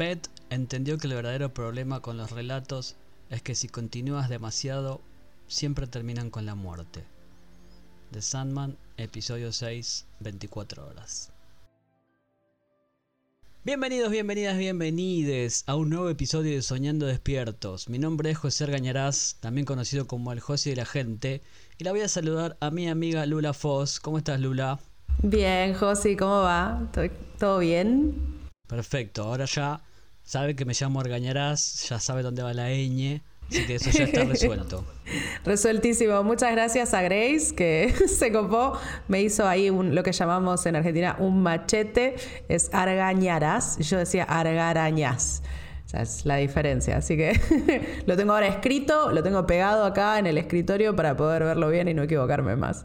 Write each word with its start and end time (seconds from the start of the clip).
Beth 0.00 0.28
entendió 0.48 0.96
que 0.96 1.08
el 1.08 1.12
verdadero 1.12 1.52
problema 1.52 2.00
con 2.00 2.16
los 2.16 2.30
relatos 2.30 2.96
es 3.28 3.42
que 3.42 3.54
si 3.54 3.68
continúas 3.68 4.30
demasiado, 4.30 5.02
siempre 5.46 5.86
terminan 5.86 6.30
con 6.30 6.46
la 6.46 6.54
muerte. 6.54 7.04
The 8.10 8.22
Sandman, 8.22 8.78
episodio 8.96 9.52
6, 9.52 10.06
24 10.20 10.86
horas. 10.86 11.34
Bienvenidos, 13.62 14.10
bienvenidas, 14.10 14.56
bienvenides 14.56 15.64
a 15.66 15.76
un 15.76 15.90
nuevo 15.90 16.08
episodio 16.08 16.54
de 16.54 16.62
Soñando 16.62 17.04
Despiertos. 17.04 17.90
Mi 17.90 17.98
nombre 17.98 18.30
es 18.30 18.38
José 18.38 18.64
Argañarás, 18.64 19.36
también 19.40 19.66
conocido 19.66 20.06
como 20.06 20.32
el 20.32 20.40
José 20.40 20.70
de 20.70 20.76
la 20.76 20.86
Gente, 20.86 21.42
y 21.76 21.84
la 21.84 21.90
voy 21.90 22.00
a 22.00 22.08
saludar 22.08 22.56
a 22.60 22.70
mi 22.70 22.88
amiga 22.88 23.26
Lula 23.26 23.52
Foss. 23.52 24.00
¿Cómo 24.00 24.16
estás, 24.16 24.40
Lula? 24.40 24.78
Bien, 25.22 25.74
José, 25.74 26.16
¿cómo 26.16 26.40
va? 26.40 26.90
¿Todo 27.38 27.58
bien? 27.58 28.40
Perfecto, 28.66 29.24
ahora 29.24 29.44
ya 29.44 29.82
sabe 30.30 30.54
que 30.54 30.64
me 30.64 30.74
llamo 30.74 31.00
Argañarás, 31.00 31.88
ya 31.88 31.98
sabe 31.98 32.22
dónde 32.22 32.44
va 32.44 32.54
la 32.54 32.68
ñ, 32.68 33.20
así 33.48 33.66
que 33.66 33.74
eso 33.74 33.90
ya 33.90 34.04
está 34.04 34.22
resuelto. 34.28 34.84
Resueltísimo. 35.44 36.22
Muchas 36.22 36.52
gracias 36.52 36.94
a 36.94 37.02
Grace 37.02 37.52
que 37.56 37.92
se 38.06 38.30
copó, 38.30 38.78
me 39.08 39.22
hizo 39.22 39.48
ahí 39.48 39.70
lo 39.70 40.04
que 40.04 40.12
llamamos 40.12 40.64
en 40.66 40.76
Argentina 40.76 41.16
un 41.18 41.42
machete, 41.42 42.14
es 42.48 42.70
Argañarás, 42.72 43.78
yo 43.78 43.98
decía 43.98 44.22
Argarañas. 44.22 45.42
Esa 45.84 46.02
es 46.02 46.24
la 46.24 46.36
diferencia. 46.36 46.98
Así 46.98 47.16
que 47.16 47.32
lo 48.06 48.16
tengo 48.16 48.32
ahora 48.32 48.46
escrito, 48.46 49.10
lo 49.10 49.24
tengo 49.24 49.44
pegado 49.48 49.84
acá 49.84 50.20
en 50.20 50.28
el 50.28 50.38
escritorio 50.38 50.94
para 50.94 51.16
poder 51.16 51.42
verlo 51.42 51.70
bien 51.70 51.88
y 51.88 51.94
no 51.94 52.04
equivocarme 52.04 52.54
más. 52.54 52.84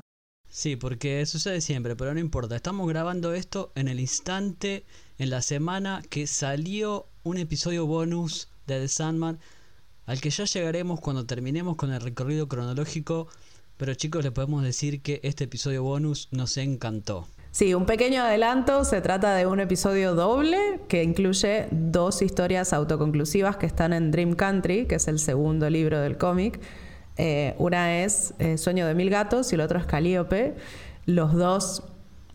Sí, 0.56 0.78
porque 0.78 1.26
sucede 1.26 1.60
siempre, 1.60 1.98
pero 1.98 2.14
no 2.14 2.20
importa. 2.22 2.56
Estamos 2.56 2.88
grabando 2.88 3.34
esto 3.34 3.74
en 3.76 3.90
el 3.90 4.00
instante, 4.00 4.86
en 5.20 5.30
la 5.30 5.42
semana 5.42 6.02
que 6.10 6.28
salió 6.28 7.08
un 7.24 7.38
episodio 7.38 7.86
bonus 7.86 8.48
de 8.66 8.80
The 8.80 8.88
Sandman, 8.88 9.38
al 10.06 10.22
que 10.22 10.30
ya 10.30 10.46
llegaremos 10.46 11.02
cuando 11.02 11.26
terminemos 11.26 11.76
con 11.76 11.92
el 11.92 12.00
recorrido 12.00 12.48
cronológico. 12.48 13.28
Pero 13.76 13.96
chicos, 13.96 14.24
les 14.24 14.32
podemos 14.32 14.64
decir 14.64 15.02
que 15.02 15.20
este 15.24 15.44
episodio 15.44 15.84
bonus 15.84 16.30
nos 16.32 16.56
encantó. 16.56 17.28
Sí, 17.52 17.74
un 17.74 17.86
pequeño 17.86 18.24
adelanto, 18.24 18.86
se 18.86 19.02
trata 19.02 19.36
de 19.36 19.48
un 19.48 19.60
episodio 19.60 20.16
doble 20.16 20.80
que 20.88 21.04
incluye 21.04 21.68
dos 21.70 22.22
historias 22.22 22.72
autoconclusivas 22.72 23.58
que 23.58 23.66
están 23.66 23.92
en 23.92 24.10
Dream 24.10 24.36
Country, 24.36 24.86
que 24.86 24.96
es 24.96 25.10
el 25.10 25.20
segundo 25.20 25.70
libro 25.70 26.00
del 26.00 26.18
cómic. 26.18 26.62
Eh, 27.18 27.56
una 27.58 28.04
es 28.04 28.34
eh, 28.40 28.58
Sueño 28.58 28.88
de 28.88 28.94
Mil 28.94 29.10
Gatos 29.10 29.52
y 29.52 29.56
el 29.56 29.62
otro 29.62 29.80
es 29.80 29.86
Calíope. 29.86 30.56
Los 31.06 31.34
dos 31.34 31.84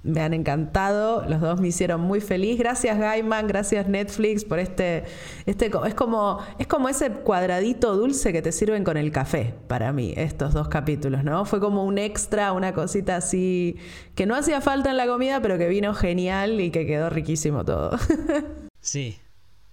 me 0.03 0.20
han 0.20 0.33
encantado, 0.33 1.25
los 1.28 1.41
dos 1.41 1.61
me 1.61 1.69
hicieron 1.69 2.00
muy 2.00 2.20
feliz. 2.20 2.59
Gracias 2.59 2.98
Gaiman, 2.98 3.47
gracias 3.47 3.87
Netflix 3.87 4.45
por 4.45 4.59
este, 4.59 5.05
este 5.45 5.70
es 5.87 5.95
como 5.95 6.39
es 6.59 6.67
como 6.67 6.89
ese 6.89 7.11
cuadradito 7.11 7.95
dulce 7.97 8.33
que 8.33 8.41
te 8.41 8.53
sirven 8.53 8.83
con 8.83 8.97
el 8.97 9.12
café 9.12 9.55
para 9.69 9.92
mí 9.92 10.14
estos 10.17 10.55
dos 10.55 10.69
capítulos, 10.69 11.22
¿no? 11.22 11.44
Fue 11.44 11.61
como 11.61 11.84
un 11.84 11.98
extra, 11.98 12.53
una 12.53 12.72
cosita 12.72 13.17
así 13.17 13.77
que 14.15 14.25
no 14.25 14.34
hacía 14.34 14.61
falta 14.61 14.91
en 14.91 14.97
la 14.97 15.06
comida, 15.06 15.42
pero 15.42 15.59
que 15.59 15.69
vino 15.69 15.92
genial 15.94 16.61
y 16.61 16.70
que 16.70 16.87
quedó 16.87 17.11
riquísimo 17.11 17.65
todo. 17.65 17.98
sí, 18.81 19.19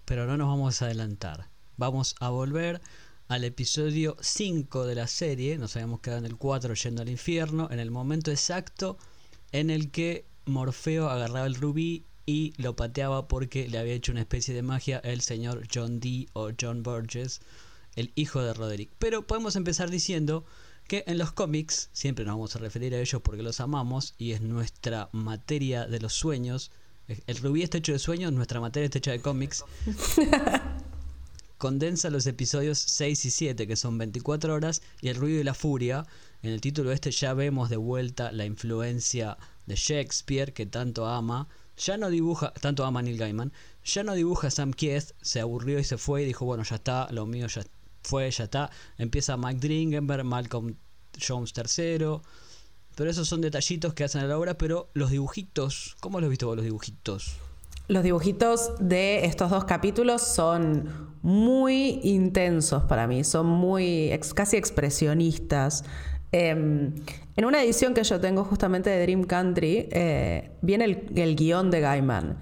pero 0.03 0.25
no 0.25 0.35
nos 0.35 0.47
vamos 0.47 0.81
a 0.81 0.85
adelantar. 0.85 1.47
Vamos 1.77 2.15
a 2.19 2.29
volver 2.29 2.81
al 3.27 3.43
episodio 3.43 4.15
5 4.21 4.85
de 4.85 4.95
la 4.95 5.07
serie, 5.07 5.57
nos 5.57 5.75
habíamos 5.75 5.99
quedado 5.99 6.19
en 6.19 6.25
el 6.25 6.37
4 6.37 6.73
yendo 6.75 7.01
al 7.01 7.09
infierno, 7.09 7.67
en 7.71 7.79
el 7.79 7.91
momento 7.91 8.31
exacto 8.31 8.97
en 9.51 9.69
el 9.69 9.91
que 9.91 10.25
Morfeo 10.45 11.09
agarraba 11.09 11.45
el 11.45 11.55
rubí 11.55 12.05
y 12.25 12.53
lo 12.57 12.75
pateaba 12.75 13.27
porque 13.27 13.67
le 13.67 13.77
había 13.77 13.93
hecho 13.93 14.11
una 14.11 14.21
especie 14.21 14.53
de 14.53 14.61
magia 14.61 14.99
el 14.99 15.21
señor 15.21 15.67
John 15.73 15.99
Dee 15.99 16.27
o 16.33 16.51
John 16.59 16.83
Burgess, 16.83 17.41
el 17.95 18.11
hijo 18.15 18.41
de 18.41 18.53
Roderick. 18.53 18.91
Pero 18.99 19.27
podemos 19.27 19.55
empezar 19.55 19.89
diciendo 19.89 20.45
que 20.87 21.03
en 21.07 21.17
los 21.17 21.31
cómics, 21.31 21.89
siempre 21.91 22.23
nos 22.23 22.35
vamos 22.35 22.55
a 22.55 22.59
referir 22.59 22.93
a 22.95 22.99
ellos 22.99 23.21
porque 23.21 23.43
los 23.43 23.59
amamos 23.59 24.13
y 24.17 24.31
es 24.31 24.41
nuestra 24.41 25.09
materia 25.11 25.85
de 25.85 25.99
los 25.99 26.13
sueños. 26.13 26.71
El 27.07 27.37
rubí 27.37 27.63
está 27.63 27.77
hecho 27.77 27.93
de 27.93 27.99
sueños, 27.99 28.31
nuestra 28.31 28.59
materia 28.61 28.85
está 28.85 28.99
hecha 28.99 29.11
de 29.11 29.21
cómics. 29.21 29.63
Condensa 31.57 32.11
los 32.11 32.27
episodios 32.27 32.77
6 32.77 33.25
y 33.25 33.31
7, 33.31 33.65
que 33.67 33.75
son 33.75 33.97
24 33.97 34.53
horas, 34.53 34.83
y 35.01 35.09
el 35.09 35.15
ruido 35.15 35.41
y 35.41 35.43
la 35.43 35.55
furia, 35.55 36.05
en 36.43 36.51
el 36.51 36.61
título 36.61 36.91
este 36.91 37.09
ya 37.09 37.33
vemos 37.33 37.69
de 37.69 37.77
vuelta 37.77 38.31
la 38.31 38.45
influencia 38.45 39.37
de 39.65 39.75
Shakespeare 39.75 40.53
que 40.53 40.67
tanto 40.67 41.07
ama. 41.07 41.47
Ya 41.77 41.97
no 41.97 42.09
dibuja, 42.09 42.53
tanto 42.53 42.85
ama 42.85 43.01
Neil 43.01 43.17
Gaiman, 43.17 43.53
ya 43.83 44.03
no 44.03 44.13
dibuja 44.13 44.51
Sam 44.51 44.71
Kieth, 44.71 45.13
se 45.21 45.39
aburrió 45.39 45.79
y 45.79 45.83
se 45.83 45.97
fue 45.97 46.23
y 46.23 46.25
dijo, 46.25 46.45
bueno, 46.45 46.63
ya 46.63 46.75
está, 46.75 47.07
lo 47.11 47.25
mío 47.25 47.47
ya 47.47 47.63
fue, 48.03 48.29
ya 48.29 48.43
está. 48.43 48.69
Empieza 48.97 49.35
Mike 49.35 49.59
Dringenberg, 49.59 50.23
Malcolm 50.23 50.75
Jones 51.19 51.53
III. 51.55 52.19
Pero 52.95 53.09
esos 53.11 53.27
son 53.27 53.41
detallitos 53.41 53.93
que 53.93 54.03
hacen 54.03 54.21
a 54.21 54.27
la 54.27 54.37
obra, 54.37 54.57
pero 54.57 54.89
los 54.93 55.11
dibujitos, 55.11 55.95
¿cómo 55.99 56.19
los 56.19 56.27
has 56.27 56.31
visto 56.31 56.47
vos 56.47 56.55
los 56.55 56.65
dibujitos? 56.65 57.37
Los 57.87 58.03
dibujitos 58.03 58.73
de 58.79 59.25
estos 59.25 59.49
dos 59.49 59.63
capítulos 59.63 60.21
son 60.21 61.07
muy 61.21 62.01
intensos 62.03 62.83
para 62.83 63.07
mí, 63.07 63.23
son 63.23 63.45
muy 63.47 64.17
casi 64.35 64.57
expresionistas. 64.57 65.85
Em, 66.33 66.95
en 67.37 67.45
una 67.45 67.63
edición 67.63 67.93
que 67.93 68.03
yo 68.03 68.19
tengo 68.19 68.43
justamente 68.43 68.89
de 68.89 69.01
Dream 69.01 69.23
Country, 69.23 69.87
eh, 69.91 70.51
viene 70.61 70.85
el, 71.15 71.35
guion 71.35 71.71
de 71.71 71.79
Gaiman. 71.79 72.37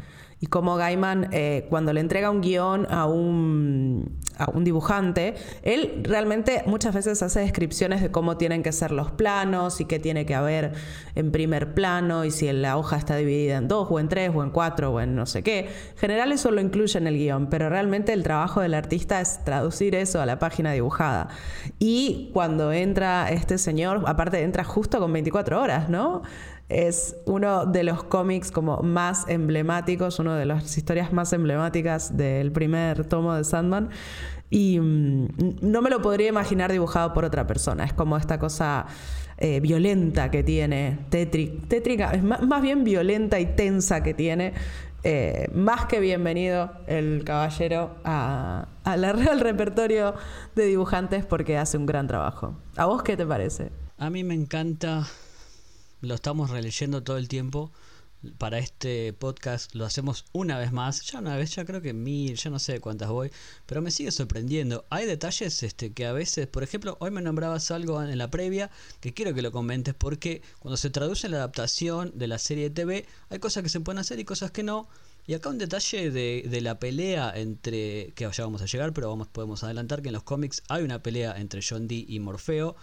Y 0.45 0.47
como 0.47 0.75
Gaiman, 0.75 1.29
eh, 1.31 1.66
cuando 1.72 1.91
le 1.91 2.01
entrega 2.01 2.29
un 2.29 2.41
guion 2.41 2.85
a 2.91 3.07
un, 3.07 4.19
a 4.38 4.51
un 4.51 4.63
dibujante, 4.63 5.33
él 5.63 6.03
realmente 6.03 6.61
muchas 6.67 6.94
veces 6.94 7.23
hace 7.23 7.39
descripciones 7.39 8.00
de 8.00 8.11
cómo 8.11 8.38
tienen 8.38 8.61
que 8.61 8.72
ser 8.72 8.91
los 8.91 9.09
planos 9.09 9.81
y 9.81 9.85
qué 9.85 9.97
tiene 9.97 10.28
que 10.28 10.35
haber 10.35 10.73
en 11.16 11.31
primer 11.31 11.73
plano 11.73 12.25
y 12.25 12.29
si 12.29 12.51
la 12.53 12.78
hoja 12.78 12.95
está 12.97 13.16
dividida 13.16 13.57
en 13.57 13.67
dos 13.67 13.88
o 13.89 14.00
en 14.00 14.07
tres 14.07 14.29
o 14.35 14.44
en 14.44 14.51
cuatro 14.51 14.91
o 14.91 15.01
en 15.01 15.16
no 15.16 15.25
sé 15.25 15.41
qué. 15.41 15.61
En 15.94 15.97
general 15.97 16.31
eso 16.31 16.51
lo 16.51 16.61
incluye 16.61 17.00
en 17.00 17.07
el 17.07 17.17
guion, 17.17 17.47
pero 17.50 17.67
realmente 17.67 18.13
el 18.13 18.22
trabajo 18.22 18.61
del 18.61 18.75
artista 18.75 19.22
es 19.22 19.44
traducir 19.44 19.95
eso 19.95 20.22
a 20.22 20.28
la 20.28 20.38
página 20.38 20.73
dibujada. 20.73 21.29
Y 21.79 22.29
cuando 22.34 22.72
entra 22.72 23.31
este 23.31 23.57
señor, 23.57 24.03
aparte 24.05 24.44
entra 24.44 24.63
justo 24.63 25.00
con 25.00 25.11
24 25.11 25.59
horas, 25.59 25.89
¿no? 25.89 26.22
Es 26.70 27.16
uno 27.26 27.66
de 27.66 27.84
los 27.84 28.03
cómics 28.03 28.52
como 28.52 28.78
más 28.81 29.28
emblemáticos, 29.28 30.20
una 30.20 30.38
de 30.38 30.46
las 30.46 30.78
historias 30.78 31.14
más 31.14 31.31
emblemáticas 31.34 32.18
del 32.18 32.52
primer 32.52 33.06
tomo 33.06 33.36
de 33.36 33.44
Sandman. 33.44 33.90
Y 34.50 34.80
mm, 34.80 35.28
no 35.62 35.81
me 35.81 35.90
lo 35.90 36.02
podría 36.02 36.30
imaginar 36.30 36.72
dibujado 36.72 37.14
por 37.14 37.26
otra 37.26 37.46
persona. 37.46 37.84
Es 37.84 37.94
como 37.94 38.18
esta 38.18 38.40
cosa 38.40 38.88
eh, 39.38 39.59
violenta 39.59 40.31
que 40.31 40.44
tiene, 40.44 41.00
tétrica, 41.09 42.12
es 42.12 42.24
más, 42.24 42.62
bien 42.62 42.84
violenta 42.84 43.40
y 43.40 43.46
tensa 43.46 44.02
que 44.02 44.14
tiene. 44.14 44.53
Eh, 45.03 45.50
más 45.53 45.86
que 45.86 46.00
bienvenido 46.00 46.72
el 46.88 47.24
caballero 47.24 47.96
a, 48.03 48.68
al 48.84 49.40
repertorio 49.40 50.16
de 50.56 50.66
dibujantes 50.66 51.26
porque 51.26 51.59
hace 51.59 51.78
un 51.78 51.86
gran 51.86 52.08
trabajo. 52.08 52.56
¿A 52.76 52.86
vos 52.86 53.03
qué 53.03 53.16
te 53.16 53.26
parece? 53.26 53.72
A 54.00 54.09
mí 54.09 54.24
me 54.24 54.34
encanta 54.34 55.06
lo 56.01 56.16
estamos 56.16 56.50
releyendo 56.50 57.03
todo 57.03 57.17
el 57.17 57.28
tiempo. 57.28 57.72
Para 58.39 58.57
este 58.57 59.13
podcast 59.13 59.75
lo 59.75 59.85
hacemos 59.85 60.25
una 60.31 60.57
vez 60.57 60.72
más, 60.72 61.03
ya 61.03 61.19
una 61.19 61.35
vez, 61.35 61.53
ya 61.56 61.63
creo 61.63 61.81
que 61.81 61.93
mil, 61.93 62.35
ya 62.35 62.49
no 62.49 62.58
sé 62.58 62.79
cuántas 62.79 63.09
voy, 63.09 63.29
pero 63.67 63.84
me 63.84 63.91
sigue 63.91 64.11
sorprendiendo. 64.11 64.85
Hay 64.90 65.05
detalles 65.05 65.61
este, 65.61 65.93
que 65.93 66.08
a 66.08 66.11
veces, 66.11 66.47
por 66.47 66.64
ejemplo, 66.64 66.97
hoy 66.99 67.11
me 67.11 67.22
nombrabas 67.22 67.70
algo 67.70 68.02
en 68.02 68.17
la 68.17 68.31
previa 68.31 68.72
que 68.99 69.14
quiero 69.14 69.35
que 69.35 69.43
lo 69.43 69.52
comentes 69.52 69.93
porque 69.93 70.41
cuando 70.59 70.78
se 70.78 70.90
traduce 70.90 71.29
la 71.29 71.37
adaptación 71.37 72.14
de 72.16 72.28
la 72.28 72.40
serie 72.40 72.64
de 72.66 72.70
TV, 72.72 73.05
hay 73.29 73.37
cosas 73.37 73.61
que 73.61 73.70
se 73.70 73.79
pueden 73.79 73.99
hacer 73.99 74.20
y 74.20 74.25
cosas 74.25 74.49
que 74.49 74.64
no. 74.64 74.87
Y 75.28 75.34
acá 75.35 75.49
un 75.49 75.59
detalle 75.59 76.09
de, 76.09 76.46
de, 76.49 76.61
la 76.61 76.79
pelea 76.79 77.31
entre, 77.35 78.11
que 78.16 78.29
ya 78.31 78.43
vamos 78.43 78.61
a 78.61 78.66
llegar, 78.66 78.93
pero 78.93 79.09
vamos, 79.09 79.28
podemos 79.28 79.64
adelantar 79.64 80.02
que 80.02 80.09
en 80.09 80.14
los 80.14 80.23
cómics 80.23 80.64
hay 80.67 80.84
una 80.84 81.02
pelea 81.02 81.35
entre 81.37 81.61
John 81.67 81.87
Dee 81.87 82.05
y 82.08 82.20
Morfeo. 82.20 82.75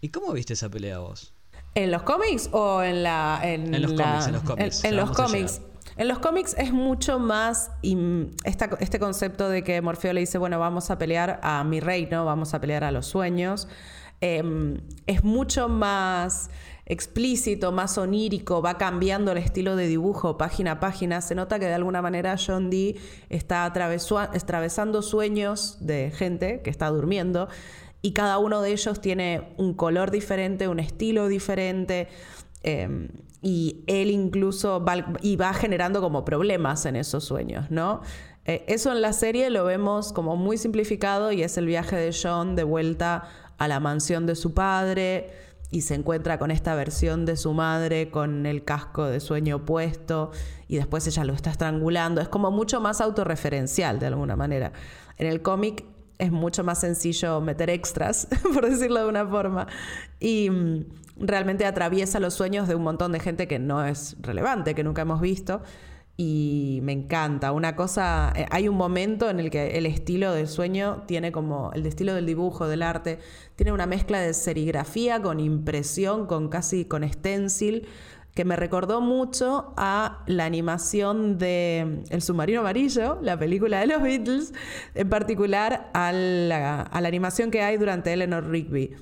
¿Y 0.00 0.08
cómo 0.08 0.32
viste 0.32 0.54
esa 0.54 0.70
pelea 0.70 0.98
vos? 1.00 1.33
¿En 1.74 1.90
los 1.90 2.02
cómics 2.02 2.48
o 2.52 2.82
en 2.82 3.02
la. 3.02 3.40
En, 3.42 3.70
los 3.82 3.92
cómics, 3.92 4.26
en 4.26 4.32
los 4.32 4.42
cómics. 4.42 4.84
En, 4.84 4.96
los 4.96 5.10
cómics. 5.10 5.60
En 5.96 6.08
los 6.08 6.18
cómics 6.18 6.54
es 6.58 6.72
mucho 6.72 7.18
más 7.18 7.70
este 7.82 8.98
concepto 8.98 9.48
de 9.48 9.62
que 9.62 9.80
Morfeo 9.80 10.12
le 10.12 10.20
dice, 10.20 10.38
bueno, 10.38 10.58
vamos 10.58 10.90
a 10.90 10.98
pelear 10.98 11.38
a 11.42 11.62
mi 11.62 11.80
reino, 11.80 12.24
vamos 12.24 12.54
a 12.54 12.60
pelear 12.60 12.84
a 12.84 12.90
los 12.90 13.06
sueños. 13.06 13.68
Em, 14.20 14.80
es 15.06 15.22
mucho 15.22 15.68
más 15.68 16.50
explícito, 16.86 17.72
más 17.72 17.96
onírico, 17.98 18.60
va 18.60 18.76
cambiando 18.76 19.32
el 19.32 19.38
estilo 19.38 19.76
de 19.76 19.86
dibujo 19.86 20.36
página 20.36 20.72
a 20.72 20.80
página. 20.80 21.20
Se 21.20 21.34
nota 21.34 21.58
que 21.58 21.66
de 21.66 21.74
alguna 21.74 22.02
manera 22.02 22.36
John 22.44 22.70
Dee 22.70 23.00
está 23.28 23.64
atravesando 23.64 25.02
sueños 25.02 25.78
de 25.80 26.10
gente 26.10 26.60
que 26.62 26.70
está 26.70 26.88
durmiendo 26.88 27.48
y 28.04 28.12
cada 28.12 28.36
uno 28.36 28.60
de 28.60 28.70
ellos 28.70 29.00
tiene 29.00 29.54
un 29.56 29.72
color 29.72 30.10
diferente, 30.10 30.68
un 30.68 30.78
estilo 30.78 31.26
diferente. 31.26 32.08
Em, 32.62 33.08
y 33.40 33.82
él 33.86 34.10
incluso 34.10 34.84
va, 34.84 35.16
y 35.22 35.36
va 35.36 35.54
generando 35.54 36.02
como 36.02 36.22
problemas 36.22 36.84
en 36.84 36.96
esos 36.96 37.24
sueños, 37.24 37.70
¿no? 37.70 38.02
Eh, 38.44 38.62
eso 38.68 38.92
en 38.92 39.00
la 39.00 39.14
serie 39.14 39.48
lo 39.48 39.64
vemos 39.64 40.12
como 40.12 40.36
muy 40.36 40.58
simplificado 40.58 41.32
y 41.32 41.42
es 41.42 41.56
el 41.56 41.64
viaje 41.64 41.96
de 41.96 42.14
John 42.14 42.56
de 42.56 42.64
vuelta 42.64 43.26
a 43.56 43.68
la 43.68 43.80
mansión 43.80 44.26
de 44.26 44.34
su 44.34 44.52
padre 44.52 45.30
y 45.70 45.80
se 45.80 45.94
encuentra 45.94 46.38
con 46.38 46.50
esta 46.50 46.74
versión 46.74 47.24
de 47.24 47.38
su 47.38 47.54
madre 47.54 48.10
con 48.10 48.44
el 48.44 48.64
casco 48.64 49.06
de 49.06 49.18
sueño 49.18 49.64
puesto 49.64 50.30
y 50.68 50.76
después 50.76 51.06
ella 51.06 51.24
lo 51.24 51.32
está 51.32 51.48
estrangulando. 51.48 52.20
Es 52.20 52.28
como 52.28 52.50
mucho 52.50 52.82
más 52.82 53.00
autorreferencial 53.00 53.98
de 53.98 54.08
alguna 54.08 54.36
manera. 54.36 54.72
En 55.16 55.26
el 55.26 55.40
cómic 55.40 55.86
es 56.24 56.32
mucho 56.32 56.64
más 56.64 56.80
sencillo 56.80 57.40
meter 57.40 57.70
extras, 57.70 58.28
por 58.54 58.68
decirlo 58.68 59.00
de 59.00 59.08
una 59.08 59.26
forma, 59.26 59.66
y 60.20 60.50
mm, 60.50 60.84
realmente 61.18 61.66
atraviesa 61.66 62.20
los 62.20 62.34
sueños 62.34 62.68
de 62.68 62.74
un 62.74 62.82
montón 62.82 63.12
de 63.12 63.20
gente 63.20 63.46
que 63.46 63.58
no 63.58 63.84
es 63.84 64.16
relevante, 64.20 64.74
que 64.74 64.84
nunca 64.84 65.02
hemos 65.02 65.20
visto 65.20 65.62
y 66.16 66.78
me 66.82 66.92
encanta. 66.92 67.52
Una 67.52 67.74
cosa, 67.74 68.32
eh, 68.36 68.46
hay 68.50 68.68
un 68.68 68.76
momento 68.76 69.28
en 69.30 69.40
el 69.40 69.50
que 69.50 69.78
el 69.78 69.86
estilo 69.86 70.32
del 70.32 70.46
sueño 70.46 71.02
tiene 71.06 71.32
como, 71.32 71.72
el 71.74 71.84
estilo 71.86 72.14
del 72.14 72.26
dibujo, 72.26 72.68
del 72.68 72.82
arte, 72.82 73.18
tiene 73.56 73.72
una 73.72 73.86
mezcla 73.86 74.20
de 74.20 74.32
serigrafía 74.32 75.20
con 75.20 75.40
impresión, 75.40 76.26
con 76.26 76.48
casi 76.48 76.84
con 76.84 77.08
stencil, 77.10 77.88
que 78.34 78.44
me 78.44 78.56
recordó 78.56 79.00
mucho 79.00 79.72
a 79.76 80.24
la 80.26 80.44
animación 80.44 81.38
de 81.38 82.02
El 82.10 82.20
submarino 82.22 82.60
amarillo, 82.60 83.18
la 83.22 83.38
película 83.38 83.80
de 83.80 83.86
los 83.86 84.02
Beatles, 84.02 84.52
en 84.94 85.08
particular 85.08 85.90
a 85.94 86.12
la, 86.12 86.82
a 86.82 87.00
la 87.00 87.08
animación 87.08 87.50
que 87.50 87.62
hay 87.62 87.76
durante 87.76 88.12
Eleanor 88.12 88.48
Rigby 88.48 88.96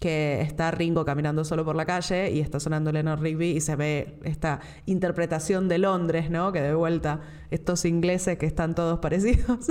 que 0.00 0.42
está 0.42 0.70
Ringo 0.70 1.04
caminando 1.04 1.44
solo 1.44 1.64
por 1.64 1.74
la 1.74 1.86
calle 1.86 2.30
y 2.30 2.40
está 2.40 2.60
sonando 2.60 2.92
Leonard 2.92 3.20
Rigby 3.20 3.52
y 3.52 3.60
se 3.60 3.76
ve 3.76 4.18
esta 4.24 4.60
interpretación 4.84 5.68
de 5.68 5.78
Londres, 5.78 6.30
¿no? 6.30 6.52
Que 6.52 6.60
de 6.60 6.74
vuelta 6.74 7.20
estos 7.50 7.84
ingleses 7.86 8.36
que 8.38 8.46
están 8.46 8.74
todos 8.74 8.98
parecidos, 9.00 9.66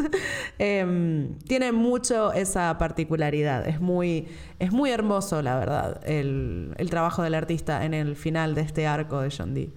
em, 0.58 1.38
tiene 1.40 1.72
mucho 1.72 2.34
esa 2.34 2.78
particularidad. 2.78 3.68
Es 3.68 3.80
muy, 3.80 4.28
es 4.58 4.72
muy 4.72 4.90
hermoso, 4.90 5.42
la 5.42 5.58
verdad, 5.60 6.02
el, 6.06 6.74
el 6.78 6.90
trabajo 6.90 7.22
del 7.22 7.36
artista 7.36 7.86
en 7.86 7.94
el 7.94 8.16
final 8.16 8.56
de 8.56 8.62
este 8.62 8.88
arco 8.88 9.22
de 9.22 9.32
John 9.36 9.54
Dee. 9.54 9.74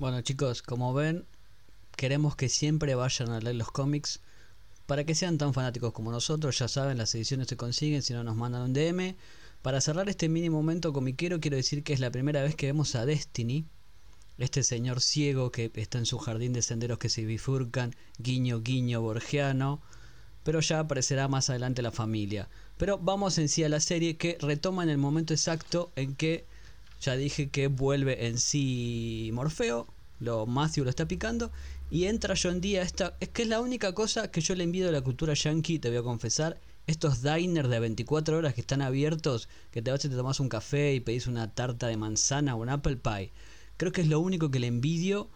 Bueno 0.00 0.20
chicos, 0.22 0.62
como 0.62 0.92
ven, 0.94 1.24
queremos 1.94 2.34
que 2.34 2.48
siempre 2.48 2.96
vayan 2.96 3.30
a 3.30 3.38
leer 3.38 3.56
los 3.56 3.70
cómics. 3.70 4.20
Para 4.86 5.04
que 5.04 5.14
sean 5.14 5.38
tan 5.38 5.54
fanáticos 5.54 5.92
como 5.92 6.10
nosotros, 6.10 6.58
ya 6.58 6.66
saben, 6.66 6.98
las 6.98 7.14
ediciones 7.14 7.46
se 7.46 7.56
consiguen 7.56 8.02
si 8.02 8.12
no 8.12 8.24
nos 8.24 8.34
mandan 8.34 8.62
un 8.62 8.72
DM. 8.72 9.14
Para 9.62 9.80
cerrar 9.80 10.08
este 10.08 10.28
mini 10.28 10.50
momento 10.50 10.92
comiquero, 10.92 11.38
quiero 11.38 11.56
decir 11.56 11.84
que 11.84 11.92
es 11.92 12.00
la 12.00 12.10
primera 12.10 12.42
vez 12.42 12.56
que 12.56 12.66
vemos 12.66 12.96
a 12.96 13.06
Destiny, 13.06 13.64
este 14.38 14.64
señor 14.64 15.00
ciego 15.00 15.52
que 15.52 15.70
está 15.76 15.98
en 15.98 16.06
su 16.06 16.18
jardín 16.18 16.52
de 16.52 16.62
senderos 16.62 16.98
que 16.98 17.08
se 17.08 17.24
bifurcan, 17.24 17.94
guiño, 18.18 18.60
guiño, 18.60 19.00
borgiano, 19.00 19.80
pero 20.42 20.58
ya 20.58 20.80
aparecerá 20.80 21.28
más 21.28 21.48
adelante 21.48 21.80
la 21.80 21.92
familia. 21.92 22.48
Pero 22.76 22.98
vamos 22.98 23.38
en 23.38 23.48
sí 23.48 23.62
a 23.62 23.68
la 23.68 23.78
serie 23.78 24.16
que 24.16 24.36
retoma 24.40 24.82
en 24.82 24.88
el 24.88 24.98
momento 24.98 25.32
exacto 25.32 25.92
en 25.94 26.16
que 26.16 26.44
ya 27.00 27.14
dije 27.14 27.48
que 27.50 27.68
vuelve 27.68 28.26
en 28.26 28.38
sí 28.40 29.30
Morfeo, 29.32 29.86
lo 30.18 30.44
Matthew 30.46 30.84
lo 30.84 30.90
está 30.90 31.06
picando, 31.06 31.52
y 31.88 32.06
entra 32.06 32.34
John 32.40 32.60
Dee 32.60 32.78
esta. 32.78 33.16
Es 33.20 33.28
que 33.28 33.42
es 33.42 33.48
la 33.48 33.60
única 33.60 33.94
cosa 33.94 34.28
que 34.28 34.40
yo 34.40 34.56
le 34.56 34.64
envidio 34.64 34.86
de 34.86 34.92
la 34.92 35.02
cultura 35.02 35.34
yankee, 35.34 35.78
te 35.78 35.88
voy 35.88 35.98
a 35.98 36.02
confesar, 36.02 36.58
estos 36.86 37.22
diners 37.22 37.68
de 37.68 37.80
24 37.80 38.36
horas 38.36 38.54
que 38.54 38.60
están 38.60 38.82
abiertos, 38.82 39.48
que 39.70 39.82
te 39.82 39.90
vas 39.90 40.04
y 40.04 40.08
te 40.08 40.16
tomas 40.16 40.40
un 40.40 40.48
café 40.48 40.94
y 40.94 41.00
pedís 41.00 41.26
una 41.26 41.52
tarta 41.54 41.86
de 41.86 41.96
manzana 41.96 42.54
o 42.54 42.60
un 42.60 42.68
apple 42.68 42.96
pie. 42.96 43.32
Creo 43.76 43.92
que 43.92 44.02
es 44.02 44.08
lo 44.08 44.20
único 44.20 44.50
que 44.50 44.60
le 44.60 44.66
envidio 44.66 45.28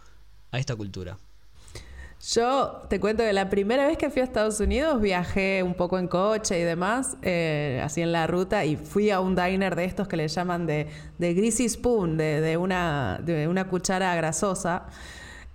a 0.51 0.59
esta 0.59 0.77
cultura. 0.77 1.19
Yo 2.33 2.83
te 2.89 2.99
cuento 2.99 3.23
que 3.23 3.33
la 3.33 3.51
primera 3.51 3.87
vez 3.87 3.99
que 3.99 4.11
fui 4.11 4.23
a 4.23 4.25
Estados 4.25 4.59
Unidos 4.59 5.01
viajé 5.01 5.63
un 5.63 5.75
poco 5.75 5.99
en 5.99 6.09
coche 6.09 6.59
y 6.59 6.65
demás, 6.65 7.17
eh, 7.23 7.81
así 7.85 8.01
en 8.01 8.11
la 8.11 8.27
ruta, 8.27 8.65
y 8.65 8.77
fui 8.77 9.11
a 9.11 9.21
un 9.21 9.37
diner 9.37 9.77
de 9.77 9.85
estos 9.85 10.09
que 10.09 10.17
le 10.17 10.27
llaman 10.27 10.67
de, 10.67 10.89
de 11.19 11.35
greasy 11.35 11.69
spoon, 11.69 12.17
de, 12.17 12.57
una, 12.57 13.21
de 13.23 13.47
una 13.47 13.69
cuchara 13.69 14.15
grasosa. 14.17 14.87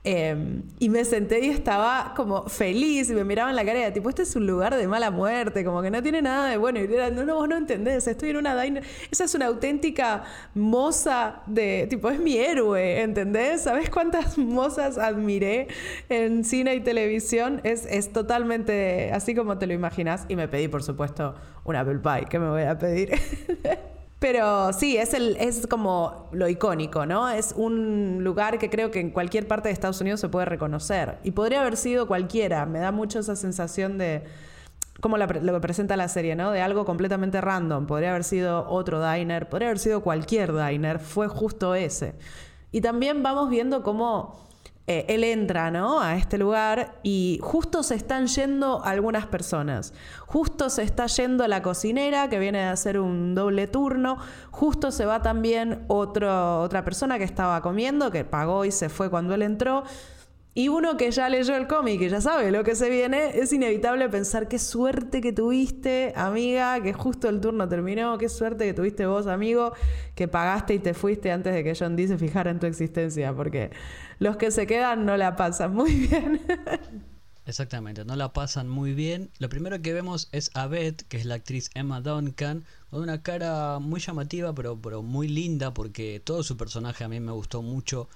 Em, 0.03 0.63
y 0.80 0.89
me 0.89 1.06
senté 1.06 1.45
y 1.45 1.50
estaba 1.50 2.13
como 2.15 2.50
feliz 2.50 3.12
y 3.12 3.13
me 3.13 3.24
miraba 3.24 3.51
en 3.51 3.56
la 3.56 3.63
cara 3.63 3.88
y 3.88 3.94
tipo, 3.94 4.09
este 4.09 4.24
es 4.24 4.36
un 4.36 4.48
lugar 4.48 4.75
de 4.75 4.88
mala 4.88 5.12
muerte, 5.12 5.63
como 5.63 5.83
que 5.83 5.92
no 5.92 6.01
tiene 6.01 6.24
nada 6.24 6.50
de 6.50 6.57
bueno. 6.57 6.80
Y 6.80 6.92
era, 6.92 7.12
no, 7.12 7.24
no, 7.24 7.36
vos 7.36 7.48
no 7.48 7.56
entendés, 7.56 8.07
estoy 8.07 8.31
en 8.31 8.38
una 8.38 8.59
diner. 8.59 8.83
Esa 9.12 9.25
es 9.25 9.36
una 9.36 9.45
auténtica 9.45 10.24
moza 10.56 11.44
de, 11.45 11.86
tipo, 11.88 12.09
es 12.09 12.19
mi 12.19 12.36
héroe, 12.38 13.01
¿entendés? 13.01 13.62
¿Sabes 13.62 13.92
cuántas 13.92 14.38
mozas 14.39 14.98
admiré 14.98 15.68
en 16.09 16.44
cine 16.45 16.74
y 16.74 16.81
televisión? 16.81 17.62
Es, 17.63 17.86
es 17.86 18.12
totalmente 18.12 19.12
así 19.13 19.36
como 19.36 19.59
te 19.59 19.68
lo 19.68 19.74
imaginas. 19.74 20.25
Y 20.30 20.36
me 20.36 20.48
pedí, 20.48 20.68
por 20.68 20.81
supuesto, 20.81 21.36
un 21.63 21.75
apple 21.75 22.00
pie, 22.00 22.25
que 22.27 22.39
me 22.39 22.50
voy 22.50 22.63
a 22.63 22.77
pedir? 22.77 23.12
Pero 24.21 24.71
sí, 24.71 24.97
es, 24.97 25.15
el, 25.15 25.35
es 25.38 25.65
como 25.65 26.29
lo 26.31 26.47
icónico, 26.47 27.07
¿no? 27.07 27.27
Es 27.27 27.56
un 27.57 28.23
lugar 28.23 28.59
que 28.59 28.69
creo 28.69 28.91
que 28.91 29.00
en 29.00 29.09
cualquier 29.09 29.47
parte 29.47 29.69
de 29.69 29.73
Estados 29.73 30.00
Unidos 30.00 30.19
se 30.19 30.29
puede 30.29 30.45
reconocer. 30.45 31.18
Y 31.23 31.31
podría 31.31 31.62
haber 31.62 31.75
sido 31.75 32.06
cualquiera. 32.06 32.68
Me 32.68 32.77
da 32.77 32.91
mucho 32.91 33.18
esa 33.18 33.35
sensación 33.35 33.97
de, 33.97 34.23
como 35.00 35.18
lo 35.18 35.27
que 35.27 35.59
presenta 35.59 35.97
la 35.97 36.07
serie, 36.07 36.35
¿no? 36.35 36.51
De 36.51 36.62
algo 36.62 36.85
completamente 36.85 37.41
random. 37.41 37.88
Podría 37.88 38.12
haber 38.12 38.23
sido 38.23 38.69
otro 38.69 39.03
diner, 39.03 39.50
podría 39.50 39.69
haber 39.69 39.79
sido 39.79 40.03
cualquier 40.03 40.53
diner. 40.53 41.00
Fue 41.00 41.27
justo 41.27 41.74
ese. 41.74 42.13
Y 42.71 42.81
también 42.81 43.24
vamos 43.24 43.50
viendo 43.50 43.81
cómo 43.81 44.50
eh, 44.87 45.05
él 45.09 45.23
entra 45.23 45.69
¿no? 45.69 46.01
a 46.01 46.15
este 46.15 46.37
lugar 46.37 46.95
y 47.03 47.39
justo 47.43 47.83
se 47.83 47.95
están 47.95 48.27
yendo 48.27 48.83
algunas 48.83 49.27
personas. 49.27 49.93
Justo 50.25 50.69
se 50.69 50.83
está 50.83 51.05
yendo 51.05 51.47
la 51.47 51.61
cocinera 51.61 52.29
que 52.29 52.39
viene 52.39 52.63
a 52.63 52.71
hacer 52.71 52.99
un 52.99 53.35
doble 53.35 53.67
turno. 53.67 54.17
Justo 54.49 54.91
se 54.91 55.05
va 55.05 55.21
también 55.21 55.85
otra 55.87 56.83
persona 56.83 57.17
que 57.19 57.23
estaba 57.23 57.61
comiendo, 57.61 58.11
que 58.11 58.25
pagó 58.25 58.65
y 58.65 58.71
se 58.71 58.89
fue 58.89 59.09
cuando 59.09 59.35
él 59.35 59.43
entró. 59.43 59.83
Y 60.53 60.68
uno 60.68 60.98
que 60.98 61.09
ya 61.12 61.30
leyó 61.30 61.56
el 61.56 61.65
cómic 61.65 62.01
y 62.01 62.09
ya 62.09 62.19
sabe 62.19 62.51
lo 62.51 62.65
que 62.65 62.75
se 62.75 62.89
viene, 62.89 63.39
es 63.39 63.53
inevitable 63.53 64.10
pensar 64.10 64.50
qué 64.50 64.60
suerte 64.60 65.22
que 65.22 65.31
tuviste, 65.31 66.12
amiga, 66.13 66.81
que 66.84 66.91
justo 66.91 67.29
el 67.29 67.39
turno 67.39 67.70
terminó, 67.70 68.17
qué 68.17 68.27
suerte 68.27 68.65
que 68.65 68.74
tuviste 68.74 69.05
vos, 69.05 69.27
amigo, 69.27 69.72
que 70.13 70.27
pagaste 70.27 70.74
y 70.74 70.79
te 70.79 70.93
fuiste 70.93 71.31
antes 71.31 71.53
de 71.53 71.63
que 71.63 71.74
John 71.74 71.96
Dee 71.96 72.10
se 72.10 72.17
fijara 72.17 72.51
en 72.51 72.60
tu 72.60 72.65
existencia, 72.65 73.34
porque 73.34 73.72
los 74.20 74.36
que 74.36 74.51
se 74.51 74.67
quedan 74.67 75.05
no 75.05 75.15
la 75.15 75.38
pasan 75.38 75.74
muy 75.74 75.96
bien. 76.08 76.41
Exactamente, 77.46 78.03
no 78.03 78.17
la 78.17 78.34
pasan 78.34 78.67
muy 78.67 78.93
bien. 78.93 79.31
Lo 79.39 79.48
primero 79.48 79.81
que 79.81 79.93
vemos 79.93 80.27
es 80.34 80.51
a 80.53 80.67
Beth, 80.67 81.03
que 81.08 81.15
es 81.15 81.25
la 81.25 81.36
actriz 81.36 81.70
Emma 81.75 82.01
Duncan, 82.01 82.65
con 82.89 83.01
una 83.01 83.24
cara 83.24 83.79
muy 83.79 84.01
llamativa, 84.01 84.53
pero, 84.53 84.77
pero 84.81 85.01
muy 85.01 85.29
linda, 85.29 85.74
porque 85.74 86.22
todo 86.22 86.43
su 86.43 86.58
personaje 86.58 87.05
a 87.05 87.08
mí 87.08 87.22
me 87.22 87.31
gustó 87.31 87.62
mucho 87.62 88.10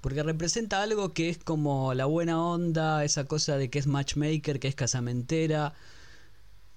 porque 0.00 0.22
representa 0.22 0.82
algo 0.82 1.12
que 1.12 1.28
es 1.28 1.38
como 1.38 1.94
la 1.94 2.06
buena 2.06 2.42
onda, 2.42 3.04
esa 3.04 3.24
cosa 3.24 3.56
de 3.56 3.70
que 3.70 3.78
es 3.78 3.86
matchmaker, 3.86 4.60
que 4.60 4.68
es 4.68 4.74
casamentera, 4.74 5.74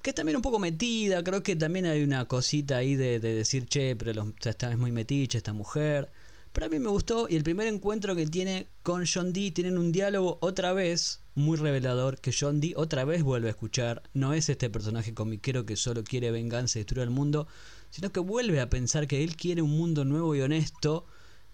que 0.01 0.09
es 0.09 0.15
también 0.15 0.35
un 0.35 0.41
poco 0.41 0.59
metida, 0.59 1.23
creo 1.23 1.43
que 1.43 1.55
también 1.55 1.85
hay 1.85 2.03
una 2.03 2.25
cosita 2.25 2.77
ahí 2.77 2.95
de, 2.95 3.19
decir, 3.19 3.65
che, 3.67 3.95
pero 3.95 4.33
esta 4.43 4.71
es 4.71 4.77
muy 4.77 4.91
metiche 4.91 5.37
esta 5.37 5.53
mujer. 5.53 6.11
Pero 6.51 6.67
a 6.67 6.69
mí 6.69 6.77
me 6.77 6.89
gustó 6.89 7.27
y 7.29 7.35
el 7.35 7.43
primer 7.43 7.67
encuentro 7.67 8.15
que 8.15 8.27
tiene 8.27 8.67
con 8.83 9.05
John 9.11 9.33
Dee 9.33 9.51
tienen 9.51 9.77
un 9.77 9.91
diálogo 9.91 10.37
otra 10.41 10.73
vez 10.73 11.21
muy 11.33 11.57
revelador 11.57 12.19
que 12.19 12.35
John 12.37 12.59
Dee 12.59 12.73
otra 12.75 13.05
vez 13.05 13.23
vuelve 13.23 13.47
a 13.47 13.51
escuchar. 13.51 14.03
No 14.13 14.33
es 14.33 14.49
este 14.49 14.69
personaje 14.69 15.15
comiquero 15.15 15.65
que 15.65 15.77
solo 15.77 16.03
quiere 16.03 16.29
venganza 16.29 16.77
y 16.77 16.81
destruir 16.81 17.03
el 17.03 17.09
mundo, 17.09 17.47
sino 17.89 18.11
que 18.11 18.19
vuelve 18.19 18.59
a 18.59 18.69
pensar 18.69 19.07
que 19.07 19.23
él 19.23 19.35
quiere 19.35 19.63
un 19.63 19.71
mundo 19.71 20.05
nuevo 20.05 20.35
y 20.35 20.41
honesto 20.41 21.07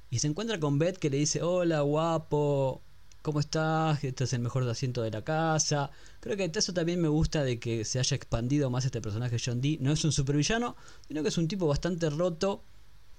y 0.10 0.20
se 0.20 0.28
encuentra 0.28 0.60
con 0.60 0.80
Beth 0.80 0.98
que 0.98 1.10
le 1.10 1.18
dice, 1.18 1.44
hola 1.44 1.82
guapo, 1.82 2.82
¿cómo 3.22 3.40
estás? 3.40 4.04
Este 4.04 4.24
es 4.24 4.34
el 4.34 4.40
mejor 4.40 4.68
asiento 4.68 5.02
de 5.02 5.12
la 5.12 5.24
casa. 5.24 5.92
Creo 6.20 6.36
que 6.36 6.52
eso 6.54 6.74
también 6.74 7.02
me 7.02 7.08
gusta 7.08 7.44
de 7.44 7.60
que 7.60 7.86
se 7.86 8.00
haya 8.00 8.16
expandido 8.16 8.70
más 8.70 8.86
este 8.86 9.02
personaje 9.02 9.38
John 9.44 9.62
Dee. 9.62 9.78
No 9.82 9.92
es 9.92 10.04
un 10.04 10.12
supervillano, 10.12 10.76
sino 11.08 11.22
que 11.22 11.30
es 11.30 11.38
un 11.38 11.48
tipo 11.48 11.68
bastante 11.68 12.10
roto, 12.10 12.64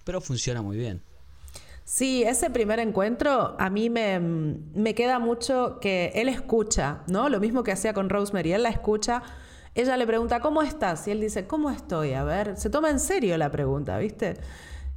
pero 0.04 0.20
funciona 0.20 0.62
muy 0.62 0.76
bien. 0.76 1.02
Sí, 1.84 2.22
ese 2.22 2.50
primer 2.50 2.78
encuentro 2.78 3.56
a 3.58 3.70
mí 3.70 3.90
me, 3.90 4.20
me 4.20 4.94
queda 4.94 5.18
mucho 5.18 5.78
que 5.80 6.12
él 6.14 6.28
escucha, 6.28 7.02
¿no? 7.06 7.28
Lo 7.28 7.40
mismo 7.40 7.62
que 7.64 7.72
hacía 7.72 7.94
con 7.94 8.08
Rosemary, 8.08 8.52
él 8.52 8.62
la 8.62 8.68
escucha. 8.68 9.22
Ella 9.74 9.96
le 9.96 10.06
pregunta, 10.06 10.40
¿cómo 10.40 10.62
estás? 10.62 11.06
Y 11.06 11.12
él 11.12 11.20
dice, 11.20 11.46
¿cómo 11.46 11.70
estoy? 11.70 12.14
A 12.14 12.24
ver, 12.24 12.56
se 12.56 12.70
toma 12.70 12.90
en 12.90 13.00
serio 13.00 13.36
la 13.38 13.50
pregunta, 13.50 13.98
¿viste? 13.98 14.36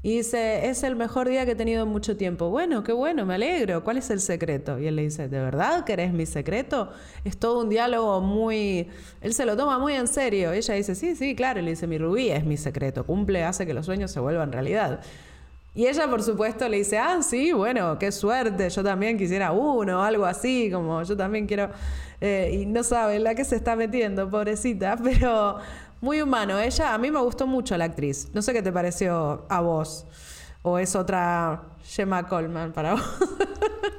Y 0.05 0.17
dice, 0.17 0.67
es 0.67 0.83
el 0.83 0.97
mejor 0.97 1.29
día 1.29 1.45
que 1.45 1.51
he 1.51 1.55
tenido 1.55 1.83
en 1.83 1.89
mucho 1.89 2.17
tiempo. 2.17 2.49
Bueno, 2.49 2.83
qué 2.83 2.91
bueno, 2.91 3.25
me 3.25 3.35
alegro. 3.35 3.85
¿Cuál 3.85 3.97
es 3.97 4.09
el 4.09 4.19
secreto? 4.19 4.77
Y 4.77 4.87
él 4.87 4.97
le 4.97 5.03
dice, 5.03 5.29
¿de 5.29 5.39
verdad 5.39 5.85
que 5.85 5.93
eres 5.93 6.11
mi 6.11 6.25
secreto? 6.25 6.91
Es 7.23 7.37
todo 7.37 7.61
un 7.61 7.69
diálogo 7.69 8.19
muy... 8.19 8.89
Él 9.21 9.33
se 9.33 9.45
lo 9.45 9.55
toma 9.55 9.79
muy 9.79 9.93
en 9.93 10.09
serio. 10.09 10.51
Ella 10.51 10.73
dice, 10.73 10.93
sí, 10.93 11.15
sí, 11.15 11.35
claro. 11.35 11.61
Y 11.61 11.63
le 11.63 11.69
dice, 11.69 11.87
mi 11.87 11.97
rubí 11.97 12.29
es 12.29 12.43
mi 12.43 12.57
secreto. 12.57 13.05
Cumple, 13.05 13.45
hace 13.45 13.65
que 13.65 13.73
los 13.73 13.85
sueños 13.85 14.11
se 14.11 14.19
vuelvan 14.19 14.51
realidad. 14.51 14.99
Y 15.75 15.87
ella, 15.87 16.07
por 16.07 16.21
supuesto, 16.21 16.69
le 16.69 16.77
dice, 16.77 16.99
ah, 16.99 17.21
sí, 17.23 17.51
bueno, 17.51 17.97
qué 17.97 18.11
suerte, 18.11 18.69
yo 18.69 18.83
también 18.83 19.17
quisiera 19.17 19.51
uno, 19.53 20.03
algo 20.03 20.25
así, 20.25 20.69
como 20.71 21.01
yo 21.01 21.17
también 21.17 21.47
quiero... 21.47 21.69
Eh, 22.21 22.59
y 22.61 22.65
no 22.67 22.83
sabe 22.83 23.19
la 23.19 23.33
que 23.35 23.43
se 23.43 23.55
está 23.55 23.75
metiendo, 23.75 24.29
pobrecita, 24.29 24.97
pero 25.03 25.57
muy 26.03 26.21
humano. 26.21 26.59
Ella, 26.59 26.93
a 26.93 26.97
mí 26.97 27.09
me 27.11 27.21
gustó 27.21 27.47
mucho 27.47 27.77
la 27.77 27.85
actriz. 27.85 28.27
No 28.33 28.41
sé 28.41 28.51
qué 28.51 28.61
te 28.61 28.73
pareció 28.73 29.45
a 29.49 29.61
vos. 29.61 30.05
¿O 30.61 30.77
es 30.77 30.95
otra 30.95 31.63
Gemma 31.85 32.27
Coleman 32.27 32.73
para 32.73 32.95
vos? 32.95 33.01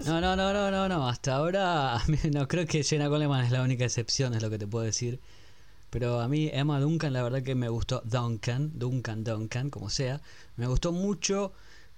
No, 0.05 0.21
no, 0.21 0.37
no, 0.37 0.53
no, 0.53 0.71
no, 0.71 0.87
no. 0.87 1.09
Hasta 1.09 1.35
ahora 1.35 1.99
no 2.31 2.47
creo 2.47 2.67
que 2.67 2.83
Jenna 2.83 3.09
Coleman 3.09 3.47
es 3.47 3.51
la 3.51 3.63
única 3.63 3.85
excepción, 3.85 4.35
es 4.35 4.43
lo 4.43 4.51
que 4.51 4.59
te 4.59 4.67
puedo 4.67 4.85
decir. 4.85 5.19
Pero 5.89 6.21
a 6.21 6.29
mí 6.29 6.51
Emma 6.53 6.79
Duncan, 6.79 7.15
la 7.15 7.23
verdad 7.23 7.43
que 7.43 7.55
me 7.55 7.71
gustó 7.71 8.03
Duncan, 8.05 8.73
Duncan, 8.75 9.25
Duncan, 9.25 9.71
como 9.71 9.89
sea. 9.89 10.21
Me 10.57 10.67
gustó 10.67 10.93
mucho. 10.93 11.55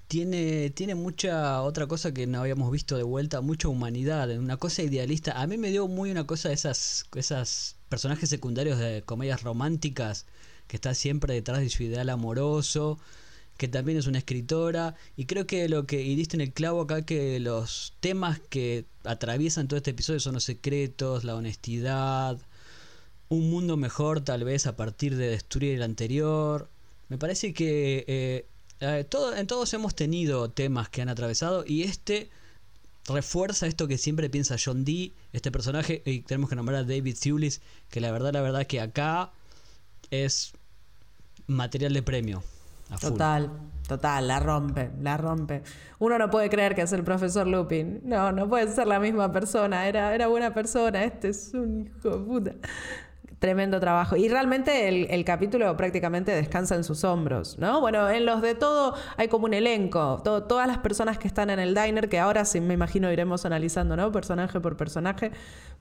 Tiene, 0.07 0.71
tiene 0.71 0.95
mucha 0.95 1.63
otra 1.63 1.89
cosa 1.89 2.15
que 2.15 2.29
no 2.29 2.43
habíamos 2.43 2.71
visto 2.71 2.97
de 2.97 3.03
vuelta, 3.03 3.41
mucha 3.41 3.67
humanidad, 3.67 4.31
una 4.39 4.57
cosa 4.57 4.83
idealista. 4.83 5.41
A 5.41 5.49
mí 5.49 5.59
me 5.59 5.71
dio 5.71 5.89
muy 5.89 6.13
una 6.13 6.29
cosa 6.29 6.51
de 6.51 6.55
esas, 6.55 7.07
esas 7.17 7.76
personajes 7.89 8.29
secundarios 8.29 8.79
de 8.79 9.03
comedias 9.03 9.43
románticas 9.43 10.27
que 10.67 10.77
está 10.77 10.95
siempre 10.95 11.35
detrás 11.35 11.61
de 11.61 11.71
su 11.71 11.83
ideal 11.83 12.09
amoroso 12.11 12.99
que 13.57 13.69
también 13.69 13.99
es 13.99 14.07
una 14.07 14.19
escritora, 14.19 14.97
y 15.17 15.25
creo 15.27 15.47
que 15.47 15.69
lo 15.69 15.87
que 15.87 16.03
y 16.03 16.15
diste 16.15 16.37
en 16.37 16.43
el 16.43 16.53
clavo 16.53 16.83
acá 16.83 17.03
que 17.03 17.41
los 17.41 17.95
temas 18.01 18.41
que 18.51 18.85
atraviesan 19.05 19.69
todo 19.69 19.79
este 19.79 19.93
episodio 19.93 20.21
son 20.21 20.35
los 20.35 20.45
secretos, 20.45 21.25
la 21.25 21.35
honestidad, 21.35 22.39
un 23.29 23.51
mundo 23.51 23.77
mejor 23.77 24.21
tal 24.21 24.45
vez 24.45 24.67
a 24.67 24.77
partir 24.77 25.17
de 25.17 25.29
destruir 25.29 25.75
el 25.75 25.83
anterior. 25.83 26.69
Me 27.09 27.19
parece 27.19 27.55
que 27.55 28.05
eh, 28.07 28.47
eh, 28.81 29.05
todo, 29.09 29.35
en 29.35 29.47
todos 29.47 29.73
hemos 29.75 29.95
tenido 29.95 30.51
temas 30.51 30.89
que 30.89 31.03
han 31.03 31.09
atravesado 31.09 31.65
y 31.67 31.83
este 31.85 32.31
refuerza 33.07 33.67
esto 33.67 33.89
que 33.89 33.99
siempre 33.99 34.31
piensa 34.31 34.57
John 34.63 34.85
Dee, 34.85 35.13
este 35.33 35.51
personaje, 35.51 36.03
y 36.05 36.21
tenemos 36.23 36.51
que 36.51 36.57
nombrar 36.57 36.79
a 36.79 36.85
David 36.85 37.17
Thewlis, 37.21 37.61
que 37.91 38.01
la 38.01 38.11
verdad, 38.11 38.33
la 38.33 38.41
verdad 38.41 38.67
que 38.67 38.81
acá 38.81 39.31
es 40.11 40.53
material 41.47 41.93
de 41.93 42.03
premio. 42.03 42.43
Total, 43.01 43.51
total, 43.89 44.29
la 44.29 44.39
rompe, 44.39 44.91
la 45.01 45.17
rompe. 45.17 45.63
Uno 45.99 46.19
no 46.19 46.31
puede 46.31 46.49
creer 46.49 46.77
que 46.77 46.83
es 46.83 46.93
el 46.93 47.03
profesor 47.03 47.47
Lupin. 47.47 48.01
No, 48.05 48.31
no 48.31 48.49
puede 48.49 48.73
ser 48.73 48.87
la 48.87 49.01
misma 49.01 49.33
persona. 49.33 49.89
Era, 49.89 50.15
era 50.15 50.29
buena 50.29 50.55
persona. 50.55 51.03
Este 51.03 51.31
es 51.31 51.53
un 51.53 51.81
hijo 51.81 52.11
de 52.11 52.25
puta. 52.25 52.55
Tremendo 53.39 53.79
trabajo. 53.81 54.17
Y 54.17 54.29
realmente 54.29 54.89
el, 54.89 55.25
capítulo 55.25 55.77
prácticamente 55.77 56.33
descansa 56.33 56.75
en 56.75 56.85
sus 56.85 57.05
hombros, 57.05 57.59
¿no? 57.59 57.83
Bueno, 57.83 58.09
en 58.09 58.25
los 58.25 58.41
de 58.41 58.55
todo 58.55 58.95
hay 59.19 59.29
como 59.29 59.45
un 59.45 59.53
elenco. 59.53 60.23
todas 60.23 60.67
las 60.67 60.79
personas 60.79 61.19
que 61.19 61.29
están 61.29 61.51
en 61.51 61.59
el 61.59 61.75
diner, 61.75 62.09
que 62.09 62.19
ahora 62.19 62.47
sí 62.47 62.61
me 62.61 62.73
imagino 62.73 63.13
iremos 63.13 63.45
analizando, 63.45 63.95
¿no? 63.95 64.11
Personaje 64.11 64.59
por 64.61 64.79
personaje. 64.79 65.33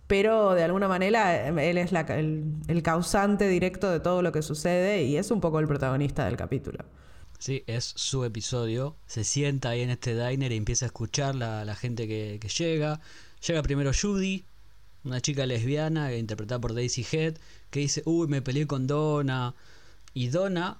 Pero 0.08 0.54
de 0.54 0.64
alguna 0.64 0.88
manera 0.88 1.48
él 1.48 1.78
es 1.78 1.94
el, 1.94 2.44
el 2.68 2.84
causante 2.84 3.48
directo 3.48 3.90
de 3.90 4.02
todo 4.02 4.22
lo 4.22 4.32
que 4.34 4.42
sucede 4.42 5.04
y 5.04 5.16
es 5.16 5.32
un 5.32 5.40
poco 5.40 5.60
el 5.60 5.68
protagonista 5.68 6.26
del 6.26 6.36
capítulo. 6.36 6.84
Sí, 7.40 7.64
es 7.68 7.94
su 7.96 8.26
episodio. 8.26 8.98
Se 9.06 9.24
sienta 9.24 9.70
ahí 9.70 9.82
en 9.82 9.92
este 9.92 10.14
diner 10.14 10.52
y 10.52 10.58
empieza 10.58 10.86
a 10.86 10.88
escuchar 10.88 11.36
la, 11.36 11.64
la 11.64 11.76
gente 11.76 12.08
que, 12.08 12.38
que 12.42 12.50
llega. 12.50 13.00
Llega 13.46 13.62
primero 13.62 13.92
Judy, 13.94 14.46
una 15.06 15.22
chica 15.22 15.46
lesbiana 15.46 16.14
interpretada 16.16 16.60
por 16.60 16.74
Daisy 16.74 17.06
Head, 17.10 17.36
que 17.70 17.80
dice, 17.80 18.02
uy, 18.06 18.28
me 18.28 18.42
peleé 18.42 18.68
con 18.68 18.88
Donna. 18.88 19.54
Y 20.14 20.28
Donna, 20.28 20.80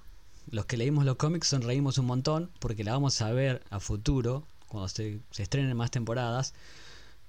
los 0.50 0.66
que 0.66 0.76
leímos 0.76 1.04
los 1.04 1.16
cómics 1.16 1.48
sonreímos 1.48 1.98
un 1.98 2.06
montón, 2.06 2.50
porque 2.58 2.84
la 2.84 2.92
vamos 2.92 3.22
a 3.22 3.30
ver 3.30 3.62
a 3.70 3.80
futuro, 3.80 4.44
cuando 4.68 4.88
se, 4.88 5.20
estrenen 5.38 5.76
más 5.76 5.90
temporadas. 5.90 6.54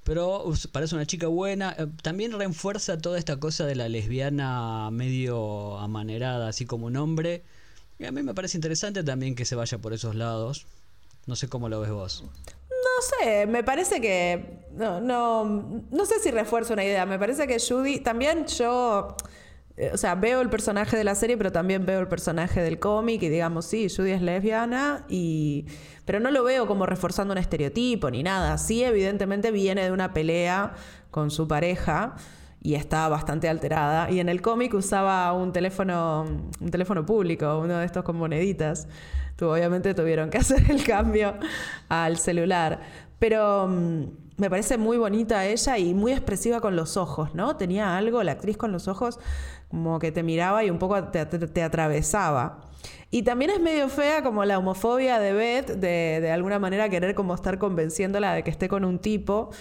Pero 0.04 0.52
parece 0.72 0.96
una 0.96 1.06
chica 1.06 1.28
buena. 1.28 1.76
Eh, 1.78 1.88
también 2.02 2.32
refuerza 2.32 2.98
toda 2.98 3.20
esta 3.20 3.40
cosa 3.40 3.66
de 3.66 3.76
la 3.76 3.90
lesbiana 3.90 4.90
medio 4.92 5.78
amanerada, 5.78 6.48
así 6.48 6.66
como 6.66 6.88
un 6.88 6.96
hombre. 6.96 7.44
Y 8.00 8.06
a 8.06 8.12
mí 8.12 8.24
me 8.24 8.34
parece 8.34 8.58
interesante 8.58 9.04
también 9.04 9.36
que 9.36 9.46
se 9.46 9.56
vaya 9.56 9.78
por 9.80 9.94
esos 9.94 10.16
lados. 10.16 10.66
No 11.26 11.36
sé 11.36 11.50
cómo 11.50 11.68
lo 11.68 11.82
ves 11.82 11.92
vos. 11.92 12.24
No 12.98 13.02
sé, 13.02 13.46
me 13.46 13.64
parece 13.64 14.02
que. 14.02 14.66
No, 14.72 15.00
no, 15.00 15.46
no 15.92 16.06
sé 16.06 16.20
si 16.20 16.32
refuerzo 16.32 16.74
una 16.74 16.84
idea. 16.84 17.06
Me 17.06 17.20
parece 17.20 17.46
que 17.46 17.58
Judy. 17.60 18.00
También 18.00 18.48
yo. 18.48 19.16
Eh, 19.76 19.92
o 19.94 19.98
sea, 19.98 20.16
veo 20.16 20.42
el 20.42 20.50
personaje 20.50 20.98
de 20.98 21.04
la 21.04 21.14
serie, 21.14 21.38
pero 21.38 21.52
también 21.52 21.86
veo 21.86 22.00
el 22.00 22.08
personaje 22.08 22.62
del 22.62 22.80
cómic 22.80 23.22
y 23.22 23.30
digamos, 23.30 23.66
sí, 23.66 23.88
Judy 23.96 24.10
es 24.10 24.24
lesbiana, 24.24 25.06
y... 25.08 25.68
pero 26.04 26.20
no 26.20 26.32
lo 26.32 26.44
veo 26.44 26.66
como 26.66 26.88
reforzando 26.88 27.34
un 27.34 27.38
estereotipo 27.38 28.10
ni 28.10 28.24
nada. 28.24 28.58
Sí, 28.58 28.84
evidentemente 28.84 29.52
viene 29.52 29.84
de 29.84 29.92
una 29.92 30.14
pelea 30.14 30.74
con 31.12 31.30
su 31.30 31.48
pareja 31.48 32.16
y 32.68 32.76
está 32.76 33.08
bastante 33.08 33.48
alterada. 33.48 34.12
Y 34.12 34.20
en 34.20 34.28
el 34.28 34.42
cómic 34.42 34.74
usaba 34.74 35.32
un 35.32 35.54
teléfono, 35.54 36.26
un 36.60 36.70
teléfono 36.70 37.06
público, 37.06 37.60
uno 37.60 37.78
de 37.78 37.86
estos 37.86 38.04
con 38.04 38.18
moneditas 38.18 38.90
obviamente 39.46 39.94
tuvieron 39.94 40.30
que 40.30 40.38
hacer 40.40 40.70
el 40.70 40.84
cambio 40.84 41.36
al 41.88 42.18
celular. 42.18 42.82
Pero 43.20 43.70
mm, 43.70 44.04
me 44.36 44.50
parece 44.50 44.78
muy 44.78 44.98
bonita 44.98 45.46
ella 45.46 45.78
y 45.78 45.94
muy 45.94 46.12
expresiva 46.12 46.60
con 46.60 46.76
los 46.76 46.98
ojos, 46.98 47.34
¿no? 47.36 47.56
Tenía 47.56 47.98
algo, 47.98 48.22
la 48.22 48.34
actriz 48.34 48.58
con 48.58 48.74
los 48.74 48.90
ojos, 48.90 49.18
como 49.70 50.00
que 50.00 50.12
te 50.12 50.22
miraba 50.22 50.66
y 50.66 50.70
un 50.70 50.78
poco 50.78 51.02
te, 51.06 51.64
atravesaba. 51.64 52.66
Y 53.12 53.24
también 53.24 53.52
es 53.52 53.62
medio 53.62 53.88
fea 53.88 54.24
como 54.24 54.44
la 54.44 54.58
homofobia 54.58 55.20
de 55.20 55.32
Beth, 55.32 55.68
de, 55.68 56.20
de 56.22 56.32
alguna 56.32 56.60
manera 56.60 56.90
querer 56.90 57.16
como 57.16 57.34
estar 57.34 57.58
convenciéndola 57.58 58.34
de 58.34 58.44
que 58.44 58.52
esté 58.52 58.68
con 58.68 58.84
un 58.84 59.00
tipo 59.00 59.52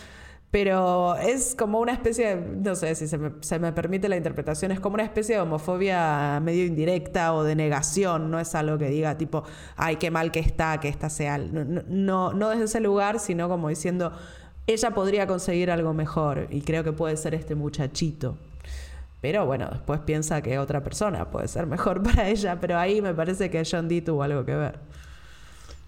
pero 0.50 1.16
es 1.16 1.54
como 1.54 1.80
una 1.80 1.92
especie, 1.92 2.36
de, 2.36 2.36
no 2.36 2.76
sé 2.76 2.94
si 2.94 3.08
se 3.08 3.18
me, 3.58 3.72
permite 3.72 4.08
la 4.08 4.16
interpretación, 4.16 4.70
es 4.70 4.80
como 4.80 4.94
una 4.94 5.02
especie 5.02 5.34
de 5.34 5.40
homofobia 5.40 6.40
medio 6.40 6.64
indirecta 6.64 7.34
o 7.34 7.42
de 7.42 7.56
negación, 7.56 8.30
no 8.30 8.38
es 8.38 8.54
algo 8.54 8.78
que 8.78 8.88
diga 8.88 9.18
tipo, 9.18 9.42
ay, 9.76 9.96
qué 9.96 10.10
mal 10.10 10.30
que 10.30 10.38
está, 10.38 10.78
que 10.78 10.88
esta 10.88 11.10
sea, 11.10 11.38
no, 11.38 12.32
no, 12.32 12.48
desde 12.50 12.64
ese 12.64 12.80
lugar, 12.80 13.18
sino 13.18 13.48
como 13.48 13.68
diciendo, 13.68 14.12
ella 14.68 14.92
podría 14.92 15.26
conseguir 15.26 15.70
algo 15.70 15.92
mejor 15.92 16.46
y 16.50 16.62
creo 16.62 16.84
que 16.84 16.92
puede 16.92 17.16
ser 17.16 17.34
este 17.34 17.54
muchachito. 17.54 18.38
Pero 19.20 19.46
bueno, 19.46 19.68
después 19.72 20.00
piensa 20.00 20.42
que 20.42 20.58
otra 20.58 20.84
persona 20.84 21.30
puede 21.30 21.48
ser 21.48 21.66
mejor 21.66 22.02
para 22.04 22.28
ella, 22.28 22.60
pero 22.60 22.78
ahí 22.78 23.02
me 23.02 23.14
parece 23.14 23.50
que 23.50 23.62
John 23.68 23.88
Dee 23.88 24.00
tuvo 24.00 24.22
algo 24.22 24.44
que 24.44 24.54
ver. 24.54 24.78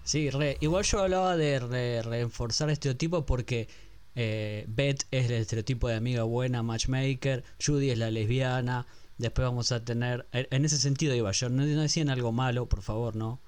Sí, 0.03 0.29
igual 0.59 0.83
yo 0.83 0.99
hablaba 0.99 1.37
de 1.37 2.01
reforzar 2.03 2.69
estereotipos 2.69 3.23
porque 3.25 3.67
eh, 4.21 4.65
Beth 4.67 5.05
es 5.11 5.27
el 5.27 5.31
estereotipo 5.31 5.87
de 5.87 5.95
amiga 5.95 6.23
buena, 6.23 6.61
matchmaker. 6.61 7.45
Judy 7.65 7.91
es 7.91 7.97
la 7.97 8.11
lesbiana. 8.11 8.85
Después 9.17 9.47
vamos 9.47 9.71
a 9.71 9.85
tener. 9.85 10.27
En 10.33 10.65
ese 10.65 10.77
sentido 10.77 11.15
iba 11.15 11.31
yo. 11.31 11.47
No, 11.47 11.65
decían 11.65 12.09
algo 12.09 12.33
malo, 12.33 12.65
por 12.65 12.81
favor, 12.81 13.15
no. 13.15 13.39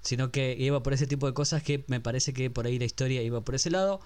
Sino 0.00 0.30
que 0.30 0.56
iba 0.58 0.82
por 0.82 0.94
ese 0.94 1.06
tipo 1.06 1.26
de 1.26 1.34
cosas 1.34 1.62
que 1.62 1.84
me 1.88 2.00
parece 2.00 2.32
que 2.32 2.48
por 2.48 2.64
ahí 2.64 2.78
la 2.78 2.86
historia 2.86 3.20
iba 3.22 3.42
por 3.42 3.54
ese 3.54 3.70
lado. 3.70 4.00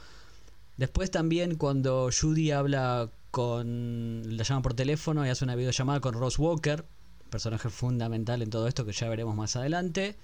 Después 0.77 1.13
también 1.13 1.55
cuando 1.55 2.11
Judy 2.11 2.51
habla 2.51 3.09
con. 3.31 4.37
La 4.37 4.43
llama 4.43 4.63
por 4.63 4.75
teléfono 4.75 5.25
y 5.25 5.29
hace 5.29 5.45
una 5.45 5.55
videollamada 5.55 6.01
con 6.01 6.15
Ross 6.15 6.37
Walker. 6.41 6.85
Personaje 7.31 7.71
fundamental 7.71 8.43
en 8.43 8.51
todo 8.51 8.67
esto 8.67 8.85
que 8.85 8.93
ya 8.93 9.09
veremos 9.09 9.37
más 9.37 9.55
adelante. 9.55 10.17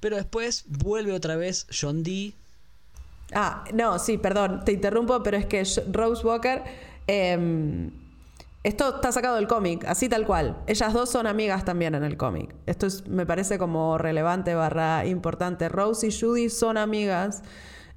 Pero 0.00 0.16
después 0.16 0.66
vuelve 0.68 1.14
otra 1.14 1.34
vez 1.36 1.66
John 1.70 2.02
Dee 2.02 2.34
Ah, 3.32 3.64
no, 3.72 3.98
sí, 3.98 4.18
perdón, 4.18 4.62
te 4.64 4.72
interrumpo, 4.72 5.22
pero 5.22 5.36
es 5.36 5.46
que 5.46 5.64
Rose 5.90 6.26
Walker. 6.26 6.62
Em, 7.06 7.90
esto 8.62 8.96
está 8.96 9.12
sacado 9.12 9.36
del 9.36 9.46
cómic, 9.46 9.84
así 9.86 10.08
tal 10.08 10.24
cual. 10.24 10.56
Ellas 10.66 10.92
dos 10.94 11.10
son 11.10 11.26
amigas 11.26 11.64
también 11.64 11.94
en 11.94 12.02
el 12.02 12.16
cómic. 12.16 12.54
Esto 12.66 12.86
me 13.08 13.26
parece 13.26 13.58
como 13.58 13.98
relevante 13.98 14.54
barra 14.54 15.04
importante. 15.04 15.68
Rose 15.68 16.06
y 16.06 16.18
Judy 16.18 16.48
son 16.48 16.78
amigas 16.78 17.42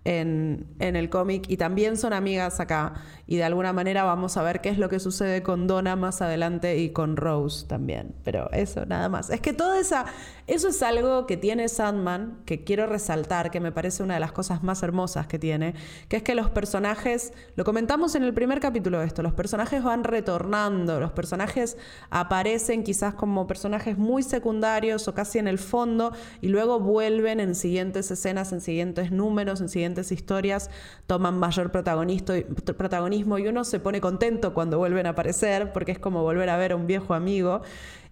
en, 0.07 0.65
el 0.79 1.09
cómic 1.09 1.49
y 1.49 1.57
también 1.57 1.97
son 1.97 2.13
amigas 2.13 2.61
acá. 2.61 2.93
Y 3.27 3.35
de 3.35 3.43
alguna 3.43 3.73
manera 3.73 4.03
vamos 4.03 4.37
a 4.37 4.43
ver 4.43 4.61
qué 4.61 4.69
es 4.69 4.77
lo 4.77 4.87
que 4.87 4.99
sucede 4.99 5.43
con 5.43 5.67
Donna 5.67 5.97
más 5.97 6.21
adelante 6.21 6.77
y 6.77 6.91
con 6.91 7.17
Rose 7.17 7.67
también. 7.67 8.15
Pero 8.23 8.49
eso, 8.53 8.85
nada 8.85 9.09
más. 9.09 9.29
Es 9.29 9.41
que 9.41 9.51
toda 9.51 9.79
esa. 9.79 10.05
Eso 10.47 10.69
es 10.69 10.81
algo 10.81 11.27
que 11.27 11.35
tiene 11.35 11.67
Sandman, 11.67 12.39
que 12.45 12.63
quiero 12.63 12.87
resaltar, 12.87 13.51
que 13.51 13.59
me 13.59 13.73
parece 13.73 14.01
una 14.01 14.13
de 14.13 14.21
las 14.21 14.31
cosas 14.31 14.63
más 14.63 14.81
hermosas 14.81 15.27
que 15.27 15.37
tiene, 15.37 15.75
que 16.07 16.15
es 16.15 16.23
que 16.23 16.35
los 16.35 16.49
personajes, 16.49 17.33
lo 17.57 17.65
comentamos 17.65 18.15
en 18.15 18.23
el 18.23 18.33
primer 18.33 18.61
capítulo 18.61 19.01
de 19.01 19.07
esto, 19.07 19.21
los 19.21 19.33
personajes 19.33 19.83
van 19.83 20.05
retornando, 20.05 21.01
los 21.01 21.11
personajes 21.11 21.75
aparecen 22.11 22.85
quizás 22.85 23.13
como 23.13 23.45
personajes 23.45 23.97
muy 23.97 24.23
secundarios 24.23 25.09
o 25.09 25.13
casi 25.13 25.37
en 25.37 25.49
el 25.49 25.57
fondo 25.57 26.13
y 26.39 26.47
luego 26.47 26.79
vuelven 26.79 27.41
en 27.41 27.53
siguientes 27.53 28.09
escenas, 28.09 28.53
en 28.53 28.61
siguientes 28.61 29.11
números, 29.11 29.59
en 29.59 29.67
siguientes 29.67 29.96
historias, 30.11 30.69
toman 31.07 31.37
mayor 31.37 31.71
protagonismo 31.71 33.37
y 33.37 33.47
uno 33.47 33.63
se 33.63 33.79
pone 33.79 34.01
contento 34.01 34.53
cuando 34.53 34.77
vuelven 34.77 35.05
a 35.05 35.09
aparecer 35.09 35.73
porque 35.73 35.91
es 35.91 35.99
como 35.99 36.23
volver 36.23 36.49
a 36.49 36.57
ver 36.57 36.71
a 36.71 36.75
un 36.75 36.87
viejo 36.87 37.13
amigo. 37.13 37.61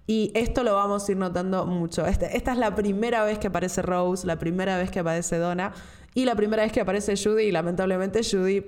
Y 0.07 0.31
esto 0.35 0.63
lo 0.63 0.75
vamos 0.75 1.07
a 1.07 1.11
ir 1.11 1.17
notando 1.17 1.65
mucho. 1.65 2.05
Este, 2.05 2.37
esta 2.37 2.51
es 2.51 2.57
la 2.57 2.75
primera 2.75 3.23
vez 3.23 3.39
que 3.39 3.47
aparece 3.47 3.81
Rose, 3.81 4.27
la 4.27 4.37
primera 4.37 4.77
vez 4.77 4.91
que 4.91 4.99
aparece 4.99 5.37
Donna 5.37 5.73
y 6.13 6.25
la 6.25 6.35
primera 6.35 6.63
vez 6.63 6.71
que 6.71 6.81
aparece 6.81 7.15
Judy. 7.15 7.45
Y 7.45 7.51
lamentablemente 7.51 8.21
Judy 8.23 8.63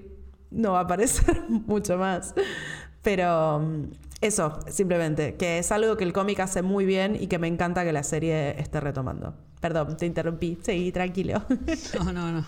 no 0.49 0.73
va 0.73 0.79
a 0.79 0.83
aparecer 0.83 1.43
mucho 1.49 1.97
más. 1.97 2.33
Pero 3.03 3.59
mm, 3.59 3.83
eso, 4.21 4.59
simplemente, 4.67 5.35
que 5.35 5.59
es 5.59 5.71
algo 5.71 5.95
que 5.95 6.03
el 6.03 6.13
cómic 6.13 6.39
hace 6.39 6.63
muy 6.63 6.85
bien 6.85 7.15
y 7.19 7.27
que 7.27 7.37
me 7.37 7.47
encanta 7.47 7.83
que 7.83 7.93
la 7.93 8.03
serie 8.03 8.59
esté 8.59 8.79
retomando. 8.79 9.35
Perdón, 9.61 9.95
te 9.95 10.05
interrumpí. 10.05 10.57
Seguí, 10.61 10.91
tranquilo. 10.91 11.43
No, 12.03 12.11
no, 12.11 12.31
no. 12.31 12.45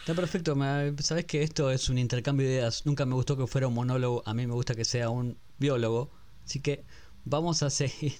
Está 0.00 0.14
perfecto. 0.14 0.56
Sabes 1.02 1.26
que 1.26 1.42
esto 1.42 1.70
es 1.70 1.88
un 1.88 1.98
intercambio 1.98 2.46
de 2.46 2.54
ideas. 2.54 2.86
Nunca 2.86 3.04
me 3.04 3.14
gustó 3.14 3.36
que 3.36 3.46
fuera 3.46 3.68
un 3.68 3.74
monólogo. 3.74 4.22
A 4.26 4.34
mí 4.34 4.46
me 4.46 4.54
gusta 4.54 4.74
que 4.74 4.84
sea 4.84 5.10
un 5.10 5.36
biólogo. 5.58 6.10
Así 6.44 6.60
que 6.60 6.84
vamos 7.24 7.62
a 7.62 7.70
seguir. 7.70 8.14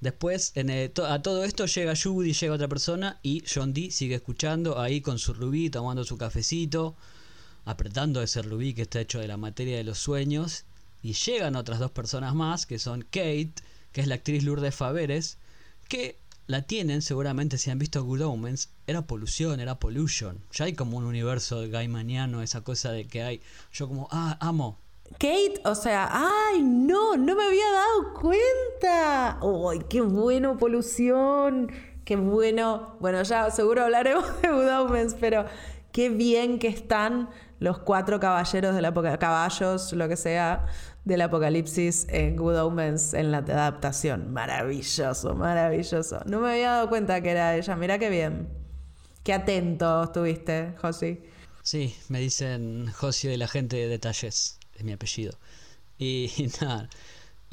Después, 0.00 0.52
en 0.54 0.70
a 0.70 1.22
todo 1.22 1.44
esto 1.44 1.66
llega 1.66 1.94
Judy, 1.94 2.32
llega 2.32 2.54
otra 2.54 2.68
persona 2.68 3.20
y 3.22 3.44
John 3.46 3.72
Dee 3.72 3.90
sigue 3.90 4.16
escuchando 4.16 4.80
ahí 4.80 5.00
con 5.00 5.18
su 5.18 5.32
rubí, 5.32 5.70
tomando 5.70 6.04
su 6.04 6.16
cafecito, 6.16 6.96
apretando 7.64 8.20
ese 8.22 8.42
rubí 8.42 8.74
que 8.74 8.82
está 8.82 9.00
hecho 9.00 9.20
de 9.20 9.28
la 9.28 9.36
materia 9.36 9.76
de 9.76 9.84
los 9.84 9.98
sueños. 9.98 10.64
Y 11.02 11.12
llegan 11.12 11.56
otras 11.56 11.80
dos 11.80 11.90
personas 11.90 12.34
más, 12.34 12.66
que 12.66 12.78
son 12.78 13.02
Kate, 13.02 13.52
que 13.92 14.00
es 14.00 14.06
la 14.06 14.14
actriz 14.16 14.44
Lourdes 14.44 14.74
Faveres, 14.74 15.38
que 15.88 16.21
la 16.46 16.62
tienen, 16.62 17.02
seguramente 17.02 17.58
si 17.58 17.70
han 17.70 17.78
visto 17.78 18.04
Good 18.04 18.22
Omens, 18.22 18.70
era 18.86 19.02
polución, 19.02 19.60
era 19.60 19.78
pollution. 19.78 20.38
Ya 20.52 20.66
hay 20.66 20.74
como 20.74 20.96
un 20.96 21.04
universo 21.04 21.68
gaimaniano, 21.68 22.42
esa 22.42 22.62
cosa 22.62 22.92
de 22.92 23.06
que 23.06 23.22
hay. 23.22 23.40
Yo 23.72 23.88
como, 23.88 24.08
ah, 24.10 24.36
amo, 24.40 24.78
Kate, 25.18 25.60
o 25.64 25.74
sea, 25.74 26.08
ay, 26.10 26.62
no, 26.62 27.16
no 27.16 27.36
me 27.36 27.44
había 27.44 27.70
dado 27.70 28.14
cuenta. 28.14 29.38
Uy, 29.42 29.84
qué 29.88 30.00
bueno, 30.00 30.56
polución. 30.56 31.70
Qué 32.04 32.16
bueno. 32.16 32.96
Bueno, 33.00 33.22
ya 33.22 33.50
seguro 33.50 33.84
hablaremos 33.84 34.24
de 34.42 34.48
Good 34.48 35.14
pero 35.20 35.44
qué 35.92 36.08
bien 36.08 36.58
que 36.58 36.68
están 36.68 37.28
los 37.60 37.78
cuatro 37.78 38.18
caballeros 38.18 38.74
del 38.74 38.84
apocalipsis, 38.86 39.20
caballos, 39.20 39.92
lo 39.92 40.08
que 40.08 40.16
sea, 40.16 40.66
del 41.04 41.20
apocalipsis 41.20 42.06
en 42.08 42.36
Good 42.36 42.56
Omens 42.56 43.14
en 43.14 43.30
la 43.30 43.38
adaptación. 43.38 44.32
Maravilloso, 44.32 45.34
maravilloso. 45.34 46.20
No 46.26 46.40
me 46.40 46.52
había 46.52 46.70
dado 46.72 46.88
cuenta 46.88 47.20
que 47.20 47.30
era 47.30 47.56
ella. 47.56 47.76
Mira 47.76 47.98
qué 47.98 48.08
bien. 48.10 48.48
Qué 49.22 49.32
atento 49.32 50.04
estuviste, 50.04 50.74
Josi. 50.80 51.20
Sí, 51.62 51.94
me 52.08 52.18
dicen 52.18 52.90
Josi 52.92 53.28
de 53.28 53.36
la 53.36 53.46
gente 53.46 53.76
de 53.76 53.88
detalles 53.88 54.58
mi 54.82 54.92
apellido. 54.92 55.38
Y, 55.98 56.30
nada. 56.60 56.88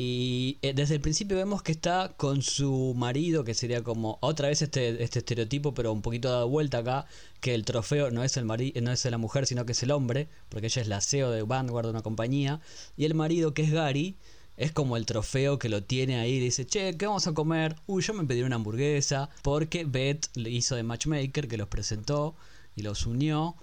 Y 0.01 0.60
eh, 0.62 0.72
desde 0.74 0.96
el 0.96 1.01
principio 1.01 1.36
vemos 1.36 1.62
que 1.62 1.74
está 1.74 2.13
con 2.15 2.41
su 2.41 2.94
marido, 2.96 3.44
que 3.44 3.53
sería 3.53 3.84
como 3.84 4.18
otra 4.22 4.48
vez 4.48 4.62
este, 4.62 5.03
este 5.03 5.20
estereotipo, 5.20 5.74
pero 5.74 5.91
un 5.91 6.01
poquito 6.01 6.29
dado 6.29 6.48
vuelta 6.48 6.77
acá, 6.77 7.06
que 7.41 7.53
el 7.53 7.65
trofeo 7.65 8.10
no 8.10 8.24
es 8.24 8.38
el 8.38 8.46
marido, 8.46 8.79
no 8.79 8.94
es 8.94 9.03
la 9.03 9.18
mujer, 9.18 9.46
sino 9.46 9.65
que 9.65 9.74
es 9.74 9.84
el 9.84 9.91
hombre, 9.91 10.29
porque 10.48 10.68
ella 10.68 10.84
es 10.84 10.88
la 10.88 11.01
CEO 11.01 11.32
de 11.32 11.44
Vanguard 11.44 11.88
una 11.88 12.01
compañía, 12.01 12.62
y 12.96 13.03
el 13.03 13.13
marido, 13.13 13.53
que 13.53 13.63
es 13.63 13.72
Gary, 13.72 14.15
es 14.56 14.72
como 14.72 14.96
el 14.96 15.06
trofeo 15.06 15.60
que 15.60 15.68
lo 15.68 15.84
tiene 15.84 16.18
ahí, 16.18 16.39
dice, 16.39 16.65
che, 16.65 16.96
¿qué 16.96 17.06
vamos 17.06 17.27
a 17.27 17.34
comer? 17.34 17.75
Uy, 17.86 18.01
yo 18.01 18.13
me 18.13 18.24
pedí 18.24 18.41
una 18.44 18.56
hamburguesa, 18.56 19.29
porque 19.41 19.84
Beth 19.84 20.27
le 20.36 20.50
hizo 20.50 20.77
de 20.77 20.84
matchmaker, 20.84 21.50
que 21.50 21.58
los 21.58 21.68
presentó 21.68 22.36
y 22.74 22.84
los 22.84 23.06
unió. 23.06 23.58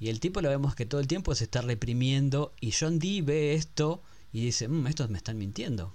Y 0.00 0.08
el 0.08 0.20
tipo 0.20 0.40
lo 0.40 0.48
vemos 0.48 0.74
que 0.74 0.86
todo 0.86 1.02
el 1.02 1.06
tiempo 1.06 1.34
se 1.34 1.44
está 1.44 1.60
reprimiendo 1.60 2.54
y 2.62 2.72
John 2.72 2.98
Dee 2.98 3.20
ve 3.20 3.52
esto 3.52 4.00
y 4.36 4.42
dice, 4.42 4.68
mmm, 4.68 4.86
estos 4.86 5.08
me 5.08 5.16
están 5.16 5.38
mintiendo. 5.38 5.94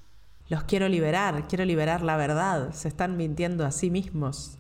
Los 0.50 0.64
quiero 0.64 0.90
liberar, 0.90 1.48
quiero 1.48 1.64
liberar 1.64 2.02
la 2.02 2.18
verdad. 2.18 2.74
Se 2.74 2.88
están 2.88 3.16
mintiendo 3.16 3.68
a 3.68 3.72
sí 3.72 3.92
mismos. 3.92 4.58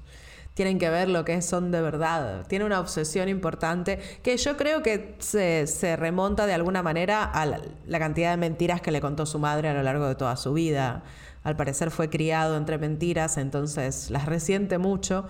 Tienen 0.53 0.77
que 0.77 0.91
ver 0.91 1.09
lo 1.09 1.25
que 1.25 1.41
son 1.41 1.71
de 1.71 1.81
verdad. 1.81 2.45
Tiene 2.45 2.65
una 2.65 2.79
obsesión 2.79 3.27
importante 3.27 3.99
que 4.21 4.37
yo 4.37 4.55
creo 4.55 4.83
que 4.83 5.15
se, 5.17 5.65
se 5.65 5.95
remonta 5.95 6.45
de 6.45 6.53
alguna 6.53 6.83
manera 6.83 7.23
a 7.23 7.47
la, 7.47 7.59
la 7.87 7.97
cantidad 7.97 8.29
de 8.29 8.37
mentiras 8.37 8.81
que 8.81 8.91
le 8.91 9.01
contó 9.01 9.25
su 9.25 9.39
madre 9.39 9.69
a 9.69 9.73
lo 9.73 9.81
largo 9.81 10.07
de 10.07 10.13
toda 10.13 10.35
su 10.35 10.53
vida. 10.53 11.01
Al 11.43 11.55
parecer 11.55 11.89
fue 11.89 12.07
criado 12.07 12.57
entre 12.57 12.77
mentiras, 12.77 13.37
entonces 13.37 14.11
las 14.11 14.27
resiente 14.27 14.77
mucho, 14.77 15.25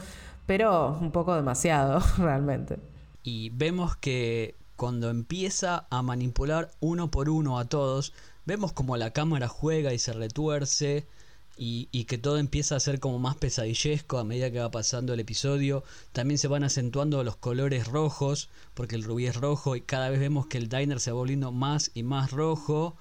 pero 0.45 0.97
un 0.99 1.13
poco 1.13 1.33
demasiado 1.35 2.03
realmente. 2.17 2.79
Y 3.23 3.49
vemos 3.51 3.95
que 3.95 4.55
cuando 4.81 5.11
empieza 5.11 5.85
a 5.91 6.01
manipular 6.01 6.71
uno 6.79 7.11
por 7.11 7.29
uno 7.29 7.59
a 7.59 7.65
todos, 7.65 8.13
vemos 8.51 8.73
como 8.73 8.97
la 8.97 9.13
cámara 9.13 9.47
juega 9.47 9.93
y 9.93 9.97
se 9.97 10.11
retuerce 10.11 11.07
y, 11.55 11.85
que 12.03 12.17
todo 12.17 12.37
empieza 12.37 12.75
a 12.75 12.81
ser 12.81 12.99
como 12.99 13.17
más 13.17 13.37
pesadillesco 13.37 14.17
a 14.17 14.25
medida 14.25 14.51
que 14.51 14.59
va 14.59 14.71
pasando 14.71 15.13
el 15.13 15.21
episodio. 15.21 15.85
También 16.11 16.37
se 16.37 16.49
van 16.49 16.65
acentuando 16.65 17.23
los 17.23 17.37
colores 17.37 17.87
rojos, 17.87 18.49
porque 18.73 18.95
el 18.95 19.03
rubí 19.03 19.25
es 19.25 19.37
rojo 19.37 19.77
y 19.77 19.81
cada 19.81 20.09
vez 20.09 20.19
vemos 20.19 20.47
que 20.47 20.57
el 20.57 20.67
diner 20.67 20.99
se 20.99 21.11
va 21.11 21.17
volviendo 21.17 21.53
más 21.53 21.91
y 21.93 22.03
más 22.03 22.31
rojo. 22.31 22.97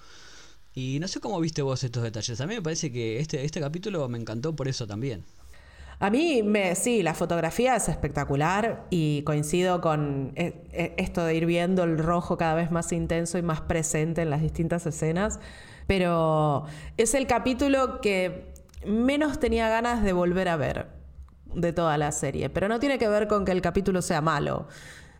Y 0.72 0.98
no 1.00 1.08
sé 1.08 1.18
cómo 1.18 1.40
viste 1.40 1.62
vos 1.62 1.82
estos 1.82 2.04
detalles. 2.04 2.40
A 2.40 2.46
mí 2.46 2.54
me 2.54 2.62
parece 2.62 2.92
que 2.92 3.18
este, 3.18 3.44
este 3.44 3.58
capítulo 3.58 4.08
me 4.08 4.18
encantó 4.18 4.54
por 4.54 4.68
eso 4.68 4.86
también. 4.86 5.24
A 6.02 6.08
mí, 6.08 6.42
me, 6.42 6.74
sí, 6.76 7.02
la 7.02 7.12
fotografía 7.12 7.76
es 7.76 7.90
espectacular 7.90 8.86
y 8.88 9.22
coincido 9.24 9.82
con 9.82 10.32
eh, 10.34 10.64
eh, 10.72 10.94
esto 10.96 11.22
de 11.22 11.34
ir 11.34 11.44
viendo 11.44 11.84
el 11.84 11.98
rojo 11.98 12.38
cada 12.38 12.54
vez 12.54 12.70
más 12.70 12.90
intenso 12.92 13.36
y 13.36 13.42
más 13.42 13.60
presente 13.60 14.22
en 14.22 14.30
las 14.30 14.40
distintas 14.40 14.86
escenas, 14.86 15.40
pero 15.86 16.64
es 16.96 17.12
el 17.12 17.26
capítulo 17.26 18.00
que 18.00 18.54
menos 18.86 19.38
tenía 19.40 19.68
ganas 19.68 20.02
de 20.02 20.14
volver 20.14 20.48
a 20.48 20.56
ver 20.56 20.86
de 21.54 21.74
toda 21.74 21.98
la 21.98 22.12
serie, 22.12 22.48
pero 22.48 22.66
no 22.66 22.80
tiene 22.80 22.98
que 22.98 23.08
ver 23.08 23.28
con 23.28 23.44
que 23.44 23.52
el 23.52 23.60
capítulo 23.60 24.00
sea 24.00 24.22
malo. 24.22 24.68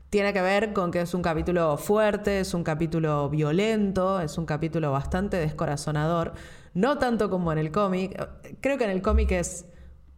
Tiene 0.09 0.33
que 0.33 0.41
ver 0.41 0.73
con 0.73 0.91
que 0.91 1.03
es 1.03 1.13
un 1.13 1.21
capítulo 1.21 1.77
fuerte, 1.77 2.41
es 2.41 2.55
un 2.55 2.65
capítulo 2.65 3.29
violento, 3.29 4.19
es 4.19 4.39
un 4.39 4.47
capítulo 4.47 4.91
bastante 4.93 5.37
descorazonador, 5.37 6.33
no 6.73 6.97
tanto 6.97 7.29
como 7.29 7.53
en 7.53 7.59
el 7.59 7.71
cómic. 7.71 8.19
Creo 8.63 8.79
que 8.79 8.85
en 8.85 8.91
el 8.91 9.03
cómic 9.03 9.33
es 9.33 9.67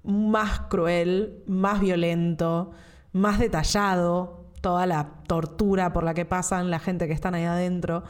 más 0.05 0.61
cruel, 0.69 1.43
más 1.47 1.81
violento, 1.81 2.73
más 3.13 3.39
detallado, 3.39 4.47
toda 4.61 4.87
la 4.87 5.11
tortura 5.27 5.93
por 5.93 6.05
la 6.05 6.15
que 6.15 6.25
pasan 6.25 6.71
la 6.71 6.79
gente 6.79 7.07
que 7.07 7.13
están 7.13 7.35
ahí 7.35 7.45
adentro. 7.45 8.05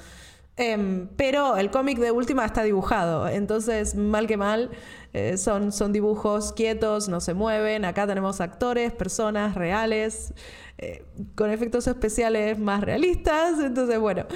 Em, 0.56 1.08
pero 1.16 1.56
el 1.56 1.70
cómic 1.70 1.98
de 1.98 2.10
última 2.10 2.44
está 2.44 2.62
dibujado, 2.62 3.26
entonces 3.26 3.94
mal 3.94 4.26
que 4.26 4.36
mal 4.36 4.70
eh, 5.14 5.38
son, 5.38 5.72
son 5.72 5.92
dibujos 5.92 6.52
quietos, 6.52 7.08
no 7.08 7.20
se 7.20 7.32
mueven. 7.34 7.84
Acá 7.86 8.06
tenemos 8.06 8.40
actores, 8.40 8.92
personas 8.92 9.54
reales, 9.54 10.34
eh, 10.78 11.04
con 11.34 11.50
efectos 11.50 11.86
especiales 11.86 12.58
más 12.58 12.82
realistas, 12.82 13.60
entonces 13.60 13.98
bueno. 13.98 14.26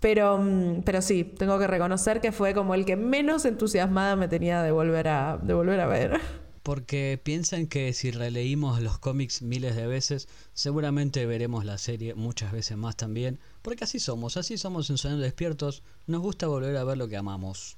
Pero, 0.00 0.36
mm, 0.38 0.82
pero 0.84 1.00
sí, 1.00 1.24
tengo 1.24 1.58
que 1.58 1.66
reconocer 1.66 2.20
que 2.20 2.30
fue 2.30 2.52
como 2.52 2.74
el 2.74 2.84
que 2.84 2.96
menos 2.96 3.46
entusiasmada 3.46 4.16
me 4.16 4.28
tenía 4.28 4.62
de 4.62 4.70
volver 4.70 5.08
a, 5.08 5.38
de 5.42 5.54
volver 5.54 5.80
a 5.80 5.86
ver 5.86 6.20
porque 6.64 7.20
piensan 7.22 7.66
que 7.66 7.92
si 7.92 8.10
releímos 8.10 8.80
los 8.80 8.98
cómics 8.98 9.42
miles 9.42 9.76
de 9.76 9.86
veces, 9.86 10.28
seguramente 10.54 11.26
veremos 11.26 11.66
la 11.66 11.76
serie 11.76 12.14
muchas 12.14 12.52
veces 12.52 12.78
más 12.78 12.96
también, 12.96 13.38
porque 13.60 13.84
así 13.84 14.00
somos, 14.00 14.38
así 14.38 14.56
somos 14.56 14.88
en 14.88 14.96
Soñando 14.96 15.24
Despiertos, 15.24 15.82
nos 16.06 16.22
gusta 16.22 16.46
volver 16.46 16.74
a 16.78 16.84
ver 16.84 16.96
lo 16.96 17.06
que 17.06 17.18
amamos. 17.18 17.76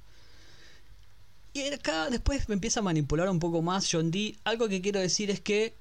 Y 1.53 1.67
acá 1.73 2.09
después 2.09 2.47
me 2.47 2.53
empieza 2.53 2.79
a 2.79 2.83
manipular 2.83 3.29
un 3.29 3.39
poco 3.39 3.61
más 3.61 3.89
John 3.91 4.09
Dee. 4.09 4.37
Algo 4.45 4.69
que 4.69 4.81
quiero 4.81 5.01
decir 5.01 5.31
es 5.31 5.41
que 5.41 5.73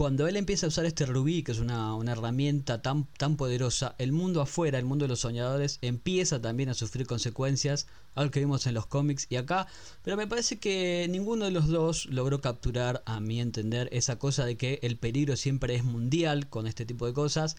cuando 0.00 0.26
él 0.26 0.36
empieza 0.36 0.64
a 0.64 0.70
usar 0.70 0.86
este 0.86 1.04
rubí, 1.04 1.42
que 1.42 1.52
es 1.52 1.58
una, 1.58 1.94
herramienta 2.10 2.80
tan, 2.80 3.04
tan 3.18 3.36
poderosa, 3.36 3.96
el 3.98 4.12
mundo 4.12 4.40
afuera, 4.40 4.78
el 4.78 4.86
mundo 4.86 5.04
de 5.04 5.10
los 5.10 5.20
soñadores, 5.20 5.78
empieza 5.82 6.40
también 6.40 6.70
a 6.70 6.74
sufrir 6.74 7.06
consecuencias, 7.06 7.86
algo 8.14 8.30
que 8.30 8.40
vimos 8.40 8.66
en 8.66 8.72
los 8.72 8.86
cómics 8.86 9.26
y 9.28 9.36
acá, 9.36 9.66
pero 10.02 10.16
me 10.16 10.26
parece 10.26 10.58
que 10.58 11.06
ninguno 11.10 11.44
de 11.44 11.50
los 11.50 11.68
dos 11.68 12.06
logró 12.06 12.40
capturar, 12.40 13.02
a 13.04 13.20
mi 13.20 13.42
entender, 13.42 13.90
esa 13.92 14.18
cosa 14.18 14.46
de 14.46 14.56
que 14.56 14.78
el 14.80 14.96
peligro 14.96 15.36
siempre 15.36 15.74
es 15.74 15.84
mundial 15.84 16.48
con 16.48 16.66
este 16.66 16.86
tipo 16.86 17.04
de 17.04 17.12
cosas. 17.12 17.56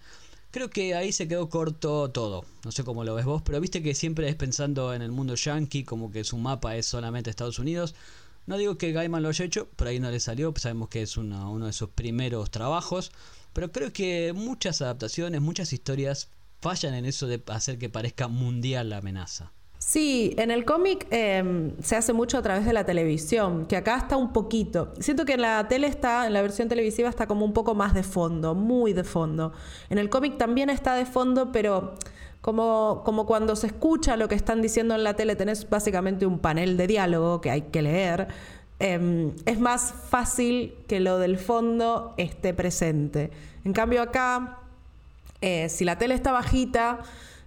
Creo 0.50 0.72
que 0.72 0.96
ahí 0.96 1.12
se 1.12 1.28
quedó 1.28 1.48
corto 1.48 2.10
todo. 2.10 2.44
No 2.66 2.72
sé 2.72 2.84
cómo 2.84 3.04
lo 3.04 3.14
ves 3.14 3.26
vos, 3.26 3.44
pero 3.44 3.62
viste 3.62 3.84
que 3.84 3.94
siempre 3.94 4.28
es 4.28 4.36
pensando 4.36 4.96
en 4.96 5.04
el 5.04 5.12
mundo 5.12 5.36
yankee, 5.36 5.84
como 5.84 6.12
que 6.12 6.24
su 6.24 6.38
mapa 6.38 6.76
es 6.76 6.88
solamente 6.88 7.30
Estados 7.30 7.60
Unidos. 7.60 7.94
No 8.52 8.58
digo 8.58 8.78
que 8.78 8.92
Gaiman 8.92 9.24
lo 9.24 9.30
haya 9.30 9.46
hecho, 9.46 9.70
por 9.70 9.88
ahí 9.88 10.02
no 10.02 10.12
le 10.12 10.20
salió, 10.20 10.54
sabemos 10.58 10.90
que 10.90 11.02
es 11.02 11.16
uno 11.16 11.66
de 11.66 11.72
sus 11.72 11.88
primeros 11.92 12.52
trabajos, 12.52 13.14
pero 13.54 13.72
creo 13.72 13.94
que 13.94 14.34
muchas 14.36 14.82
adaptaciones, 14.82 15.40
muchas 15.40 15.72
historias 15.72 16.28
fallan 16.60 16.94
en 16.96 17.06
eso 17.06 17.28
de 17.28 17.42
hacer 17.48 17.78
que 17.78 17.88
parezca 17.88 18.28
mundial 18.28 18.90
la 18.90 18.98
amenaza. 18.98 19.54
Sí, 19.84 20.36
en 20.38 20.52
el 20.52 20.64
cómic 20.64 21.08
em, 21.10 21.72
se 21.82 21.96
hace 21.96 22.14
mucho 22.14 22.38
a 22.38 22.44
través 22.44 22.66
de 22.66 22.72
la 22.72 22.86
televisión, 22.86 23.66
que 23.66 23.76
acá 23.76 23.98
está 23.98 24.16
un 24.16 24.32
poquito. 24.32 24.94
Siento 25.00 25.26
que 25.26 25.34
en 25.34 25.42
la 25.42 25.68
tele 25.68 25.88
está, 25.88 26.28
en 26.28 26.34
la 26.34 26.44
versión 26.44 26.70
televisiva 26.70 27.10
está 27.10 27.26
como 27.26 27.44
un 27.44 27.52
poco 27.52 27.74
más 27.74 27.96
de 27.96 28.04
fondo, 28.04 28.54
muy 28.54 28.94
de 28.94 29.04
fondo. 29.04 29.54
En 29.90 29.98
el 29.98 30.08
cómic 30.08 30.38
también 30.38 30.70
está 30.70 30.94
de 30.94 31.08
fondo, 31.08 31.52
pero 31.52 31.96
como, 32.42 33.02
como 33.04 33.26
cuando 33.26 33.56
se 33.56 33.68
escucha 33.68 34.18
lo 34.18 34.28
que 34.28 34.36
están 34.36 34.62
diciendo 34.62 34.94
en 34.94 35.04
la 35.04 35.16
tele, 35.16 35.36
tenés 35.36 35.68
básicamente 35.68 36.28
un 36.28 36.38
panel 36.38 36.78
de 36.78 36.86
diálogo 36.86 37.42
que 37.42 37.50
hay 37.50 37.62
que 37.64 37.82
leer. 37.82 38.28
Em, 38.78 39.32
es 39.48 39.60
más 39.60 39.96
fácil 40.10 40.76
que 40.88 41.00
lo 41.00 41.18
del 41.18 41.40
fondo 41.40 42.14
esté 42.18 42.54
presente. 42.54 43.32
En 43.66 43.74
cambio 43.74 44.04
acá, 44.04 44.60
eh, 45.42 45.70
si 45.70 45.86
la 45.86 45.98
tele 45.98 46.14
está 46.14 46.32
bajita, 46.32 47.00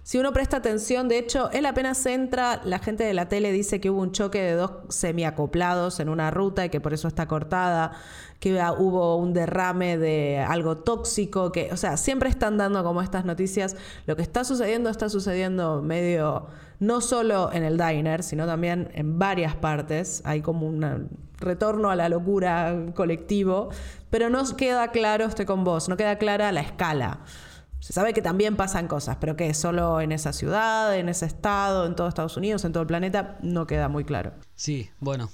si 0.05 0.19
uno 0.19 0.33
presta 0.33 0.57
atención, 0.57 1.07
de 1.07 1.17
hecho, 1.17 1.49
él 1.49 1.65
apenas 1.65 2.05
entra, 2.05 2.61
la 2.63 2.77
gente 2.77 3.03
de 3.03 3.15
la 3.15 3.27
tele 3.27 3.51
dice 3.51 3.81
que 3.81 3.89
hubo 3.89 4.03
un 4.03 4.11
choque 4.11 4.39
de 4.39 4.51
dos 4.51 4.69
semiacoplados 4.89 5.99
en 5.99 6.09
una 6.09 6.29
ruta 6.29 6.63
y 6.63 6.69
que 6.69 6.79
por 6.79 6.93
eso 6.93 7.07
está 7.07 7.27
cortada, 7.27 7.91
que 8.39 8.53
hubo 8.77 9.15
un 9.15 9.33
derrame 9.33 9.97
de 9.97 10.45
algo 10.47 10.77
tóxico, 10.77 11.51
que, 11.51 11.69
o 11.71 11.77
sea, 11.77 11.97
siempre 11.97 12.29
están 12.29 12.55
dando 12.55 12.83
como 12.83 13.01
estas 13.01 13.25
noticias. 13.25 13.75
Lo 14.05 14.15
que 14.15 14.21
está 14.21 14.43
sucediendo 14.43 14.91
está 14.91 15.09
sucediendo 15.09 15.81
medio, 15.81 16.49
no 16.79 17.01
solo 17.01 17.51
en 17.51 17.63
el 17.63 17.75
diner, 17.75 18.21
sino 18.21 18.45
también 18.45 18.91
en 18.93 19.17
varias 19.17 19.55
partes. 19.55 20.21
Hay 20.23 20.43
como 20.43 20.67
un 20.67 21.09
retorno 21.39 21.89
a 21.89 21.95
la 21.95 22.09
locura 22.09 22.75
colectivo, 22.93 23.69
pero 24.11 24.29
no 24.29 24.43
queda 24.55 24.91
claro, 24.91 25.25
estoy 25.25 25.47
con 25.47 25.63
vos, 25.63 25.89
no 25.89 25.97
queda 25.97 26.19
clara 26.19 26.51
la 26.51 26.61
escala. 26.61 27.21
Se 27.85 27.93
sabe 27.93 28.15
que 28.15 28.23
también 28.23 28.55
pasan 28.55 28.87
cosas, 28.87 29.17
pero 29.21 29.35
que 29.35 29.53
solo 29.53 30.01
en 30.01 30.11
esa 30.11 30.33
ciudad, 30.33 30.97
en 30.97 31.07
ese 31.07 31.27
estado, 31.27 31.85
en 31.85 31.95
todo 31.95 32.07
Estados 32.07 32.35
Unidos, 32.35 32.65
en 32.65 32.71
todo 32.71 32.81
el 32.81 32.87
planeta, 32.87 33.37
no 33.43 33.67
queda 33.67 33.89
muy 33.89 34.03
claro. 34.03 34.33
Sí, 34.55 34.89
bueno. 34.99 35.29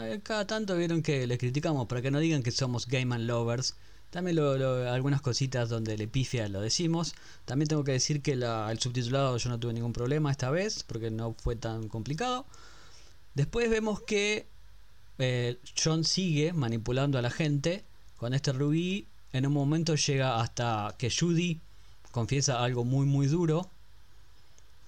Eh, 0.00 0.18
cada 0.20 0.48
tanto 0.48 0.76
vieron 0.76 1.00
que 1.00 1.28
le 1.28 1.38
criticamos 1.38 1.86
para 1.86 2.02
que 2.02 2.10
no 2.10 2.18
digan 2.18 2.42
que 2.42 2.50
somos 2.50 2.88
game 2.88 3.14
and 3.14 3.28
lovers. 3.28 3.76
También 4.10 4.40
algunas 4.40 5.20
cositas 5.20 5.68
donde 5.68 5.96
le 5.96 6.08
pifia 6.08 6.48
lo 6.48 6.60
decimos. 6.60 7.14
También 7.44 7.68
tengo 7.68 7.84
que 7.84 7.92
decir 7.92 8.20
que 8.20 8.32
el 8.32 8.80
subtitulado 8.80 9.36
yo 9.36 9.48
no 9.48 9.60
tuve 9.60 9.72
ningún 9.72 9.92
problema 9.92 10.32
esta 10.32 10.50
vez, 10.50 10.82
porque 10.82 11.12
no 11.12 11.36
fue 11.40 11.54
tan 11.54 11.86
complicado. 11.86 12.46
Después 13.34 13.70
vemos 13.70 14.02
que 14.02 14.48
eh, 15.18 15.60
John 15.80 16.02
sigue 16.02 16.52
manipulando 16.52 17.16
a 17.16 17.22
la 17.22 17.30
gente 17.30 17.84
con 18.16 18.34
este 18.34 18.52
rubí 18.52 19.06
en 19.32 19.46
un 19.46 19.52
momento 19.52 19.94
llega 19.94 20.40
hasta 20.40 20.94
que 20.98 21.10
Judy 21.10 21.60
confiesa 22.10 22.62
algo 22.62 22.84
muy 22.84 23.06
muy 23.06 23.26
duro, 23.26 23.70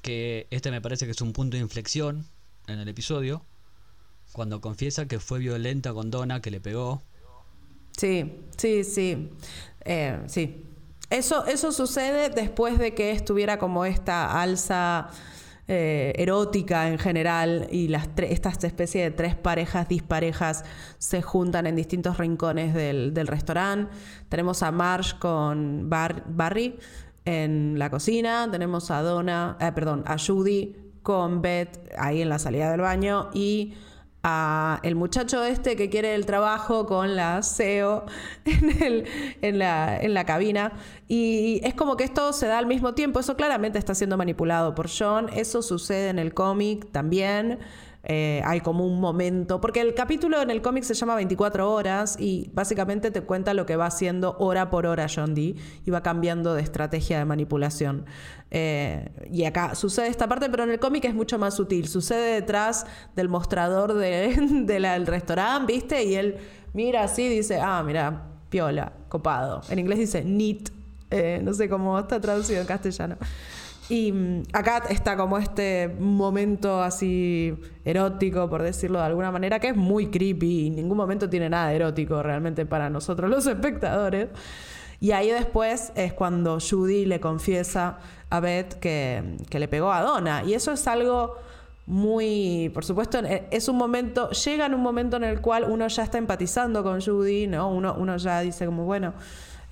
que 0.02 0.46
este 0.50 0.70
me 0.70 0.81
parece 0.81 1.07
que 1.07 1.12
es 1.12 1.20
un 1.20 1.33
punto 1.33 1.57
de 1.57 1.62
inflexión 1.62 2.26
en 2.66 2.78
el 2.78 2.88
episodio, 2.88 3.42
cuando 4.33 4.61
confiesa 4.61 5.07
que 5.07 5.20
fue 5.20 5.38
violenta 5.38 5.92
con 5.92 6.11
Donna, 6.11 6.40
que 6.40 6.50
le 6.50 6.61
pegó. 6.61 7.02
Sí, 7.96 8.40
sí, 8.57 8.85
sí, 8.85 9.31
eh, 9.85 10.20
sí. 10.26 10.64
Eso, 11.11 11.44
eso 11.44 11.72
sucede 11.72 12.31
después 12.31 12.78
de 12.78 12.94
que 12.94 13.11
estuviera 13.11 13.59
como 13.59 13.85
esta 13.85 14.40
alza 14.40 15.11
eh, 15.68 16.12
erótica 16.16 16.88
en 16.88 16.98
general 16.98 17.68
y 17.70 17.92
estas 17.94 18.64
especies 18.64 19.05
de 19.05 19.11
tres 19.12 19.37
parejas 19.37 19.88
disparejas 19.88 20.64
se 20.98 21.22
juntan 21.22 21.66
en 21.66 21.77
distintos 21.77 22.18
rincones 22.18 22.75
del, 22.75 23.27
restaurante. 23.29 23.94
Tenemos 24.29 24.62
a 24.62 24.72
Marsh 24.72 25.14
con 25.18 25.88
Barry 25.88 26.79
en 27.25 27.79
la 27.79 27.90
cocina, 27.90 28.48
tenemos 28.51 28.90
a 28.90 29.03
Donna, 29.03 29.57
eh, 29.61 29.70
perdón, 29.72 30.03
a 30.07 30.18
Judy 30.18 30.77
con 31.03 31.42
Beth 31.42 31.79
ahí 31.96 32.22
en 32.22 32.29
la 32.29 32.38
salida 32.38 32.70
del 32.70 32.81
baño 32.81 33.31
y 33.33 33.75
a 34.22 34.78
el 34.82 34.94
muchacho 34.94 35.42
este 35.44 35.74
que 35.74 35.90
quiere 35.90 36.14
el 36.14 36.26
trabajo 36.26 36.87
con 36.87 37.16
la 37.16 37.42
CEO 37.42 38.06
en, 38.44 39.04
en, 39.42 39.58
la, 39.58 39.98
en, 40.00 40.14
la, 40.14 40.24
cabina. 40.24 40.72
Y 41.08 41.61
es 41.64 41.74
como 41.74 41.96
que 41.96 42.04
esto 42.04 42.32
se 42.32 42.46
da 42.46 42.58
al 42.58 42.66
mismo 42.66 42.94
tiempo. 42.94 43.20
Eso 43.20 43.37
claramente 43.37 43.78
está 43.78 43.94
siendo 43.94 44.16
manipulado 44.16 44.74
por 44.74 44.88
John. 44.88 45.28
Eso 45.35 45.62
sucede 45.62 46.08
en 46.08 46.18
el 46.18 46.35
cómic 46.35 46.90
también. 46.92 47.58
Eh, 48.04 48.42
hay 48.44 48.60
como 48.60 48.84
un 48.84 49.00
momento, 49.00 49.60
porque 49.60 49.80
el 49.80 49.94
capítulo 49.94 50.42
en 50.42 50.50
el 50.50 50.60
cómic 50.60 50.82
se 50.82 50.94
llama 50.94 51.14
24 51.14 51.72
horas 51.72 52.16
y 52.18 52.50
básicamente 52.52 53.12
te 53.12 53.20
cuenta 53.20 53.54
lo 53.54 53.64
que 53.64 53.76
va 53.76 53.86
haciendo 53.86 54.36
hora 54.38 54.70
por 54.70 54.86
hora 54.86 55.06
John 55.14 55.34
Dee 55.34 55.54
y 55.84 55.90
va 55.90 56.02
cambiando 56.02 56.54
de 56.54 56.62
estrategia 56.62 57.18
de 57.18 57.24
manipulación. 57.24 58.06
Eh, 58.50 59.08
y 59.30 59.44
acá 59.44 59.74
sucede 59.76 60.08
esta 60.08 60.28
parte, 60.28 60.50
pero 60.50 60.64
en 60.64 60.70
el 60.70 60.80
cómic 60.80 61.04
es 61.04 61.14
mucho 61.14 61.38
más 61.38 61.54
sutil. 61.54 61.86
Sucede 61.86 62.34
detrás 62.34 62.86
del 63.14 63.28
mostrador 63.28 63.94
del 63.94 65.06
restaurante, 65.06 65.72
¿viste? 65.72 66.02
Y 66.02 66.16
él 66.16 66.38
mira 66.72 67.04
así 67.04 67.22
y 67.22 67.28
dice, 67.28 67.60
ah, 67.60 67.82
mira, 67.84 68.30
piola, 68.48 68.92
copado. 69.08 69.62
En 69.70 69.78
inglés 69.78 70.00
dice 70.00 70.24
neat, 70.24 70.70
eh, 71.10 71.40
no 71.42 71.54
sé 71.54 71.68
cómo 71.68 71.98
está 71.98 72.20
traducido 72.20 72.60
en 72.60 72.66
castellano. 72.66 73.16
Y 73.88 74.12
mm, 74.12 74.42
acá 74.52 74.84
está 74.88 75.16
como 75.16 75.38
este 75.38 75.88
momento 75.98 76.82
así 76.82 77.54
erótico, 77.84 78.48
por 78.48 78.62
decirlo 78.62 78.98
de 78.98 79.06
alguna 79.06 79.30
manera, 79.30 79.58
que 79.58 79.68
es 79.68 79.76
muy 79.76 80.08
creepy 80.08 80.46
y 80.46 80.66
en 80.68 80.76
ningún 80.76 80.96
momento 80.96 81.28
tiene 81.28 81.48
nada 81.48 81.72
erótico 81.72 82.22
realmente 82.22 82.66
para 82.66 82.90
nosotros 82.90 83.28
los 83.28 83.46
espectadores. 83.46 84.28
Y 85.00 85.10
ahí 85.10 85.30
después 85.30 85.92
es 85.96 86.12
cuando 86.12 86.58
Judy 86.60 87.06
le 87.06 87.18
confiesa 87.18 87.98
a 88.30 88.38
Beth 88.38 88.74
que, 88.74 89.36
que 89.50 89.58
le 89.58 89.66
pegó 89.66 89.90
a 89.90 90.00
Donna. 90.00 90.44
Y 90.44 90.54
eso 90.54 90.70
es 90.70 90.86
algo 90.86 91.34
muy, 91.86 92.70
por 92.72 92.84
supuesto, 92.84 93.18
es 93.50 93.68
un 93.68 93.76
momento, 93.76 94.30
llega 94.30 94.66
en 94.66 94.74
un 94.74 94.80
momento 94.80 95.16
en 95.16 95.24
el 95.24 95.40
cual 95.40 95.64
uno 95.68 95.88
ya 95.88 96.04
está 96.04 96.18
empatizando 96.18 96.84
con 96.84 97.00
Judy, 97.00 97.48
¿no? 97.48 97.68
Uno, 97.68 97.96
uno 97.98 98.16
ya 98.16 98.40
dice 98.40 98.66
como, 98.66 98.84
bueno, 98.84 99.12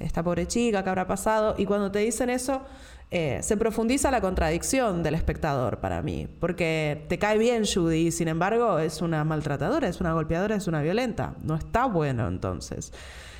esta 0.01 0.23
pobre 0.23 0.49
chica, 0.49 0.83
¿qué 0.83 0.89
habrá 0.89 1.07
pasado? 1.07 1.55
Y 1.57 1.67
cuando 1.67 1.93
te 1.93 2.01
dicen 2.01 2.29
eso, 2.31 2.63
eh, 3.13 3.41
se 3.43 3.57
profundiza 3.57 4.11
la 4.13 4.21
contradicción 4.21 5.03
del 5.03 5.15
espectador 5.15 5.81
para 5.81 6.01
mí, 6.01 6.29
porque 6.39 7.07
te 7.09 7.19
cae 7.19 7.39
bien 7.39 7.65
Judy, 7.67 8.07
y 8.07 8.13
sin 8.13 8.29
embargo 8.29 8.79
es 8.79 9.03
una 9.03 9.25
maltratadora, 9.25 9.89
es 9.89 10.01
una 10.01 10.13
golpeadora, 10.13 10.55
es 10.55 10.69
una 10.69 10.81
violenta. 10.81 11.35
No 11.43 11.57
está 11.57 11.87
bueno 11.87 12.29
entonces. 12.29 12.93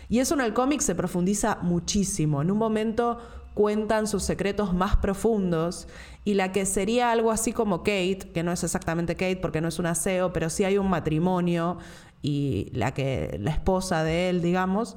Y 0.09 0.19
eso 0.19 0.35
en 0.35 0.41
el 0.41 0.55
cómic 0.55 0.81
se 0.81 0.97
profundiza 0.97 1.59
muchísimo. 1.63 2.43
En 2.43 2.51
un 2.51 2.59
momento 2.59 3.19
cuentan 3.55 4.09
sus 4.09 4.25
secretos 4.25 4.75
más 4.75 4.97
profundos 4.97 5.87
y 6.25 6.35
la 6.35 6.51
que 6.51 6.67
sería 6.67 7.13
algo 7.13 7.31
así 7.31 7.53
como 7.53 7.85
Kate, 7.85 8.31
que 8.35 8.43
no 8.43 8.51
es 8.51 8.65
exactamente 8.65 9.15
Kate 9.15 9.37
porque 9.37 9.61
no 9.61 9.69
es 9.69 9.79
un 9.79 9.87
aseo, 9.87 10.33
pero 10.33 10.51
sí 10.51 10.65
hay 10.65 10.79
un 10.79 10.91
matrimonio 10.91 11.79
y 12.23 12.71
la 12.73 12.93
que 12.93 13.39
la 13.41 13.53
esposa 13.53 14.03
de 14.03 14.31
él, 14.31 14.43
digamos, 14.43 14.97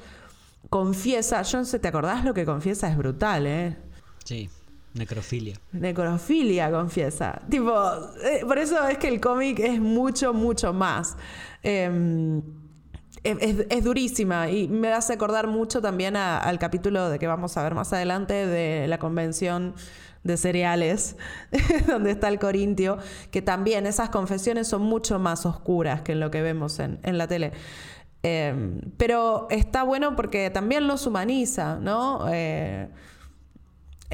confiesa, 0.70 1.44
sé, 1.44 1.78
¿te 1.78 1.88
acordás 1.88 2.26
lo 2.26 2.34
que 2.34 2.46
confiesa? 2.46 2.90
Es 2.90 2.98
brutal, 2.98 3.46
¿eh? 3.46 3.78
Sí. 4.24 4.50
Necrofilia. 4.94 5.56
Necrofilia, 5.72 6.72
confiesa. 6.72 7.42
Tipo, 7.50 7.74
eh, 8.24 8.42
por 8.46 8.60
eso 8.60 8.88
es 8.88 8.98
que 9.00 9.08
el 9.08 9.20
cómic 9.20 9.60
es 9.60 9.80
mucho, 9.80 10.34
mucho 10.34 10.72
más. 10.72 11.18
Em, 11.64 12.42
es, 13.24 13.84
durísima 13.84 14.50
y 14.50 14.68
me 14.68 14.92
hace 14.92 15.14
acordar 15.14 15.48
mucho 15.48 15.82
también 15.82 16.16
al 16.16 16.60
capítulo 16.60 17.10
de 17.10 17.20
que 17.20 17.28
vamos 17.28 17.56
a 17.58 17.64
ver 17.64 17.74
más 17.74 17.94
adelante 17.94 18.46
de 18.46 18.88
la 18.88 19.00
convención 19.00 19.74
de 20.24 20.38
cereales, 20.38 21.16
donde 21.88 22.12
está 22.12 22.28
el 22.28 22.38
Corintio, 22.38 22.98
que 23.32 23.42
también 23.42 23.88
esas 23.88 24.10
confesiones 24.10 24.68
son 24.68 24.84
mucho 24.84 25.20
más 25.20 25.46
oscuras 25.46 26.02
que 26.02 26.12
en 26.12 26.20
lo 26.20 26.32
que 26.32 26.42
vemos 26.42 26.80
en, 26.80 27.00
la 27.18 27.28
tele. 27.28 27.52
Em, 28.24 28.80
pero 28.98 29.48
está 29.50 29.84
bueno 29.84 30.16
porque 30.16 30.50
también 30.50 30.88
los 30.88 31.08
humaniza, 31.08 31.78
¿no? 31.78 32.26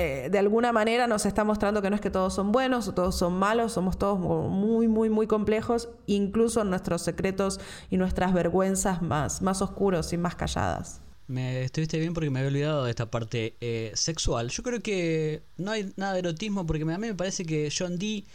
Eh, 0.01 0.29
de 0.31 0.39
alguna 0.39 0.71
manera 0.71 1.07
nos 1.07 1.25
está 1.25 1.43
mostrando 1.43 1.81
que 1.81 1.89
no 1.89 1.95
es 1.97 2.01
que 2.01 2.09
todos 2.09 2.33
son 2.33 2.53
buenos 2.53 2.87
o 2.87 2.93
todos 2.93 3.17
son 3.17 3.33
malos, 3.33 3.73
somos 3.73 3.99
todos 3.99 4.17
muy, 4.17 4.87
muy, 4.87 5.09
muy 5.09 5.27
complejos, 5.27 5.89
incluso 6.07 6.63
nuestros 6.63 7.01
secretos 7.01 7.59
y 7.89 7.97
nuestras 7.97 8.33
vergüenzas 8.33 9.01
más, 9.01 9.41
más 9.41 9.61
oscuros 9.61 10.13
y 10.13 10.17
más 10.17 10.35
calladas. 10.35 11.01
Me 11.27 11.63
estuviste 11.63 11.99
bien 11.99 12.13
porque 12.13 12.29
me 12.29 12.39
había 12.39 12.47
olvidado 12.47 12.85
de 12.85 12.91
esta 12.91 13.11
parte 13.11 13.57
eh, 13.59 13.91
sexual. 13.93 14.47
Yo 14.47 14.63
creo 14.63 14.81
que 14.81 15.43
no 15.57 15.71
hay 15.71 15.91
nada 15.97 16.13
de 16.13 16.19
erotismo 16.19 16.65
porque 16.65 16.83
a 16.83 16.85
mí 16.85 16.97
me 16.97 17.13
parece 17.13 17.43
que 17.43 17.69
John 17.77 17.99
Dee 17.99 18.25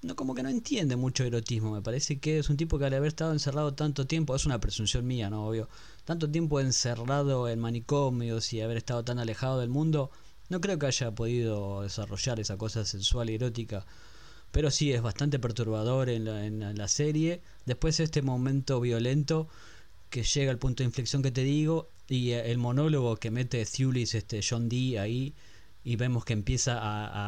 no, 0.00 0.16
como 0.16 0.34
que 0.34 0.42
no 0.42 0.48
entiende 0.48 0.96
mucho 0.96 1.24
erotismo. 1.24 1.72
Me 1.72 1.82
parece 1.82 2.18
que 2.18 2.38
es 2.38 2.48
un 2.48 2.56
tipo 2.56 2.78
que 2.78 2.86
al 2.86 2.94
haber 2.94 3.08
estado 3.08 3.32
encerrado 3.32 3.74
tanto 3.74 4.06
tiempo, 4.06 4.34
es 4.34 4.46
una 4.46 4.58
presunción 4.58 5.06
mía, 5.06 5.28
¿no? 5.28 5.46
Obvio. 5.46 5.68
Tanto 6.06 6.30
tiempo 6.30 6.60
encerrado 6.60 7.46
en 7.46 7.58
manicomios 7.60 8.54
y 8.54 8.62
haber 8.62 8.78
estado 8.78 9.04
tan 9.04 9.18
alejado 9.18 9.60
del 9.60 9.68
mundo, 9.68 10.10
no 10.50 10.60
creo 10.60 10.78
que 10.78 10.86
haya 10.86 11.12
podido 11.12 11.82
desarrollar 11.82 12.40
esa 12.40 12.58
cosa 12.58 12.84
sensual 12.84 13.30
y 13.30 13.36
erótica, 13.36 13.86
pero 14.50 14.70
sí 14.70 14.92
es 14.92 15.00
bastante 15.00 15.38
perturbador 15.38 16.10
en 16.10 16.24
la, 16.76 16.88
serie. 16.88 17.40
Después 17.66 18.00
este 18.00 18.20
momento 18.20 18.80
violento 18.80 19.48
que 20.10 20.24
llega 20.24 20.50
al 20.50 20.58
punto 20.58 20.82
de 20.82 20.88
inflexión 20.88 21.22
que 21.22 21.30
te 21.30 21.44
digo 21.44 21.88
y 22.08 22.32
el 22.32 22.58
monólogo 22.58 23.16
que 23.16 23.30
mete 23.30 23.64
Thulis, 23.64 24.14
este 24.16 24.40
John 24.46 24.68
Dee 24.68 24.98
ahí, 24.98 25.34
y 25.84 25.94
vemos 25.94 26.24
que 26.24 26.32
empieza 26.32 26.78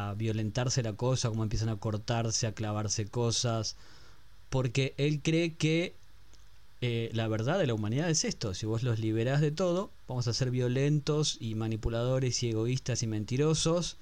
a, 0.09 0.13
violentarse 0.15 0.83
la 0.83 0.93
cosa, 0.93 1.29
como 1.29 1.43
empiezan 1.43 1.69
a 1.69 1.77
cortarse, 1.77 2.45
a 2.45 2.53
clavarse 2.53 3.07
cosas, 3.07 3.77
porque 4.49 4.93
él 4.97 5.21
cree 5.23 5.55
que 5.55 5.95
eh, 6.85 7.09
la 7.13 7.29
verdad 7.29 7.57
de 7.57 7.65
la 7.65 7.73
humanidad 7.73 8.09
es 8.09 8.25
esto, 8.25 8.53
si 8.53 8.65
vos 8.65 8.83
los 8.83 8.99
liberás 8.99 9.39
de 9.39 9.51
todo, 9.51 9.93
vamos 10.05 10.27
a 10.27 10.33
ser 10.33 10.51
violentos 10.51 11.37
y 11.39 11.55
manipuladores 11.55 12.43
y 12.43 12.49
egoístas 12.49 13.03
y 13.03 13.07
mentirosos, 13.07 13.97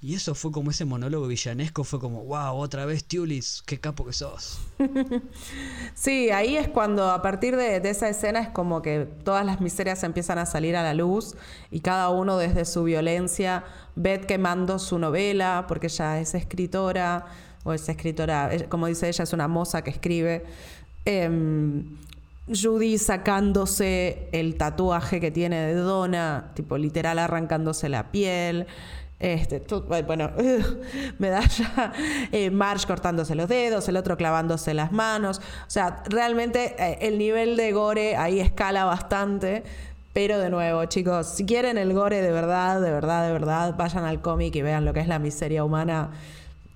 y 0.00 0.16
eso 0.16 0.34
fue 0.34 0.50
como 0.50 0.72
ese 0.72 0.84
monólogo 0.84 1.28
villanesco, 1.28 1.84
fue 1.84 2.00
como, 2.00 2.24
wow, 2.24 2.56
otra 2.56 2.86
vez 2.86 3.04
Tulis, 3.04 3.62
qué 3.66 3.78
capo 3.78 4.04
que 4.04 4.12
sos. 4.12 4.58
sí, 5.94 6.30
ahí 6.30 6.56
es 6.56 6.66
cuando 6.66 7.08
a 7.08 7.22
partir 7.22 7.54
de, 7.54 7.76
esa 7.88 8.08
escena 8.08 8.40
es 8.40 8.48
como 8.48 8.82
que 8.82 9.06
todas 9.22 9.46
las 9.46 9.60
miserias 9.60 10.02
empiezan 10.02 10.38
a 10.38 10.46
salir 10.46 10.74
a 10.74 10.82
la 10.82 10.94
luz 10.94 11.36
y 11.70 11.82
cada 11.82 12.08
uno 12.08 12.36
desde 12.36 12.64
su 12.64 12.82
violencia, 12.82 13.62
Beth 13.94 14.26
quemando 14.26 14.80
su 14.80 14.98
novela, 14.98 15.66
porque 15.68 15.86
ella 15.86 16.18
es 16.18 16.34
escritora, 16.34 17.26
o 17.62 17.72
es 17.72 17.88
escritora, 17.88 18.50
como 18.68 18.88
dice 18.88 19.08
ella, 19.08 19.22
es 19.22 19.32
una 19.32 19.46
moza 19.46 19.82
que 19.82 19.90
escribe. 19.90 20.44
Em, 21.04 21.84
Judy 22.48 22.98
sacándose 22.98 24.28
el 24.32 24.56
tatuaje 24.56 25.20
que 25.20 25.30
tiene 25.30 25.66
de 25.66 25.74
Donna, 25.74 26.50
tipo 26.54 26.76
literal 26.76 27.18
arrancándose 27.18 27.88
la 27.88 28.10
piel. 28.10 28.66
Este, 29.20 29.62
bueno, 30.04 30.32
medalla, 31.18 31.92
eh, 32.32 32.50
Marge 32.50 32.88
cortándose 32.88 33.36
los 33.36 33.48
dedos, 33.48 33.88
el 33.88 33.96
otro 33.96 34.16
clavándose 34.16 34.74
las 34.74 34.90
manos. 34.90 35.38
O 35.38 35.70
sea, 35.70 36.02
realmente 36.08 36.74
eh, 36.76 36.98
el 37.02 37.18
nivel 37.18 37.56
de 37.56 37.70
gore 37.72 38.16
ahí 38.16 38.40
escala 38.40 38.84
bastante. 38.84 39.62
Pero 40.12 40.38
de 40.38 40.50
nuevo, 40.50 40.84
chicos, 40.86 41.28
si 41.28 41.46
quieren 41.46 41.78
el 41.78 41.94
gore 41.94 42.20
de 42.20 42.32
verdad, 42.32 42.82
de 42.82 42.90
verdad, 42.90 43.26
de 43.26 43.32
verdad, 43.32 43.74
vayan 43.78 44.04
al 44.04 44.20
cómic 44.20 44.54
y 44.56 44.60
vean 44.60 44.84
lo 44.84 44.92
que 44.92 45.00
es 45.00 45.08
la 45.08 45.18
miseria 45.18 45.64
humana. 45.64 46.10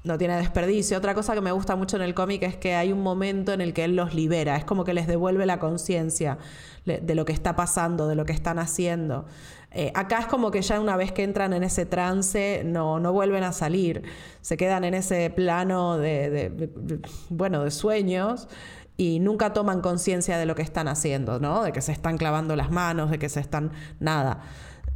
No 0.07 0.19
tiene 0.19 0.37
desperdicio. 0.37 0.97
Otra 0.97 1.15
cosa 1.15 1.35
que 1.35 1.41
me 1.41 1.51
gusta 1.51 1.75
mucho 1.75 1.97
en 1.97 2.03
el 2.03 2.15
cómic 2.15 2.45
es 2.45 2.57
que 2.57 2.77
hay 2.77 2.93
un 2.93 3.03
momento 3.03 3.53
en 3.53 3.61
el 3.61 3.75
que 3.75 3.85
él 3.85 3.97
los 3.97 4.15
libera. 4.15 4.57
Es 4.57 4.65
como 4.65 4.85
que 4.85 4.95
les 4.95 5.09
devuelve 5.09 5.47
la 5.47 5.59
conciencia 5.59 6.39
de 6.85 7.15
lo 7.17 7.25
que 7.25 7.33
está 7.33 7.57
pasando, 7.57 8.07
de 8.07 8.15
lo 8.15 8.25
que 8.25 8.33
están 8.33 8.61
haciendo. 8.61 9.27
Eh, 9.73 9.91
acá 9.95 10.21
es 10.21 10.27
como 10.27 10.53
que 10.53 10.63
ya 10.63 10.81
una 10.81 10.97
vez 10.97 11.11
que 11.11 11.25
entran 11.25 11.53
en 11.53 11.65
ese 11.65 11.85
trance 11.85 12.63
no, 12.65 13.01
no 13.01 13.13
vuelven 13.13 13.43
a 13.43 13.53
salir, 13.53 14.05
se 14.41 14.57
quedan 14.57 14.85
en 14.85 14.95
ese 14.95 15.29
plano 15.29 15.99
de, 15.99 16.71
bueno, 17.29 17.65
de 17.65 17.73
sueños 17.73 18.49
y 18.97 19.19
nunca 19.19 19.53
toman 19.53 19.81
conciencia 19.81 20.39
de 20.39 20.47
lo 20.47 20.55
que 20.55 20.63
están 20.63 20.87
haciendo, 20.87 21.41
¿no? 21.41 21.65
De 21.65 21.73
que 21.73 21.83
se 21.83 21.93
están 21.93 22.17
clavando 22.17 22.55
las 22.55 22.71
manos, 22.71 23.11
de 23.11 23.19
que 23.19 23.29
se 23.29 23.41
están... 23.41 23.73
nada. 23.99 24.41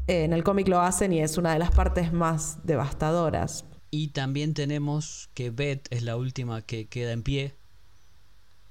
Eh, 0.06 0.24
en 0.24 0.32
el 0.32 0.44
cómic 0.44 0.68
lo 0.68 0.80
hacen 0.80 1.12
y 1.12 1.20
es 1.20 1.36
una 1.36 1.52
de 1.52 1.58
las 1.58 1.72
partes 1.72 2.12
más 2.12 2.58
devastadoras. 2.64 3.64
Y 3.90 4.08
también 4.08 4.54
tenemos 4.54 5.30
que 5.34 5.50
Beth 5.50 5.88
es 5.90 6.02
la 6.02 6.16
última 6.16 6.62
que 6.62 6.86
queda 6.86 7.12
en 7.12 7.22
pie, 7.22 7.54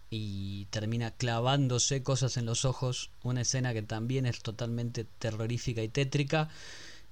y 0.09 0.65
termina 0.71 1.11
clavándose 1.11 2.01
cosas 2.01 2.37
en 2.37 2.45
los 2.45 2.65
ojos, 2.65 3.11
una 3.23 3.41
escena 3.41 3.73
que 3.73 3.83
también 3.83 4.25
es 4.25 4.41
totalmente 4.41 5.03
terrorífica 5.03 5.83
y 5.83 5.89
tétrica, 5.89 6.49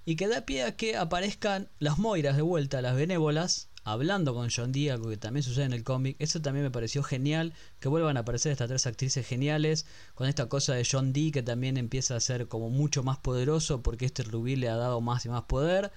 y 0.06 0.16
que 0.16 0.28
da 0.28 0.46
pie 0.46 0.64
a 0.64 0.76
que 0.76 0.96
aparezcan 0.96 1.70
las 1.80 2.00
Moiras 2.00 2.38
de 2.38 2.42
vuelta, 2.42 2.82
las 2.82 2.96
benévolas, 2.96 3.68
hablando 3.84 4.34
con 4.34 4.50
John 4.50 4.72
Dee, 4.72 4.90
algo 4.90 5.10
que 5.10 5.18
también 5.18 5.44
sucede 5.44 5.66
en 5.66 5.74
el 5.74 5.84
cómic. 5.84 6.16
Eso 6.20 6.42
también 6.42 6.64
me 6.64 6.72
pareció 6.72 7.04
genial, 7.04 7.54
que 7.80 7.88
vuelvan 7.88 8.18
a 8.18 8.22
aparecer 8.22 8.52
estas 8.52 8.68
tres 8.68 8.88
actrices 8.88 9.28
geniales, 9.28 9.86
con 10.16 10.28
esta 10.28 10.48
cosa 10.48 10.74
de 10.74 10.88
John 10.90 11.14
Dee 11.14 11.32
que 11.32 11.44
también 11.44 11.78
empieza 11.78 12.16
a 12.16 12.20
ser 12.20 12.48
como 12.48 12.70
mucho 12.70 13.04
más 13.04 13.18
poderoso, 13.18 13.84
porque 13.84 14.06
este 14.06 14.24
Rubí 14.24 14.56
le 14.56 14.70
ha 14.70 14.76
dado 14.76 15.02
más 15.02 15.26
y 15.26 15.30
más 15.30 15.44
poder. 15.44 15.92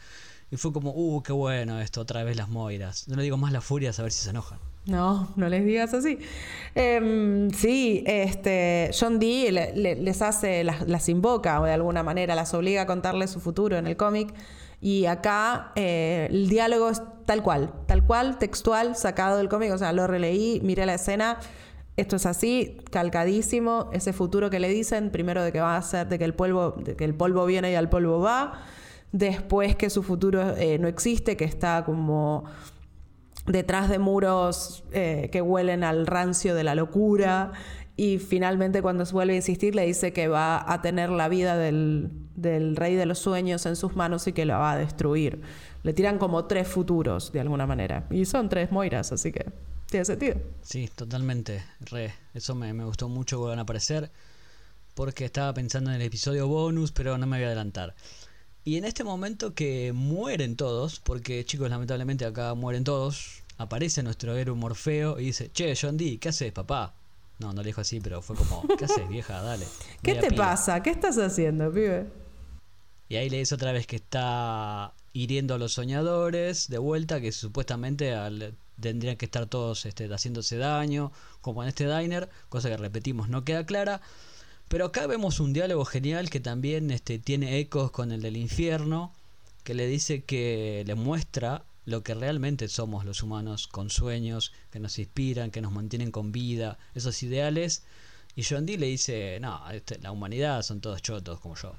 Y 0.51 0.57
fue 0.57 0.73
como, 0.73 0.91
uh, 0.91 1.23
qué 1.23 1.33
bueno 1.33 1.81
esto, 1.81 2.01
otra 2.01 2.25
vez 2.25 2.37
las 2.37 2.49
Moiras. 2.49 3.07
No 3.07 3.17
le 3.17 3.23
digo 3.23 3.37
más 3.37 3.53
las 3.53 3.65
furias 3.65 3.99
a 4.01 4.03
ver 4.03 4.11
si 4.11 4.23
se 4.23 4.31
enojan. 4.31 4.59
No, 4.87 5.29
no 5.37 5.49
les 5.49 5.65
digas 5.65 5.95
así. 5.95 6.19
Em, 6.75 7.51
sí, 7.51 8.03
este, 8.07 8.91
John 8.99 9.19
Dee 9.19 9.53
les 9.53 10.23
hace, 10.23 10.65
las, 10.65 11.09
invoca 11.09 11.61
o 11.61 11.65
de 11.65 11.73
alguna 11.73 12.03
manera, 12.03 12.35
las 12.35 12.53
obliga 12.55 12.83
a 12.83 12.87
contarle 12.87 13.29
su 13.29 13.41
futuro 13.41 13.77
en 13.77 13.87
el 13.87 13.97
cómic. 13.97 14.35
Y 14.81 15.05
acá 15.05 15.73
eh, 15.77 16.27
el 16.31 16.49
diálogo 16.49 16.89
es 16.89 17.03
tal 17.27 17.43
cual, 17.43 17.73
tal 17.87 18.05
cual, 18.05 18.39
textual, 18.39 18.97
sacado 18.97 19.37
del 19.37 19.49
cómic. 19.49 19.71
O 19.73 19.79
sea, 19.79 19.93
lo 19.93 20.07
releí, 20.07 20.61
miré 20.65 20.87
la 20.87 20.95
escena. 20.95 21.39
Esto 21.97 22.17
es 22.17 22.27
así, 22.27 22.79
calcadísimo. 22.91 23.91
Ese 23.93 24.13
futuro 24.13 24.51
que 24.51 24.59
le 24.59 24.71
dicen, 24.71 25.11
primero 25.11 25.45
de 25.45 25.53
que 25.53 25.61
va 25.61 25.77
a 25.77 25.83
ser, 25.83 26.09
de 26.09 26.19
que 26.19 26.25
el 26.25 26.35
polvo, 26.35 26.75
de 26.79 26.97
que 26.97 27.05
el 27.05 27.15
polvo 27.15 27.45
viene 27.45 27.71
y 27.71 27.75
al 27.75 27.91
polvo 27.91 28.21
va. 28.21 28.65
Después 29.13 29.75
que 29.77 29.91
su 29.91 30.03
futuro 30.03 30.57
eh, 30.57 30.79
no 30.79 30.89
existe, 30.89 31.37
que 31.37 31.45
está 31.45 31.85
como 31.85 32.45
detrás 33.47 33.89
de 33.89 33.99
muros 33.99 34.85
eh, 34.93 35.29
que 35.33 35.43
huelen 35.43 35.85
al 35.85 36.07
rancio 36.07 36.55
de 36.55 36.65
la 36.65 36.75
locura. 36.75 37.53
Y 37.97 38.19
finalmente 38.19 38.81
cuando 38.81 39.05
se 39.05 39.13
vuelve 39.13 39.35
a 39.35 39.37
insistir 39.37 39.75
le 39.75 39.85
dice 39.85 40.13
que 40.13 40.29
va 40.29 40.73
a 40.73 40.81
tener 40.81 41.11
la 41.11 41.29
vida 41.29 41.59
del, 41.59 42.11
rey 42.37 42.95
de 42.95 43.05
los 43.05 43.19
sueños 43.19 43.67
en 43.67 43.77
sus 43.77 43.95
manos 43.95 44.27
y 44.27 44.33
que 44.33 44.47
la 44.47 44.57
va 44.59 44.73
a 44.73 44.79
destruir. 44.79 45.43
Le 45.83 45.93
tiran 45.93 46.19
como 46.19 46.47
tres 46.47 46.69
futuros 46.69 47.33
de 47.33 47.41
alguna 47.41 47.67
manera. 47.67 48.07
Y 48.11 48.25
son 48.25 48.49
tres 48.49 48.73
Moiras, 48.73 49.13
así 49.13 49.33
que 49.33 49.47
tiene 49.91 50.05
sentido. 50.05 50.37
Sí, 50.63 50.89
totalmente. 50.95 51.63
Re. 51.81 52.15
Eso 52.33 52.55
me, 52.55 52.73
me 52.73 52.85
gustó 52.85 53.09
mucho 53.09 53.43
van 53.43 53.59
a 53.59 53.63
aparecer. 53.63 54.11
Porque 54.95 55.25
estaba 55.25 55.53
pensando 55.53 55.91
en 55.91 55.97
el 55.97 56.03
episodio 56.03 56.49
bonus, 56.49 56.93
pero 56.93 57.19
no 57.19 57.27
me 57.27 57.37
voy 57.37 57.45
a 57.45 57.49
adelantar. 57.49 57.95
Y 58.65 58.77
en 58.77 58.85
este 58.85 59.05
momento 59.05 59.55
que 59.55 59.93
mueren 59.93 60.57
todos, 60.57 61.01
porque 61.01 61.45
chicos, 61.45 61.71
lamentablemente 61.71 62.25
acá 62.25 62.55
mueren 62.55 62.85
todos, 62.85 63.43
aparece 63.57 64.03
nuestro 64.03 64.37
héroe 64.37 64.57
Morfeo 64.57 65.19
y 65.19 65.27
dice, 65.27 65.51
che, 65.53 65.75
John 65.81 65.97
Dee, 65.97 66.19
¿qué 66.19 66.29
haces, 66.29 66.53
papá? 66.53 66.95
No, 67.39 67.55
no 67.55 67.63
le 67.63 67.69
dijo 67.69 67.81
así, 67.81 68.01
pero 68.01 68.21
fue 68.21 68.37
como, 68.37 68.63
¿qué 68.79 68.85
haces, 68.85 69.09
vieja? 69.09 69.41
Dale. 69.41 69.67
¿Qué 70.03 70.15
te 70.15 70.31
pasa? 70.33 70.83
¿Qué 70.83 70.91
estás 70.91 71.17
haciendo, 71.17 71.73
pibe? 71.73 72.07
Y 73.09 73.17
ahí 73.17 73.31
le 73.31 73.39
dice 73.39 73.55
otra 73.55 73.73
vez 73.73 73.87
que 73.87 73.97
está 73.97 74.93
hiriendo 75.15 75.55
a 75.55 75.59
los 75.59 75.73
soñadores 75.73 76.69
de 76.69 76.79
vuelta, 76.79 77.21
que 77.21 77.33
supuestamente 77.33 78.15
tendrían 78.79 79.17
que 79.17 79.25
estar 79.25 79.47
todos 79.47 79.87
este, 79.87 80.07
haciéndose 80.07 80.59
daño, 80.59 81.13
como 81.41 81.63
en 81.63 81.71
este 81.71 81.87
diner, 81.87 82.29
cosa 82.49 82.69
que 82.69 82.77
repetimos 82.77 83.29
no 83.29 83.45
queda 83.45 83.65
clara. 83.65 84.01
Pero 84.71 84.85
acá 84.85 85.09
vemos 85.09 85.41
un 85.41 85.53
diálogo 85.53 85.85
genial 85.85 86.31
que 86.31 86.39
también 86.39 86.93
este, 86.93 87.19
tiene 87.19 87.59
ecos 87.59 87.91
con 87.91 88.13
el 88.13 88.23
del 88.23 88.37
infierno, 88.37 89.13
que 89.65 89.75
le 89.75 89.89
dice 89.89 90.23
que 90.23 90.85
le 90.87 90.95
muestra 90.95 91.65
lo 91.87 92.05
que 92.05 92.15
realmente 92.15 92.69
somos 92.69 93.05
los 93.05 93.25
humanos, 93.25 93.67
con 93.67 93.91
sueños 93.91 94.53
que 94.71 94.79
nos 94.79 95.01
inspiran, 95.01 95.51
que 95.51 95.61
nos 95.61 95.73
mantienen 95.73 96.13
con 96.13 96.31
vida, 96.31 96.79
esos 96.95 97.21
ideales. 97.25 97.83
Y 98.37 98.45
John 98.45 98.65
Dee 98.65 98.77
le 98.77 98.87
dice, 98.87 99.41
no, 99.41 99.69
este, 99.73 99.99
la 99.99 100.13
humanidad 100.13 100.63
son 100.63 100.81
todos 100.81 101.03
chotos 101.03 101.41
como 101.41 101.57
yo. 101.57 101.73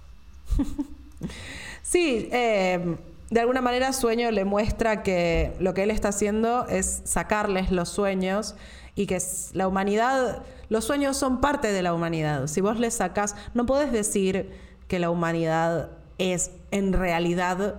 sí, 1.84 2.28
eh, 2.34 2.98
de 3.30 3.40
alguna 3.40 3.62
manera 3.62 3.94
Sueño 3.94 4.30
le 4.32 4.44
muestra 4.44 5.02
que 5.02 5.54
lo 5.62 5.74
que 5.74 5.84
él 5.84 5.92
está 5.92 6.10
haciendo 6.10 6.68
es 6.68 7.04
sacarles 7.06 7.72
los 7.72 7.88
sueños 7.88 8.56
y 8.96 9.06
que 9.06 9.18
la 9.54 9.68
humanidad, 9.68 10.44
los 10.70 10.86
sueños 10.86 11.18
son 11.18 11.42
parte 11.42 11.72
de 11.72 11.82
la 11.82 11.94
humanidad. 11.94 12.48
Si 12.48 12.62
vos 12.62 12.80
les 12.80 12.96
sacás, 12.96 13.36
no 13.54 13.66
podés 13.66 13.92
decir 13.92 14.52
que 14.88 15.00
la 15.00 15.10
humanidad 15.10 15.92
es 16.18 16.52
en 16.72 16.94
realidad 16.94 17.76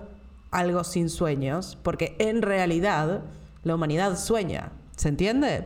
algo 0.51 0.83
sin 0.83 1.09
sueños, 1.09 1.77
porque 1.81 2.15
en 2.19 2.41
realidad 2.41 3.21
la 3.63 3.75
humanidad 3.75 4.17
sueña, 4.17 4.71
¿se 4.95 5.09
entiende? 5.09 5.65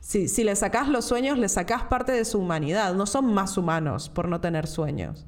Si, 0.00 0.28
si 0.28 0.44
le 0.44 0.54
sacás 0.56 0.88
los 0.88 1.04
sueños, 1.04 1.38
le 1.38 1.48
sacás 1.48 1.84
parte 1.84 2.12
de 2.12 2.24
su 2.24 2.38
humanidad, 2.38 2.94
no 2.94 3.06
son 3.06 3.32
más 3.32 3.56
humanos 3.56 4.08
por 4.08 4.28
no 4.28 4.40
tener 4.40 4.66
sueños. 4.66 5.26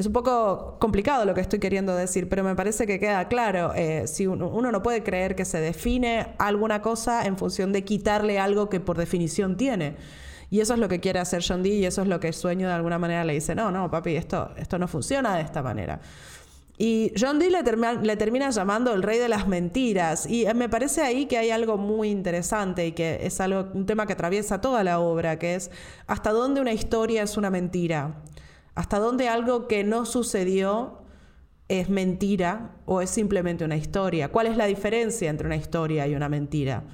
Es 0.00 0.06
un 0.06 0.14
poco 0.14 0.78
complicado 0.78 1.26
lo 1.26 1.34
que 1.34 1.42
estoy 1.42 1.58
queriendo 1.58 1.94
decir, 1.94 2.26
pero 2.26 2.42
me 2.42 2.56
parece 2.56 2.86
que 2.86 2.98
queda 2.98 3.28
claro. 3.28 3.74
Eh, 3.74 4.06
si 4.06 4.26
uno, 4.26 4.48
no 4.48 4.82
puede 4.82 5.02
creer 5.02 5.36
que 5.36 5.44
se 5.44 5.60
define 5.60 6.28
alguna 6.38 6.80
cosa 6.80 7.26
en 7.26 7.36
función 7.36 7.70
de 7.70 7.84
quitarle 7.84 8.38
algo 8.38 8.70
que 8.70 8.80
por 8.80 8.96
definición 8.96 9.58
tiene. 9.58 9.96
Y 10.48 10.60
eso 10.60 10.72
es 10.72 10.80
lo 10.80 10.88
que 10.88 11.00
quiere 11.00 11.18
hacer 11.18 11.44
John 11.46 11.62
Dee 11.62 11.80
y 11.80 11.84
eso 11.84 12.00
es 12.00 12.08
lo 12.08 12.18
que 12.18 12.32
Sueño 12.32 12.66
de 12.66 12.72
alguna 12.72 12.98
manera 12.98 13.26
le 13.26 13.34
dice, 13.34 13.54
no, 13.54 13.70
no, 13.70 13.90
papi, 13.90 14.16
esto, 14.16 14.52
esto 14.56 14.78
no 14.78 14.88
funciona 14.88 15.36
de 15.36 15.42
esta 15.42 15.62
manera. 15.62 16.00
Y 16.78 17.12
John 17.20 17.38
Dee 17.38 17.50
le, 17.50 17.62
le, 18.02 18.16
termina 18.16 18.48
llamando 18.48 18.94
el 18.94 19.02
rey 19.02 19.18
de 19.18 19.28
las 19.28 19.48
mentiras. 19.48 20.24
Y 20.24 20.46
me 20.54 20.70
parece 20.70 21.02
ahí 21.02 21.26
que 21.26 21.36
hay 21.36 21.50
algo 21.50 21.76
muy 21.76 22.08
interesante 22.08 22.86
y 22.86 22.92
que 22.92 23.18
es 23.20 23.38
algo, 23.38 23.68
un 23.74 23.84
tema 23.84 24.06
que 24.06 24.14
atraviesa 24.14 24.62
toda 24.62 24.82
la 24.82 24.98
obra, 24.98 25.38
que 25.38 25.56
es 25.56 25.70
hasta 26.06 26.30
dónde 26.30 26.62
una 26.62 26.72
historia 26.72 27.22
es 27.22 27.36
una 27.36 27.50
mentira. 27.50 28.14
¿Hasta 28.80 28.98
dónde 28.98 29.28
algo 29.28 29.68
que 29.68 29.84
no 29.84 30.06
sucedió 30.06 31.02
es 31.68 31.90
mentira 31.90 32.76
o 32.86 33.02
es 33.02 33.10
simplemente 33.10 33.62
una 33.62 33.76
historia? 33.76 34.32
¿Cuál 34.32 34.46
es 34.46 34.56
la 34.56 34.64
diferencia 34.64 35.28
entre 35.28 35.46
una 35.48 35.56
historia 35.56 36.06
y 36.06 36.14
una 36.14 36.30
mentira? 36.30 36.84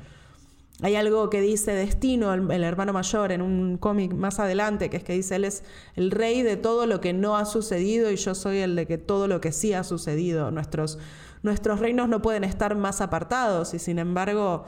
Hay 0.82 0.96
algo 0.96 1.30
que 1.30 1.40
dice 1.40 1.70
Destino, 1.70 2.34
el, 2.34 2.64
hermano 2.64 2.92
mayor, 2.92 3.30
en 3.30 3.40
un 3.40 3.78
cómic 3.78 4.14
más 4.14 4.40
adelante, 4.40 4.90
que 4.90 4.96
es 4.96 5.04
que 5.04 5.12
dice, 5.12 5.36
él 5.36 5.44
es 5.44 5.62
el 5.94 6.10
rey 6.10 6.42
de 6.42 6.56
todo 6.56 6.86
lo 6.86 7.00
que 7.00 7.12
no 7.12 7.36
ha 7.36 7.44
sucedido 7.44 8.10
y 8.10 8.16
yo 8.16 8.34
soy 8.34 8.58
el 8.58 8.74
de 8.74 8.88
que 8.88 8.98
todo 8.98 9.28
lo 9.28 9.40
que 9.40 9.52
sí 9.52 9.72
ha 9.72 9.84
sucedido. 9.84 10.50
Nuestros, 10.50 10.98
nuestros 11.44 11.78
reinos 11.78 12.08
no 12.08 12.20
pueden 12.20 12.42
estar 12.42 12.74
más 12.74 13.00
apartados 13.00 13.74
y 13.74 13.78
sin 13.78 14.00
embargo 14.00 14.64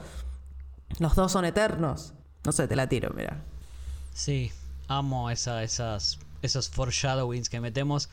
los 0.99 1.15
dos 1.15 1.33
son 1.33 1.43
eternos. 1.43 2.13
No 2.45 2.53
sé, 2.53 2.69
te 2.69 2.77
la 2.77 2.87
tiro, 2.87 3.11
mira. 3.13 3.43
Sí, 4.13 4.53
amo 4.87 5.29
esa, 5.29 5.63
esas, 5.63 6.17
esos 6.41 6.69
foreshadowings 6.69 7.49
que 7.49 7.59
metemos. 7.59 8.09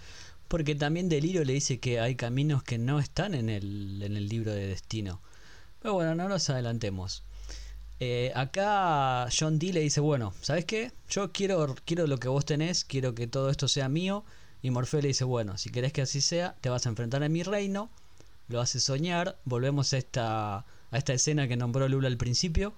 Porque 0.49 0.75
también 0.75 1.09
Delirio 1.09 1.45
le 1.45 1.55
dice 1.55 1.81
que 1.81 2.01
hay 2.01 2.15
caminos 2.15 2.62
que 2.62 2.79
no 2.79 3.01
están 3.01 3.35
en 3.35 3.49
el, 3.49 4.01
en 4.03 4.17
el 4.17 4.29
libro 4.29 4.53
de 4.53 4.67
destino. 4.69 5.21
Pero 5.83 5.95
bueno, 5.95 6.15
no 6.15 6.29
nos 6.29 6.49
adelantemos. 6.51 7.25
Eh, 7.99 8.31
acá 8.35 9.29
John 9.37 9.59
Dee 9.59 9.73
le 9.73 9.81
dice, 9.81 10.01
bueno, 10.01 10.35
¿sabes 10.43 10.65
qué? 10.65 10.93
Yo 11.09 11.33
quiero, 11.33 11.75
quiero 11.85 12.07
lo 12.07 12.19
que 12.19 12.29
vos 12.29 12.45
tenés, 12.45 12.85
quiero 12.85 13.15
que 13.15 13.27
todo 13.27 13.51
esto 13.51 13.69
sea 13.69 13.89
mío. 13.89 14.25
Y 14.62 14.71
Morfeo 14.71 15.01
le 15.01 15.09
dice, 15.09 15.25
bueno, 15.25 15.59
si 15.59 15.71
querés 15.71 15.93
que 15.93 16.03
así 16.03 16.21
sea, 16.21 16.55
te 16.61 16.69
vas 16.69 16.87
a 16.87 16.89
enfrentar 16.89 17.23
a 17.23 17.29
mi 17.29 17.43
reino, 17.43 17.91
lo 18.49 18.61
haces 18.61 18.83
soñar, 18.83 19.37
volvemos 19.45 19.93
a 19.93 19.99
esta, 19.99 20.59
a 20.59 20.65
esta 20.99 21.12
escena 21.12 21.49
que 21.49 21.57
nombró 21.57 21.89
Lula 21.89 22.09
al 22.09 22.17
principio, 22.17 22.75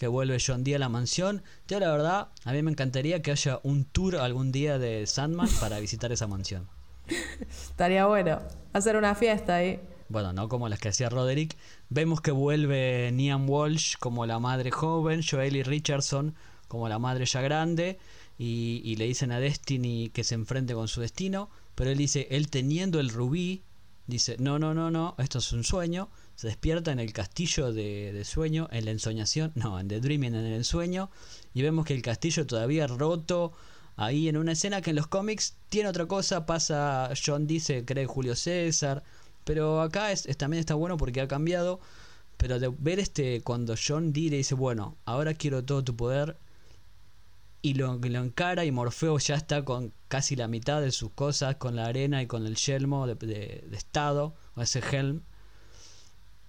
que 0.00 0.08
vuelve 0.08 0.38
John 0.44 0.64
Dee 0.64 0.74
a 0.74 0.78
la 0.78 0.88
mansión. 0.88 1.42
Yo 1.68 1.78
la 1.78 1.92
verdad, 1.92 2.28
a 2.44 2.52
mí 2.52 2.62
me 2.62 2.70
encantaría 2.70 3.20
que 3.20 3.30
haya 3.30 3.60
un 3.62 3.84
tour 3.84 4.16
algún 4.16 4.50
día 4.50 4.78
de 4.78 5.06
Sandman 5.06 5.48
para 5.60 5.78
visitar 5.78 6.10
esa 6.10 6.26
mansión. 6.26 6.66
Estaría 7.40 8.06
bueno, 8.06 8.40
hacer 8.72 8.96
una 8.96 9.14
fiesta 9.14 9.56
ahí 9.56 9.78
bueno, 10.08 10.32
no 10.32 10.48
como 10.48 10.68
las 10.68 10.80
que 10.80 10.88
hacía 10.88 11.08
Roderick, 11.08 11.56
vemos 11.88 12.20
que 12.20 12.32
vuelve 12.32 13.12
Niam 13.12 13.48
Walsh 13.48 13.94
como 14.00 14.26
la 14.26 14.40
madre 14.40 14.72
joven, 14.72 15.22
Joely 15.22 15.62
Richardson 15.62 16.34
como 16.66 16.88
la 16.88 16.98
madre 16.98 17.26
ya 17.26 17.40
grande, 17.42 17.98
y, 18.36 18.96
le 18.96 19.04
dicen 19.04 19.30
a 19.30 19.38
Destiny 19.38 20.08
que 20.08 20.24
se 20.24 20.34
enfrente 20.34 20.74
con 20.74 20.88
su 20.88 21.00
destino, 21.00 21.48
pero 21.76 21.90
él 21.90 21.98
dice, 21.98 22.26
él 22.30 22.48
teniendo 22.48 22.98
el 22.98 23.10
rubí, 23.10 23.62
dice, 24.06 24.36
no, 24.38 24.58
no, 24.58 24.74
no, 24.74 24.90
no, 24.90 25.14
esto 25.18 25.38
es 25.38 25.52
un 25.52 25.62
sueño, 25.62 26.08
se 26.40 26.46
despierta 26.46 26.90
en 26.90 27.00
el 27.00 27.12
castillo 27.12 27.70
de, 27.70 28.22
sueño, 28.24 28.66
en 28.72 28.86
la 28.86 28.92
ensoñación, 28.92 29.52
no, 29.56 29.78
en 29.78 29.88
The 29.88 30.00
Dreaming, 30.00 30.34
en 30.34 30.46
el 30.46 30.54
ensueño, 30.54 31.10
y 31.52 31.60
vemos 31.60 31.84
que 31.84 31.92
el 31.92 32.00
castillo 32.00 32.46
todavía 32.46 32.86
roto, 32.86 33.52
ahí 33.96 34.26
en 34.26 34.38
una 34.38 34.52
escena 34.52 34.80
que 34.80 34.88
en 34.88 34.96
los 34.96 35.06
cómics 35.06 35.56
tiene 35.68 35.90
otra 35.90 36.06
cosa, 36.06 36.46
pasa, 36.46 37.10
John 37.22 37.46
dice, 37.46 37.84
cree 37.84 38.06
Julio 38.06 38.34
César, 38.36 39.02
pero 39.44 39.82
acá 39.82 40.12
es, 40.12 40.24
también 40.38 40.60
está 40.60 40.74
bueno 40.76 40.96
porque 40.96 41.20
ha 41.20 41.28
cambiado. 41.28 41.78
Pero 42.38 42.58
de 42.58 42.72
ver 42.78 43.00
este, 43.00 43.42
cuando 43.42 43.74
John 43.76 44.14
Dee 44.14 44.30
le 44.30 44.38
dice, 44.38 44.54
bueno, 44.54 44.96
ahora 45.04 45.34
quiero 45.34 45.62
todo 45.62 45.84
tu 45.84 45.94
poder. 45.94 46.38
Y 47.60 47.74
lo, 47.74 47.98
lo 47.98 48.18
encara 48.18 48.64
y 48.64 48.72
Morfeo 48.72 49.18
ya 49.18 49.34
está 49.34 49.62
con 49.66 49.92
casi 50.08 50.36
la 50.36 50.48
mitad 50.48 50.80
de 50.80 50.90
sus 50.90 51.10
cosas, 51.10 51.56
con 51.56 51.76
la 51.76 51.84
arena 51.84 52.22
y 52.22 52.26
con 52.26 52.46
el 52.46 52.56
yelmo 52.56 53.06
de, 53.06 53.14
de, 53.16 53.66
de 53.68 53.76
estado, 53.76 54.34
o 54.54 54.62
ese 54.62 54.80
helm. 54.80 55.20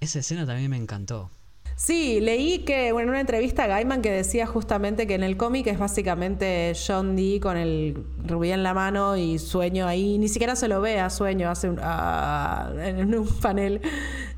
Esa 0.01 0.19
escena 0.19 0.47
también 0.47 0.71
me 0.71 0.77
encantó. 0.77 1.29
Sí, 1.75 2.19
leí 2.19 2.59
que 2.59 2.91
bueno, 2.91 3.07
en 3.07 3.09
una 3.09 3.21
entrevista 3.21 3.63
a 3.63 3.67
Gaiman 3.67 4.01
que 4.01 4.11
decía 4.11 4.45
justamente 4.45 5.07
que 5.07 5.15
en 5.15 5.23
el 5.23 5.37
cómic 5.37 5.67
es 5.67 5.79
básicamente 5.79 6.73
John 6.75 7.15
Dee 7.15 7.39
con 7.39 7.55
el 7.55 8.03
rubí 8.25 8.51
en 8.51 8.63
la 8.63 8.73
mano 8.73 9.15
y 9.15 9.39
sueño 9.39 9.87
ahí, 9.87 10.17
ni 10.17 10.27
siquiera 10.27 10.55
se 10.55 10.67
lo 10.67 10.81
ve 10.81 10.99
a 10.99 11.09
sueño 11.09 11.49
hace 11.49 11.69
un, 11.69 11.79
en 11.79 13.15
un 13.15 13.27
panel. 13.41 13.81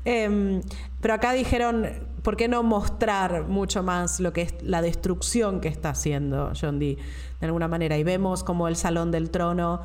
Em, 0.04 0.62
pero 1.00 1.14
acá 1.14 1.32
dijeron, 1.32 1.86
¿por 2.22 2.36
qué 2.36 2.46
no 2.46 2.62
mostrar 2.62 3.44
mucho 3.48 3.82
más 3.82 4.20
lo 4.20 4.32
que 4.32 4.42
es 4.42 4.54
la 4.62 4.80
destrucción 4.80 5.60
que 5.60 5.68
está 5.68 5.90
haciendo 5.90 6.52
John 6.58 6.78
Dee 6.78 6.98
de 7.40 7.46
alguna 7.46 7.68
manera? 7.68 7.96
Y 7.96 8.04
vemos 8.04 8.44
como 8.44 8.68
el 8.68 8.76
Salón 8.76 9.10
del 9.10 9.30
Trono 9.30 9.80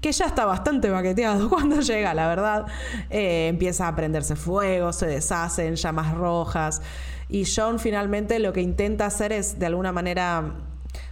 que 0.00 0.12
ya 0.12 0.26
está 0.26 0.44
bastante 0.44 0.90
baqueteado 0.90 1.48
cuando 1.50 1.80
llega, 1.80 2.14
la 2.14 2.28
verdad. 2.28 2.66
Eh, 3.10 3.48
empieza 3.48 3.88
a 3.88 3.94
prenderse 3.94 4.36
fuego, 4.36 4.92
se 4.92 5.06
deshacen 5.06 5.76
llamas 5.76 6.14
rojas. 6.14 6.82
Y 7.28 7.44
John 7.44 7.78
finalmente 7.78 8.38
lo 8.38 8.52
que 8.52 8.60
intenta 8.60 9.06
hacer 9.06 9.32
es 9.32 9.58
de 9.58 9.66
alguna 9.66 9.92
manera 9.92 10.54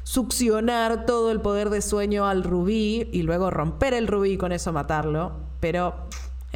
succionar 0.03 1.07
todo 1.07 1.31
el 1.31 1.41
poder 1.41 1.71
de 1.71 1.83
sueño 1.83 2.27
al 2.27 2.43
rubí 2.43 3.09
y 3.13 3.23
luego 3.23 3.51
romper 3.51 3.95
el 3.95 4.09
rubí 4.09 4.33
y 4.33 4.39
con 4.39 4.53
eso 4.53 4.73
matarlo. 4.73 5.33
Pero, 5.61 5.95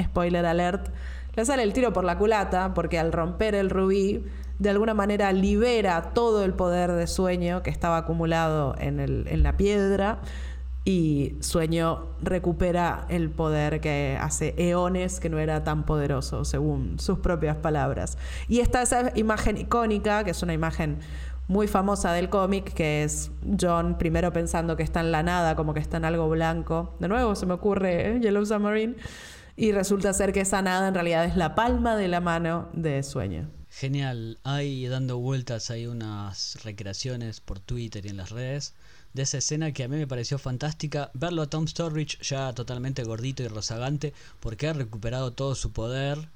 spoiler 0.00 0.46
alert, 0.46 0.88
le 1.34 1.44
sale 1.44 1.62
el 1.62 1.72
tiro 1.72 1.92
por 1.92 2.04
la 2.04 2.18
culata 2.18 2.74
porque 2.74 2.98
al 2.98 3.12
romper 3.12 3.54
el 3.54 3.70
rubí 3.70 4.24
de 4.58 4.70
alguna 4.70 4.94
manera 4.94 5.32
libera 5.32 6.12
todo 6.14 6.44
el 6.44 6.54
poder 6.54 6.92
de 6.92 7.06
sueño 7.06 7.62
que 7.62 7.70
estaba 7.70 7.98
acumulado 7.98 8.74
en, 8.78 9.00
el, 9.00 9.26
en 9.28 9.42
la 9.42 9.56
piedra 9.56 10.20
y 10.84 11.36
Sueño 11.40 12.08
recupera 12.22 13.06
el 13.08 13.30
poder 13.30 13.80
que 13.80 14.18
hace 14.20 14.54
eones 14.56 15.20
que 15.20 15.28
no 15.28 15.38
era 15.38 15.62
tan 15.62 15.84
poderoso, 15.86 16.44
según 16.44 16.98
sus 16.98 17.20
propias 17.20 17.56
palabras. 17.56 18.18
Y 18.48 18.60
está 18.60 18.82
esa 18.82 19.12
imagen 19.14 19.58
icónica, 19.58 20.24
que 20.24 20.32
es 20.32 20.42
una 20.42 20.54
imagen 20.54 20.98
muy 21.46 21.68
famosa 21.68 22.12
del 22.12 22.28
cómic, 22.30 22.72
que 22.72 23.04
es 23.04 23.30
John 23.60 23.96
primero 23.98 24.32
pensando 24.32 24.76
que 24.76 24.82
está 24.82 25.00
en 25.00 25.12
la 25.12 25.22
nada, 25.22 25.54
como 25.54 25.72
que 25.72 25.80
está 25.80 25.98
en 25.98 26.04
algo 26.04 26.28
blanco. 26.28 26.96
De 26.98 27.08
nuevo 27.08 27.34
se 27.36 27.46
me 27.46 27.54
ocurre 27.54 28.16
¿eh? 28.16 28.20
Yellow 28.20 28.44
Submarine. 28.44 28.96
Y 29.54 29.72
resulta 29.72 30.12
ser 30.14 30.32
que 30.32 30.40
esa 30.40 30.62
nada 30.62 30.88
en 30.88 30.94
realidad 30.94 31.26
es 31.26 31.36
la 31.36 31.54
palma 31.54 31.94
de 31.94 32.08
la 32.08 32.20
mano 32.20 32.70
de 32.72 33.02
Sueño. 33.02 33.50
Genial. 33.68 34.38
Hay 34.44 34.86
dando 34.88 35.18
vueltas, 35.18 35.70
hay 35.70 35.86
unas 35.86 36.58
recreaciones 36.64 37.40
por 37.40 37.60
Twitter 37.60 38.06
y 38.06 38.08
en 38.08 38.16
las 38.16 38.30
redes 38.30 38.74
de 39.14 39.22
esa 39.22 39.38
escena 39.38 39.72
que 39.72 39.84
a 39.84 39.88
mí 39.88 39.96
me 39.96 40.06
pareció 40.06 40.38
fantástica. 40.38 41.10
Verlo 41.14 41.42
a 41.42 41.46
Tom 41.50 41.66
Storridge 41.66 42.18
ya 42.20 42.52
totalmente 42.54 43.04
gordito 43.04 43.42
y 43.42 43.48
rozagante 43.48 44.14
porque 44.40 44.68
ha 44.68 44.72
recuperado 44.72 45.32
todo 45.32 45.54
su 45.54 45.72
poder. 45.72 46.28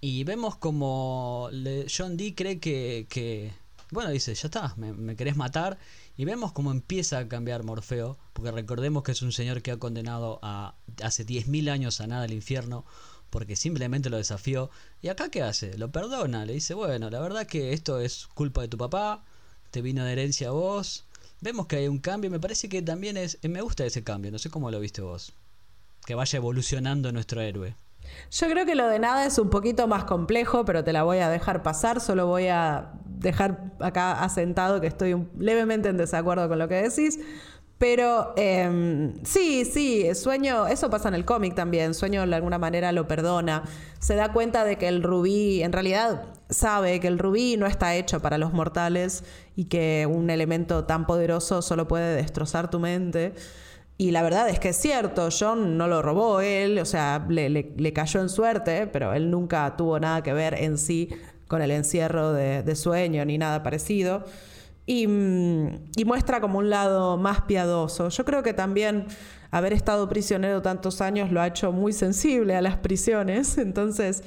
Y 0.00 0.24
vemos 0.24 0.56
como 0.56 1.48
John 1.94 2.16
Dee 2.16 2.34
cree 2.34 2.58
que, 2.58 3.52
bueno, 3.90 4.10
dice, 4.10 4.34
ya 4.34 4.48
está, 4.48 4.74
me, 4.76 5.14
querés 5.16 5.36
matar. 5.36 5.78
Y 6.16 6.24
vemos 6.24 6.52
cómo 6.52 6.72
empieza 6.72 7.18
a 7.18 7.28
cambiar 7.28 7.62
Morfeo, 7.62 8.18
porque 8.32 8.50
recordemos 8.50 9.02
que 9.02 9.12
es 9.12 9.22
un 9.22 9.32
señor 9.32 9.62
que 9.62 9.70
ha 9.70 9.78
condenado 9.78 10.40
a 10.42 10.74
hace 11.02 11.24
10.000 11.24 11.70
años 11.70 12.00
a 12.00 12.06
nada 12.06 12.24
al 12.24 12.32
infierno, 12.32 12.84
porque 13.30 13.56
simplemente 13.56 14.10
lo 14.10 14.16
desafió. 14.16 14.70
¿Y 15.00 15.08
acá 15.08 15.30
qué 15.30 15.42
hace? 15.42 15.78
Lo 15.78 15.90
perdona, 15.92 16.44
le 16.44 16.54
dice, 16.54 16.74
bueno, 16.74 17.08
la 17.08 17.20
verdad 17.20 17.46
que 17.46 17.72
esto 17.72 18.00
es 18.00 18.26
culpa 18.34 18.60
de 18.62 18.68
tu 18.68 18.76
papá, 18.76 19.24
te 19.70 19.82
vino 19.82 20.04
de 20.04 20.12
herencia 20.12 20.48
a 20.48 20.52
vos, 20.52 21.06
vemos 21.42 21.66
que 21.66 21.76
hay 21.76 21.88
un 21.88 21.98
cambio. 21.98 22.30
Me 22.30 22.40
parece 22.40 22.70
que 22.70 22.80
también 22.80 23.18
es. 23.18 23.38
Me 23.42 23.60
gusta 23.60 23.84
ese 23.84 24.02
cambio. 24.02 24.30
No 24.30 24.38
sé 24.38 24.48
cómo 24.48 24.70
lo 24.70 24.80
viste 24.80 25.02
vos. 25.02 25.34
Que 26.06 26.14
vaya 26.14 26.38
evolucionando 26.38 27.12
nuestro 27.12 27.42
héroe. 27.42 27.76
Yo 28.30 28.48
creo 28.48 28.64
que 28.64 28.74
lo 28.74 28.88
de 28.88 28.98
nada 28.98 29.26
es 29.26 29.38
un 29.38 29.50
poquito 29.50 29.86
más 29.86 30.04
complejo, 30.04 30.64
pero 30.64 30.82
te 30.82 30.92
la 30.92 31.02
voy 31.02 31.18
a 31.18 31.28
dejar 31.28 31.62
pasar. 31.62 32.00
Solo 32.00 32.26
voy 32.26 32.48
a 32.48 32.92
dejar 33.04 33.72
acá 33.80 34.22
asentado 34.22 34.80
que 34.80 34.86
estoy 34.86 35.26
levemente 35.38 35.88
en 35.88 35.98
desacuerdo 35.98 36.48
con 36.48 36.58
lo 36.58 36.68
que 36.68 36.76
decís. 36.76 37.18
Pero 37.78 38.32
em, 38.36 39.12
sí, 39.24 39.64
sí, 39.64 40.14
Sueño, 40.14 40.68
eso 40.68 40.88
pasa 40.88 41.08
en 41.08 41.14
el 41.14 41.24
cómic 41.24 41.56
también, 41.56 41.94
Sueño 41.94 42.24
de 42.24 42.32
alguna 42.32 42.56
manera 42.56 42.92
lo 42.92 43.08
perdona, 43.08 43.64
se 43.98 44.14
da 44.14 44.32
cuenta 44.32 44.64
de 44.64 44.76
que 44.78 44.86
el 44.86 45.02
rubí, 45.02 45.64
en 45.64 45.72
realidad 45.72 46.31
sabe 46.52 47.00
que 47.00 47.08
el 47.08 47.18
rubí 47.18 47.56
no 47.56 47.66
está 47.66 47.94
hecho 47.94 48.20
para 48.20 48.38
los 48.38 48.52
mortales 48.52 49.24
y 49.56 49.64
que 49.64 50.06
un 50.10 50.30
elemento 50.30 50.84
tan 50.84 51.06
poderoso 51.06 51.62
solo 51.62 51.88
puede 51.88 52.14
destrozar 52.14 52.70
tu 52.70 52.78
mente. 52.78 53.34
Y 53.98 54.10
la 54.10 54.22
verdad 54.22 54.48
es 54.48 54.58
que 54.58 54.70
es 54.70 54.76
cierto, 54.76 55.28
John 55.36 55.76
no 55.76 55.86
lo 55.88 56.02
robó 56.02 56.40
él, 56.40 56.78
o 56.78 56.84
sea, 56.84 57.24
le, 57.28 57.92
cayó 57.92 58.20
en 58.20 58.28
suerte, 58.28 58.86
pero 58.86 59.12
él 59.12 59.30
nunca 59.30 59.76
tuvo 59.76 60.00
nada 60.00 60.22
que 60.22 60.32
ver 60.32 60.54
en 60.54 60.78
sí 60.78 61.10
con 61.46 61.62
el 61.62 61.70
encierro 61.70 62.32
de 62.32 62.76
sueño 62.76 63.24
ni 63.24 63.38
nada 63.38 63.62
parecido. 63.62 64.24
Mm, 64.86 65.66
y, 65.96 66.04
muestra 66.04 66.40
como 66.40 66.58
un 66.58 66.68
lado 66.68 67.16
más 67.16 67.42
piadoso. 67.42 68.08
Yo 68.08 68.24
creo 68.24 68.42
que 68.42 68.52
también 68.52 69.06
haber 69.50 69.72
estado 69.72 70.08
prisionero 70.08 70.60
tantos 70.60 71.00
años 71.00 71.30
lo 71.30 71.40
ha 71.40 71.46
hecho 71.46 71.72
muy 71.72 71.92
sensible 71.92 72.56
a 72.56 72.62
las 72.62 72.76
prisiones, 72.78 73.58
entonces 73.58 74.24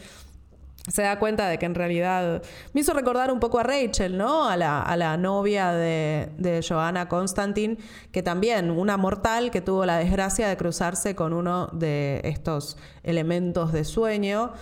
se 0.87 1.01
da 1.01 1.17
cuenta 1.17 1.47
de 1.47 1.57
que 1.57 1.65
en 1.65 1.73
realidad 1.73 2.43
me 2.73 2.81
hizo 2.81 2.93
recordar 2.93 3.31
un 3.31 3.39
poco 3.39 3.59
a 3.59 3.63
Rachel, 3.63 4.17
¿no? 4.17 4.47
A 4.47 4.55
la, 4.55 5.17
novia 5.17 5.71
de, 5.71 6.29
de, 6.37 6.63
Joanna 6.67 7.09
Constantine, 7.09 7.77
que 8.11 8.21
también, 8.21 8.69
una 8.69 8.97
mortal 8.97 9.49
que 9.49 9.61
tuvo 9.61 9.85
la 9.85 9.97
desgracia 9.97 10.47
de 10.47 10.57
cruzarse 10.57 11.15
con 11.15 11.33
uno 11.33 11.67
de 11.73 12.21
estos 12.23 12.77
elementos 13.03 13.71
de 13.71 13.83
sueño. 13.83 14.53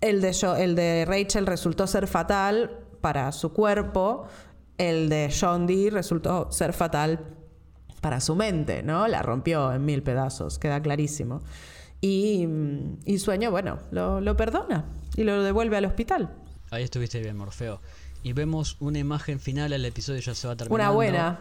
El 0.00 0.20
de, 0.20 0.36
el 0.58 0.74
de 0.74 1.04
Rachel 1.06 1.46
resultó 1.46 1.86
ser 1.86 2.06
fatal 2.06 2.78
para 3.00 3.32
su 3.32 3.52
cuerpo, 3.52 4.26
el 4.76 5.08
de 5.08 5.32
John 5.38 5.66
Dee 5.66 5.90
resultó 5.90 6.52
ser 6.52 6.74
fatal 6.74 7.24
para 8.02 8.20
su 8.20 8.34
mente, 8.34 8.82
¿no? 8.82 9.08
La 9.08 9.22
rompió 9.22 9.72
en 9.72 9.84
mil 9.84 10.02
pedazos, 10.02 10.58
queda 10.58 10.82
clarísimo. 10.82 11.42
Y, 12.00 12.46
Sueño, 13.18 13.50
bueno, 13.50 13.78
lo, 13.90 14.36
perdona 14.36 14.84
y 15.16 15.24
lo 15.24 15.42
devuelve 15.42 15.76
al 15.76 15.84
hospital. 15.86 16.30
Ahí 16.70 16.84
estuviste 16.84 17.20
bien, 17.20 17.36
Morfeo. 17.36 17.80
Y 18.22 18.32
vemos 18.32 18.76
una 18.80 18.98
imagen 18.98 19.40
final, 19.40 19.72
el 19.72 19.84
episodio 19.84 20.20
ya 20.20 20.34
se 20.34 20.46
va 20.46 20.56
terminando. 20.56 20.84
Una 20.84 20.94
buena. 20.94 21.40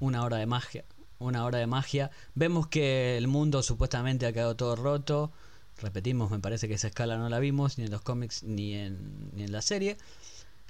Una 0.00 0.24
hora 0.24 0.36
de 0.36 0.46
magia. 0.46 0.84
Una 1.18 1.44
hora 1.44 1.58
de 1.58 1.66
magia. 1.66 2.10
Vemos 2.34 2.66
que 2.66 3.16
el 3.16 3.26
mundo 3.26 3.62
supuestamente 3.62 4.26
ha 4.26 4.32
quedado 4.32 4.54
todo 4.54 4.76
roto. 4.76 5.32
Repetimos, 5.80 6.30
me 6.30 6.38
parece 6.38 6.68
que 6.68 6.74
esa 6.74 6.88
escala 6.88 7.16
no 7.16 7.28
la 7.28 7.38
vimos 7.38 7.78
ni 7.78 7.84
en 7.84 7.90
los 7.90 8.02
cómics 8.02 8.42
ni 8.42 8.74
en, 8.74 9.30
ni 9.34 9.44
en 9.44 9.52
la 9.52 9.62
serie. 9.62 9.96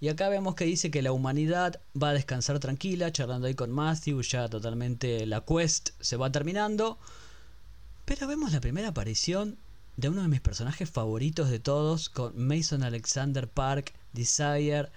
Y 0.01 0.09
acá 0.09 0.29
vemos 0.29 0.55
que 0.55 0.65
dice 0.65 0.91
que 0.91 1.03
la 1.03 1.13
humanidad 1.13 1.81
va 2.01 2.11
a 2.11 2.13
descansar 2.13 2.59
tranquila, 2.59 3.13
charlando 3.13 3.47
ahí 3.47 3.55
con 3.55 3.71
Matthew, 3.71 4.23
ya 4.23 4.49
totalmente 4.49 5.27
la 5.27 5.43
quest 5.43 5.91
se 6.01 6.17
va 6.17 6.31
terminando. 6.31 6.99
Pero 8.05 8.27
vemos 8.27 8.53
la 8.53 8.61
primera 8.61 8.89
aparición 8.89 9.59
de 9.97 10.09
uno 10.09 10.23
de 10.23 10.29
mis 10.29 10.41
personajes 10.41 10.91
favoritos 10.91 11.51
de 11.51 11.59
todos, 11.59 12.09
con 12.09 12.37
Mason 12.37 12.83
Alexander 12.83 13.49
Park, 13.49 13.93
Desire, 14.13 14.89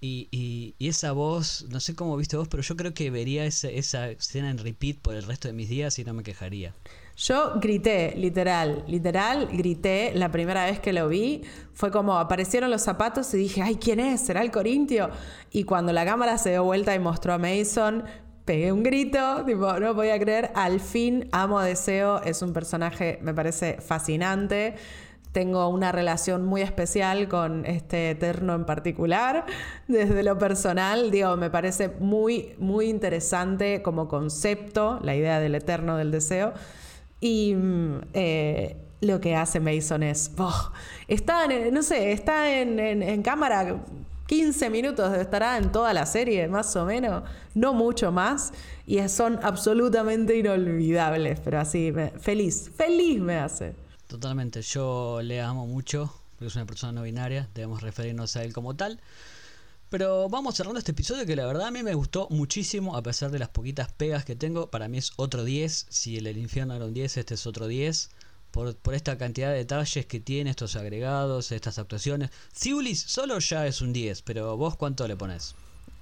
y, 0.00 0.28
y, 0.30 0.88
esa 0.88 1.10
voz, 1.10 1.66
no 1.70 1.80
sé 1.80 1.96
cómo 1.96 2.16
viste 2.16 2.36
vos, 2.36 2.46
pero 2.46 2.62
yo 2.62 2.76
creo 2.76 2.94
que 2.94 3.10
vería 3.10 3.44
esa, 3.44 3.68
esa 3.68 4.08
escena 4.10 4.48
en 4.48 4.58
repeat 4.58 4.98
por 4.98 5.16
el 5.16 5.24
resto 5.24 5.48
de 5.48 5.54
mis 5.54 5.68
días 5.68 5.98
y 5.98 6.04
no 6.04 6.14
me 6.14 6.22
quejaría. 6.22 6.72
Yo 7.16 7.54
grité, 7.60 8.14
literal, 8.16 8.84
literal, 8.86 9.48
grité 9.48 10.12
la 10.14 10.30
primera 10.30 10.66
vez 10.66 10.78
que 10.78 10.92
lo 10.92 11.08
vi. 11.08 11.42
Fue 11.72 11.90
como 11.90 12.16
aparecieron 12.16 12.70
los 12.70 12.82
zapatos 12.82 13.34
y 13.34 13.38
dije, 13.38 13.60
ay, 13.60 13.74
¿quién 13.74 13.98
es? 13.98 14.20
¿Será 14.20 14.42
el 14.42 14.52
Corintio? 14.52 15.10
Y 15.50 15.64
cuando 15.64 15.92
la 15.92 16.04
cámara 16.04 16.38
se 16.38 16.50
dio 16.50 16.62
vuelta 16.62 16.94
y 16.94 17.00
mostró 17.00 17.32
a 17.32 17.38
Mason, 17.38 18.04
pegué 18.48 18.72
un 18.72 18.82
grito, 18.82 19.44
tipo, 19.44 19.78
no 19.78 19.94
podía 19.94 20.18
creer. 20.18 20.50
Al 20.54 20.80
fin 20.80 21.28
amo 21.32 21.58
a 21.58 21.66
Deseo, 21.66 22.22
es 22.22 22.40
un 22.40 22.54
personaje, 22.54 23.18
me 23.20 23.34
parece 23.34 23.76
fascinante. 23.82 24.74
Tengo 25.32 25.68
una 25.68 25.92
relación 25.92 26.46
muy 26.46 26.62
especial 26.62 27.28
con 27.28 27.66
este 27.66 28.12
Eterno 28.12 28.54
en 28.54 28.64
particular. 28.64 29.44
Desde 29.86 30.22
lo 30.22 30.38
personal, 30.38 31.10
digo, 31.10 31.36
me 31.36 31.50
parece 31.50 31.90
muy, 32.00 32.54
muy 32.58 32.86
interesante 32.86 33.82
como 33.82 34.08
concepto 34.08 34.98
la 35.02 35.14
idea 35.14 35.40
del 35.40 35.54
Eterno 35.54 35.98
del 35.98 36.10
Deseo. 36.10 36.54
Y 37.20 37.54
mm, 37.54 38.00
eh, 38.14 38.76
lo 39.02 39.20
que 39.20 39.36
hace 39.36 39.60
Mason 39.60 40.02
es, 40.02 40.32
oh, 40.38 40.72
está, 41.06 41.44
en, 41.44 41.74
no 41.74 41.82
sé, 41.82 42.12
está 42.12 42.50
en, 42.50 42.78
en, 42.80 43.22
cámara 43.22 43.76
15 44.28 44.68
minutos, 44.68 45.16
estará 45.16 45.56
en 45.56 45.72
toda 45.72 45.94
la 45.94 46.04
serie, 46.04 46.46
más 46.48 46.76
o 46.76 46.84
menos, 46.84 47.22
no 47.54 47.72
mucho 47.72 48.12
más, 48.12 48.52
y 48.86 49.00
son 49.08 49.40
absolutamente 49.42 50.36
inolvidables, 50.36 51.40
pero 51.40 51.60
así, 51.60 51.94
feliz, 52.20 52.70
feliz 52.76 53.20
me 53.22 53.38
hace. 53.38 53.74
Totalmente, 54.06 54.60
yo 54.60 55.20
le 55.22 55.40
amo 55.40 55.66
mucho, 55.66 56.12
porque 56.32 56.48
es 56.48 56.56
una 56.56 56.66
persona 56.66 56.92
no 56.92 57.02
binaria, 57.04 57.48
debemos 57.54 57.80
referirnos 57.80 58.36
a 58.36 58.44
él 58.44 58.52
como 58.52 58.76
tal. 58.76 59.00
Pero 59.88 60.28
vamos 60.28 60.54
cerrando 60.54 60.78
este 60.78 60.92
episodio 60.92 61.24
que 61.24 61.34
la 61.34 61.46
verdad 61.46 61.68
a 61.68 61.70
mí 61.70 61.82
me 61.82 61.94
gustó 61.94 62.28
muchísimo, 62.28 62.98
a 62.98 63.02
pesar 63.02 63.30
de 63.30 63.38
las 63.38 63.48
poquitas 63.48 63.90
pegas 63.90 64.26
que 64.26 64.36
tengo. 64.36 64.70
Para 64.70 64.86
mí 64.88 64.98
es 64.98 65.12
otro 65.16 65.44
10. 65.44 65.86
Si 65.88 66.18
el, 66.18 66.26
el 66.26 66.36
infierno 66.36 66.74
era 66.74 66.84
un 66.84 66.92
10, 66.92 67.16
este 67.16 67.32
es 67.32 67.46
otro 67.46 67.66
10. 67.66 68.10
Por, 68.50 68.76
por, 68.76 68.94
esta 68.94 69.18
cantidad 69.18 69.50
de 69.50 69.58
detalles 69.58 70.06
que 70.06 70.20
tiene, 70.20 70.50
estos 70.50 70.76
agregados, 70.76 71.52
estas 71.52 71.78
actuaciones. 71.78 72.30
Ciulis 72.52 73.00
solo 73.00 73.38
ya 73.38 73.66
es 73.66 73.80
un 73.82 73.92
10, 73.92 74.22
pero 74.22 74.56
vos 74.56 74.76
cuánto 74.76 75.06
le 75.06 75.16
pones? 75.16 75.54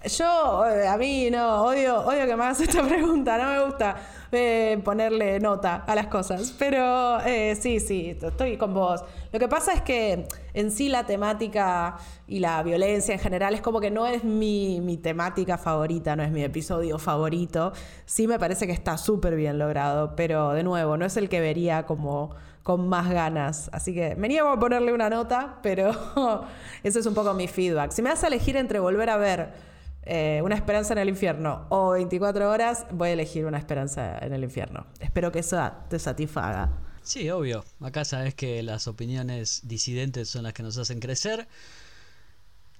Yo, 0.05 0.65
eh, 0.69 0.87
a 0.87 0.97
mí 0.99 1.31
no, 1.31 1.65
odio, 1.65 2.01
odio 2.01 2.27
que 2.27 2.37
me 2.37 2.45
hagas 2.45 2.61
esta 2.69 2.87
pregunta, 2.87 3.39
no 3.39 3.51
me 3.51 3.65
gusta 3.67 3.97
eh, 4.31 4.81
ponerle 4.85 5.41
nota 5.41 5.77
a 5.87 5.95
las 5.97 6.07
cosas, 6.07 6.55
pero 6.57 7.21
eh, 7.23 7.57
sí, 7.57 7.81
sí, 7.81 8.17
estoy 8.21 8.57
con 8.57 8.73
vos. 8.73 9.03
Lo 9.33 9.39
que 9.39 9.49
pasa 9.49 9.73
es 9.73 9.81
que 9.81 10.29
en 10.55 10.71
sí 10.71 10.89
la 10.89 11.07
temática 11.07 11.97
y 12.29 12.39
la 12.39 12.63
violencia 12.63 13.15
en 13.15 13.21
general 13.21 13.55
es 13.55 13.63
como 13.63 13.81
que 13.81 13.91
no 13.91 14.07
es 14.07 14.23
mi, 14.23 14.81
mi 14.81 14.97
temática 14.97 15.59
favorita, 15.59 16.15
no 16.15 16.23
es 16.23 16.31
mi 16.31 16.45
episodio 16.45 16.99
favorito. 16.99 17.73
Sí 18.05 18.29
me 18.29 18.39
parece 18.39 18.67
que 18.67 18.73
está 18.73 18.99
súper 18.99 19.35
bien 19.35 19.59
logrado, 19.59 20.15
pero 20.15 20.53
de 20.53 20.63
nuevo, 20.63 20.97
no 20.97 21.05
es 21.05 21.17
el 21.17 21.29
que 21.29 21.41
vería 21.41 21.85
como 21.85 22.31
con 22.63 22.87
más 22.89 23.11
ganas. 23.11 23.71
Así 23.73 23.95
que 23.95 24.15
me 24.15 24.29
niego 24.29 24.49
a 24.49 24.61
ponerle 24.61 24.93
una 24.93 25.09
nota, 25.11 25.59
pero 25.63 25.91
eso 26.85 26.99
es 27.01 27.07
un 27.07 27.15
poco 27.15 27.35
mi 27.35 27.49
feedback. 27.49 27.91
Si 27.91 28.03
me 28.03 28.11
das 28.11 28.23
a 28.23 28.29
elegir 28.29 28.57
entre 28.57 28.79
volver 28.79 29.11
a 29.11 29.17
ver 29.17 29.76
eh, 30.07 30.41
una 30.43 30.55
esperanza 30.55 30.93
en 30.95 30.99
el 30.99 31.09
infierno 31.09 31.67
o 31.69 31.91
24 31.91 32.51
horas, 32.51 32.87
voy 32.93 33.11
a 33.11 33.13
elegir 33.13 33.45
una 33.45 33.59
esperanza 33.59 34.19
en 34.19 34.33
el 34.33 34.45
infierno. 34.45 34.87
Espero 35.01 35.31
que 35.31 35.41
eso 35.41 35.71
te 35.89 35.99
satisfaga. 35.99 36.71
Sí, 37.03 37.31
obvio. 37.31 37.65
Acá 37.81 38.05
sabes 38.05 38.35
que 38.35 38.65
las 38.65 38.89
opiniones 38.89 39.61
disidentes 39.63 40.29
son 40.29 40.43
las 40.43 40.55
que 40.55 40.65
nos 40.65 40.77
hacen 40.77 40.99
crecer. 40.99 41.47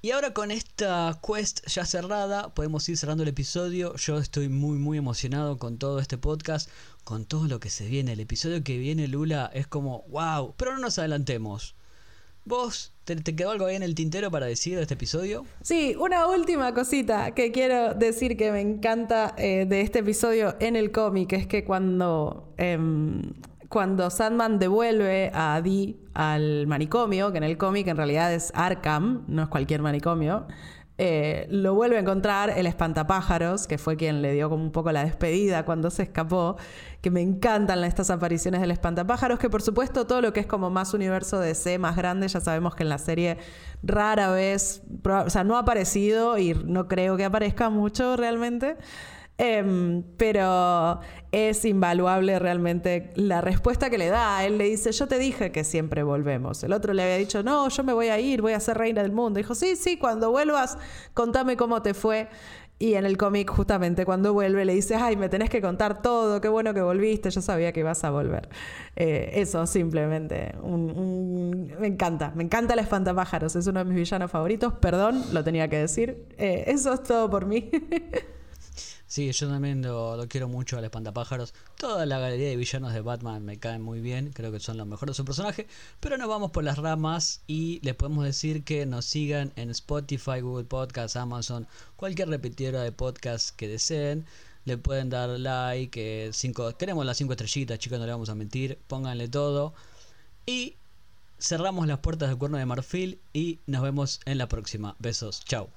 Y 0.03 0.11
ahora 0.11 0.33
con 0.33 0.51
esta 0.51 1.21
quest 1.25 1.65
ya 1.69 1.85
cerrada, 1.85 2.53
podemos 2.53 2.89
ir 2.89 2.97
cerrando 2.97 3.23
el 3.23 3.29
episodio. 3.29 3.95
Yo 3.95 4.19
estoy 4.19 4.49
muy 4.49 4.79
muy 4.79 4.99
emocionado 4.99 5.59
con 5.59 5.79
todo 5.79 6.01
este 6.01 6.19
podcast, 6.19 6.69
con 7.05 7.25
todo 7.25 7.47
lo 7.47 7.61
que 7.61 7.71
se 7.71 7.87
viene. 7.87 8.15
El 8.15 8.21
episodio 8.21 8.65
que 8.65 8.79
viene, 8.79 9.07
Lula, 9.07 9.49
es 9.55 9.69
como, 9.69 10.03
wow, 10.09 10.55
pero 10.57 10.73
no 10.73 10.81
nos 10.81 10.99
adelantemos. 10.99 11.76
¿Vos 12.47 12.93
te, 13.03 13.17
quedó 13.17 13.51
algo 13.51 13.67
ahí 13.67 13.75
en 13.75 13.83
el 13.83 13.97
tintero 13.97 14.31
para 14.31 14.47
decir 14.47 14.77
de 14.77 14.83
este 14.83 14.95
episodio? 14.95 15.45
Sí, 15.63 15.97
una 15.99 16.29
última 16.29 16.73
cosita 16.75 17.35
que 17.35 17.51
quiero 17.51 17.95
decir 17.95 18.37
que 18.37 18.53
me 18.53 18.61
encanta 18.61 19.35
eh, 19.37 19.67
de 19.69 19.81
este 19.81 19.99
episodio 19.99 20.55
en 20.61 20.77
el 20.77 20.93
cómic 20.93 21.33
es 21.33 21.49
que 21.49 21.65
cuando, 21.65 22.55
em, 22.57 23.33
cuando 23.69 24.11
Sandman 24.11 24.61
devuelve 24.61 25.33
a 25.35 25.61
Dee 25.61 25.97
al 26.15 26.69
manicomio, 26.69 27.33
que 27.33 27.39
en 27.39 27.45
el 27.45 27.59
cómic 27.59 27.89
en 27.89 27.97
realidad 27.97 28.33
es 28.33 28.53
Arkham, 28.55 29.25
no 29.27 29.43
es 29.43 29.49
cualquier 29.49 29.83
manicomio, 29.83 30.47
eh, 30.99 31.47
lo 31.51 31.75
vuelve 31.75 31.97
a 31.99 32.01
encontrar 32.01 32.51
el 32.51 32.67
espantapájaros, 32.67 33.67
que 33.67 33.77
fue 33.77 33.97
quien 33.97 34.23
le 34.23 34.33
dio 34.33 34.49
como 34.49 34.65
un 34.65 34.73
poco 34.73 34.93
la 34.93 35.05
despedida 35.05 35.65
cuando 35.67 35.91
se 35.91 36.05
escapó, 36.05 36.57
que 37.03 37.11
me 37.11 37.21
encantan 37.21 37.85
estas 37.85 38.09
apariciones 38.09 38.63
del 38.63 38.71
espantapájaros, 38.71 39.39
que 39.39 39.51
por 39.51 39.61
supuesto 39.61 40.07
todo 40.07 40.23
lo 40.23 40.33
que 40.33 40.41
es 40.41 40.47
como 40.47 40.71
más 40.71 40.95
universo 40.95 41.39
de 41.39 41.55
C, 41.55 41.79
más 41.79 41.97
grande, 41.97 42.29
ya 42.29 42.41
sabemos 42.41 42.75
que 42.75 42.83
en 42.83 42.89
la 42.89 42.99
serie 42.99 43.37
rara 43.83 44.31
vez, 44.31 44.83
o 45.05 45.31
sea, 45.31 45.45
no 45.45 45.57
ha 45.57 45.61
aparecido 45.61 46.39
y 46.39 46.55
no 46.55 46.89
creo 46.89 47.17
que 47.19 47.27
aparezca 47.27 47.69
mucho 47.69 48.17
realmente. 48.17 48.77
Em, 49.39 50.03
pero 50.17 51.01
es 51.31 51.65
invaluable 51.67 52.39
realmente 52.39 53.11
la 53.17 53.43
respuesta 53.43 53.91
que 53.91 53.99
le 53.99 54.09
da. 54.09 54.45
Él 54.45 54.57
le 54.57 54.65
dice, 54.65 54.93
yo 54.93 55.07
te 55.07 55.19
dije 55.19 55.53
que 55.53 55.65
siempre 55.65 56.03
volvemos. 56.03 56.63
El 56.65 56.73
otro 56.73 56.95
le 56.95 57.03
había 57.03 57.17
dicho, 57.17 57.43
no, 57.43 57.69
yo 57.69 57.85
me 57.85 57.93
voy 57.93 58.09
a 58.09 58.19
ir, 58.19 58.41
voy 58.41 58.55
a 58.55 58.61
ser 58.61 58.79
reina 58.79 59.03
del 59.03 59.13
mundo. 59.13 59.39
Dijo, 59.39 59.55
sí, 59.55 59.77
sí, 59.77 59.99
cuando 59.99 60.31
vuelvas, 60.31 60.79
contame 61.13 61.57
cómo 61.57 61.83
te 61.83 61.93
fue. 61.93 62.29
Y 62.79 62.95
en 62.95 63.07
el 63.07 63.17
cómic, 63.17 63.51
justamente 63.51 64.05
cuando 64.05 64.35
vuelve, 64.35 64.65
le 64.67 64.75
dice, 64.75 64.97
ay, 64.97 65.17
me 65.17 65.31
tenés 65.31 65.49
que 65.49 65.63
contar 65.63 66.03
todo, 66.03 66.43
qué 66.43 66.49
bueno 66.49 66.75
que 66.75 66.83
volviste, 66.83 67.31
yo 67.31 67.41
sabía 67.41 67.73
que 67.73 67.81
ibas 67.81 68.05
a 68.05 68.11
volver. 68.11 68.51
Eh, 68.97 69.31
eso, 69.35 69.67
simplemente. 69.67 70.55
me 70.63 71.87
encanta, 71.87 72.33
me 72.35 72.45
encanta 72.45 72.75
el 72.75 72.81
espantapájaros, 72.81 73.57
es 73.57 73.67
uno 73.67 73.81
de 73.81 73.87
mis 73.87 73.97
villanos 73.97 74.31
favoritos. 74.31 74.75
Perdón, 74.75 75.23
lo 75.33 75.43
tenía 75.43 75.69
que 75.69 75.79
decir. 75.79 76.27
Eh, 76.37 76.65
eso 76.67 76.93
es 76.93 77.03
todo 77.03 77.31
por 77.31 77.47
mí. 77.47 77.71
Sí, 79.09 79.31
yo 79.31 79.49
también 79.49 79.83
lo, 79.83 80.27
quiero 80.29 80.49
mucho 80.49 80.77
al 80.77 80.85
espantapájaros. 80.85 81.55
Toda 81.77 82.07
la 82.07 82.19
galería 82.19 82.49
de 82.49 82.57
villanos 82.57 82.93
de 82.93 83.01
Batman 83.01 83.45
me 83.45 83.59
caen 83.59 83.81
muy 83.83 84.01
bien, 84.01 84.33
creo 84.33 84.51
que 84.51 84.59
son 84.59 84.77
los 84.77 84.87
mejores 84.87 85.15
de 85.15 85.17
su 85.17 85.25
personaje. 85.25 85.69
Pero 86.01 86.19
nos 86.19 86.29
vamos 86.29 86.51
por 86.51 86.65
las 86.65 86.79
ramas 86.79 87.41
y 87.47 87.81
les 87.83 87.95
podemos 87.95 88.25
decir 88.25 88.65
que 88.65 88.85
nos 88.85 89.05
sigan 89.05 89.53
en 89.57 89.71
Spotify, 89.71 90.41
Google 90.41 90.65
Podcasts, 90.65 91.17
Amazon, 91.17 91.69
cualquier 91.97 92.29
repetidora 92.29 92.83
de 92.83 92.93
podcast 92.93 93.55
que 93.55 93.69
deseen. 93.69 94.27
Le 94.65 94.77
pueden 94.77 95.11
dar 95.11 95.29
like, 95.29 96.27
eh, 96.27 96.33
cinco, 96.33 96.77
queremos 96.77 97.07
las 97.07 97.17
cinco 97.17 97.35
estrellitas, 97.35 97.79
chicos, 97.79 98.01
no 98.01 98.07
le 98.07 98.13
vamos 98.13 98.29
a 98.31 98.35
mentir. 98.35 98.79
Pónganle 98.89 99.29
todo. 99.29 99.73
Y 100.47 100.75
cerramos 101.39 101.87
las 101.87 101.99
puertas 102.01 102.29
del 102.29 102.39
cuerno 102.39 102.59
de 102.59 102.67
marfil 102.67 103.21
y 103.33 103.61
nos 103.67 103.83
vemos 103.83 104.21
en 104.25 104.39
la 104.39 104.49
próxima. 104.49 104.97
Besos, 104.99 105.45
chao. 105.45 105.69